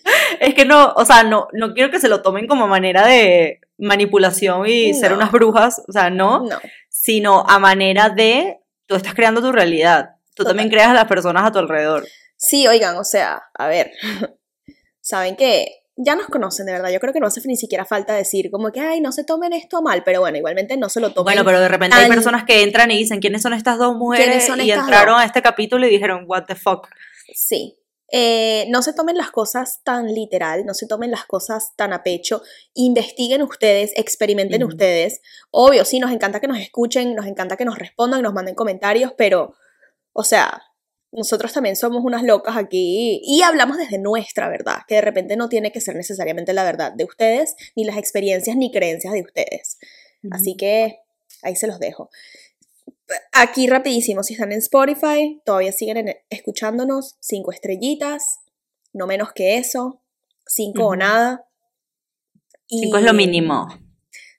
es 0.40 0.54
que 0.54 0.64
no, 0.64 0.92
o 0.96 1.04
sea, 1.04 1.22
no, 1.24 1.48
no 1.52 1.74
quiero 1.74 1.90
que 1.90 2.00
se 2.00 2.08
lo 2.08 2.22
tomen 2.22 2.46
como 2.46 2.66
manera 2.68 3.06
de 3.06 3.60
manipulación 3.80 4.66
y 4.66 4.94
ser 4.94 5.12
unas 5.12 5.32
brujas, 5.32 5.82
o 5.88 5.92
sea, 5.92 6.10
no, 6.10 6.44
No, 6.44 6.58
sino 6.88 7.44
a 7.48 7.58
manera 7.58 8.10
de 8.10 8.60
tú 8.86 8.94
estás 8.94 9.14
creando 9.14 9.40
tu 9.40 9.52
realidad. 9.52 10.16
Tú 10.34 10.42
Total. 10.44 10.50
también 10.52 10.70
creas 10.70 10.88
a 10.88 10.94
las 10.94 11.06
personas 11.06 11.44
a 11.44 11.52
tu 11.52 11.58
alrededor. 11.58 12.06
sí, 12.36 12.66
oigan, 12.66 12.96
o 12.96 13.04
sea, 13.04 13.42
a 13.54 13.66
ver, 13.68 13.92
saben 15.00 15.36
que 15.36 15.80
ya 16.02 16.14
nos 16.14 16.26
conocen 16.26 16.66
de 16.66 16.72
verdad. 16.72 16.90
Yo 16.90 17.00
creo 17.00 17.12
que 17.12 17.20
no 17.20 17.26
hace 17.26 17.40
ni 17.46 17.56
siquiera 17.56 17.84
falta 17.84 18.14
decir 18.14 18.50
como 18.50 18.70
que, 18.72 18.80
ay, 18.80 19.00
no 19.00 19.12
se 19.12 19.24
tomen 19.24 19.52
esto 19.52 19.82
mal, 19.82 20.02
pero 20.04 20.20
bueno, 20.20 20.38
igualmente 20.38 20.76
no 20.76 20.88
se 20.88 21.00
lo 21.00 21.12
tomen. 21.12 21.24
Bueno, 21.24 21.44
pero 21.44 21.60
de 21.60 21.68
repente 21.68 21.96
hay 21.96 22.08
personas 22.08 22.44
que 22.44 22.62
entran 22.62 22.90
y 22.90 22.98
dicen, 22.98 23.20
¿quiénes 23.20 23.42
son 23.42 23.52
estas 23.52 23.78
dos 23.78 23.96
mujeres? 23.96 24.26
¿Quiénes 24.26 24.46
son 24.46 24.60
y 24.60 24.70
estas 24.70 24.84
entraron 24.84 25.14
dos? 25.16 25.22
a 25.22 25.26
este 25.26 25.42
capítulo 25.42 25.86
y 25.86 25.90
dijeron, 25.90 26.24
what 26.26 26.44
the 26.46 26.54
fuck. 26.54 26.88
Sí. 27.34 27.76
Eh, 28.12 28.66
no 28.68 28.82
se 28.82 28.92
tomen 28.92 29.16
las 29.16 29.30
cosas 29.30 29.80
tan 29.84 30.12
literal, 30.12 30.64
no 30.66 30.74
se 30.74 30.86
tomen 30.86 31.10
las 31.10 31.24
cosas 31.26 31.72
tan 31.76 31.92
a 31.92 32.02
pecho, 32.02 32.42
investiguen 32.74 33.42
ustedes, 33.42 33.92
experimenten 33.96 34.64
ustedes. 34.64 35.20
Obvio, 35.50 35.84
sí, 35.84 36.00
nos 36.00 36.10
encanta 36.10 36.40
que 36.40 36.48
nos 36.48 36.58
escuchen, 36.58 37.14
nos 37.14 37.26
encanta 37.26 37.56
que 37.56 37.64
nos 37.64 37.78
respondan, 37.78 38.22
nos 38.22 38.34
manden 38.34 38.54
comentarios, 38.54 39.12
pero, 39.16 39.54
o 40.12 40.24
sea, 40.24 40.62
nosotros 41.12 41.52
también 41.52 41.76
somos 41.76 42.04
unas 42.04 42.22
locas 42.22 42.56
aquí 42.56 43.20
y 43.24 43.42
hablamos 43.42 43.78
desde 43.78 43.98
nuestra 43.98 44.48
verdad, 44.48 44.78
que 44.86 44.96
de 44.96 45.00
repente 45.00 45.36
no 45.36 45.48
tiene 45.48 45.72
que 45.72 45.80
ser 45.80 45.96
necesariamente 45.96 46.52
la 46.52 46.64
verdad 46.64 46.92
de 46.92 47.04
ustedes, 47.04 47.56
ni 47.74 47.84
las 47.84 47.96
experiencias 47.96 48.56
ni 48.56 48.70
creencias 48.70 49.12
de 49.12 49.22
ustedes. 49.22 49.78
Así 50.30 50.56
que 50.56 50.98
ahí 51.42 51.56
se 51.56 51.66
los 51.66 51.78
dejo. 51.78 52.10
Aquí 53.32 53.66
rapidísimo, 53.66 54.22
si 54.22 54.34
están 54.34 54.52
en 54.52 54.58
Spotify, 54.58 55.40
todavía 55.44 55.72
siguen 55.72 55.96
en- 55.96 56.16
escuchándonos, 56.30 57.16
cinco 57.20 57.52
estrellitas, 57.52 58.40
no 58.92 59.06
menos 59.06 59.32
que 59.32 59.56
eso, 59.56 60.02
cinco 60.46 60.86
o 60.86 60.96
nada. 60.96 61.46
Cinco 62.66 62.98
es 62.98 63.04
lo 63.04 63.12
mínimo. 63.12 63.66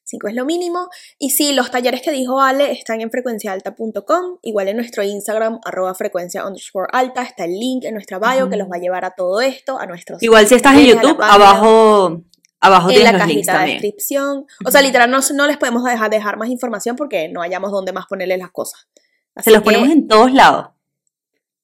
Cinco 0.03 0.27
es 0.27 0.35
lo 0.35 0.45
mínimo. 0.45 0.89
Y 1.17 1.29
sí, 1.29 1.53
los 1.53 1.71
talleres 1.71 2.01
que 2.01 2.11
dijo 2.11 2.41
Ale 2.41 2.71
están 2.71 2.99
en 3.01 3.09
frecuenciaalta.com, 3.11 4.39
igual 4.41 4.67
en 4.67 4.75
nuestro 4.77 5.03
Instagram, 5.03 5.59
arroba 5.63 5.93
frecuencia 5.95 6.45
underscore 6.45 6.87
alta, 6.91 7.23
está 7.23 7.45
el 7.45 7.57
link 7.57 7.85
en 7.85 7.93
nuestra 7.93 8.19
bio 8.19 8.49
que 8.49 8.57
los 8.57 8.67
va 8.67 8.75
a 8.75 8.79
llevar 8.79 9.05
a 9.05 9.11
todo 9.11 9.39
esto, 9.41 9.79
a 9.79 9.85
nuestros 9.85 10.21
Igual 10.21 10.47
si 10.47 10.55
estás 10.55 10.77
en 10.77 10.85
YouTube, 10.87 11.21
abajo, 11.21 12.23
abajo 12.61 12.89
en 12.91 13.03
la 13.03 13.11
los 13.11 13.21
cajita 13.21 13.51
de 13.53 13.57
también. 13.57 13.81
descripción. 13.81 14.45
O 14.65 14.71
sea, 14.71 14.81
literal, 14.81 15.11
no, 15.11 15.19
no 15.33 15.47
les 15.47 15.57
podemos 15.57 15.83
dejar, 15.83 16.09
dejar 16.09 16.37
más 16.37 16.49
información 16.49 16.95
porque 16.95 17.27
no 17.27 17.41
hayamos 17.41 17.71
dónde 17.71 17.91
más 17.91 18.05
ponerles 18.07 18.37
las 18.39 18.51
cosas. 18.51 18.87
Así 19.35 19.45
Se 19.45 19.51
los 19.51 19.61
que 19.61 19.65
ponemos 19.65 19.89
en 19.89 20.07
todos 20.07 20.31
lados. 20.33 20.67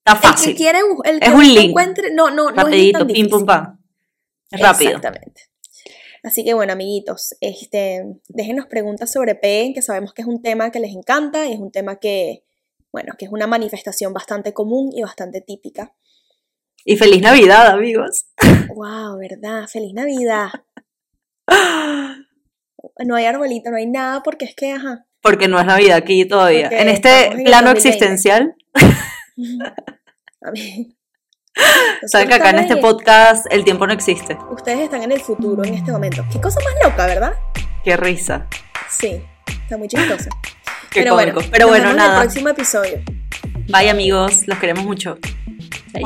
Está 0.04 0.12
El 0.12 0.20
que 0.20 0.26
fácil. 0.28 0.56
quiere, 0.56 0.78
bu- 0.80 1.02
el 1.06 1.20
que 1.20 1.26
Es 1.28 1.34
un 1.34 1.44
link. 1.54 1.70
encuentre, 1.70 2.10
no, 2.12 2.30
no, 2.30 2.44
no 2.44 2.50
es 2.50 2.56
Rapidito, 2.56 2.98
tan 2.98 3.08
pim 3.08 3.28
pum 3.28 3.46
pam. 3.46 3.78
Es 4.50 4.60
rápido. 4.60 4.90
Exactamente. 4.96 5.42
Así 6.24 6.44
que 6.44 6.52
bueno, 6.54 6.72
amiguitos, 6.72 7.36
este, 7.40 8.04
déjenos 8.28 8.66
preguntas 8.66 9.12
sobre 9.12 9.34
P, 9.36 9.70
que 9.74 9.82
sabemos 9.82 10.12
que 10.12 10.22
es 10.22 10.28
un 10.28 10.42
tema 10.42 10.70
que 10.72 10.80
les 10.80 10.92
encanta 10.94 11.46
y 11.46 11.52
es 11.52 11.60
un 11.60 11.70
tema 11.70 11.96
que, 11.96 12.42
bueno, 12.90 13.14
que 13.18 13.26
es 13.26 13.30
una 13.30 13.46
manifestación 13.46 14.12
bastante 14.12 14.52
común 14.52 14.90
y 14.92 15.02
bastante 15.02 15.40
típica. 15.42 15.94
Y 16.84 16.96
feliz 16.96 17.20
Navidad, 17.22 17.68
amigos. 17.68 18.24
Wow, 18.74 19.18
¿verdad? 19.18 19.66
Feliz 19.68 19.92
Navidad. 19.94 20.48
No 23.04 23.16
hay 23.16 23.24
arbolito, 23.26 23.70
no 23.70 23.76
hay 23.76 23.86
nada 23.86 24.22
porque 24.22 24.44
es 24.44 24.54
que, 24.56 24.72
ajá. 24.72 25.04
Porque 25.20 25.46
no 25.48 25.58
es 25.58 25.66
Navidad 25.66 25.96
aquí 25.98 26.24
todavía. 26.24 26.68
Porque 26.68 26.82
en 26.82 26.88
este 26.88 27.30
plano 27.44 27.70
2020. 27.74 27.78
existencial, 27.88 28.54
A 30.44 30.50
mí- 30.52 30.94
saben 32.06 32.28
que 32.28 32.34
acá 32.34 32.50
en 32.50 32.58
este 32.60 32.76
podcast 32.76 33.46
el 33.52 33.64
tiempo 33.64 33.86
no 33.86 33.92
existe. 33.92 34.36
Ustedes 34.50 34.80
están 34.80 35.02
en 35.02 35.12
el 35.12 35.20
futuro 35.20 35.64
en 35.64 35.74
este 35.74 35.90
momento. 35.92 36.24
Qué 36.32 36.40
cosa 36.40 36.60
más 36.64 36.74
loca, 36.90 37.06
¿verdad? 37.06 37.32
Qué 37.84 37.96
risa. 37.96 38.46
Sí, 38.88 39.20
está 39.48 39.76
muy 39.76 39.88
chistosa. 39.88 40.30
Qué 40.90 41.02
Pero 41.02 41.16
cómico. 41.16 41.34
bueno, 41.34 41.48
Pero 41.52 41.66
nos 41.66 41.70
bueno, 41.70 41.84
vemos 41.88 41.96
en 41.96 42.00
el 42.00 42.08
nada. 42.08 42.20
próximo 42.22 42.48
episodio. 42.48 43.02
Bye, 43.68 43.90
amigos. 43.90 44.46
Los 44.46 44.58
queremos 44.58 44.84
mucho. 44.84 45.18
Bye. 45.92 46.04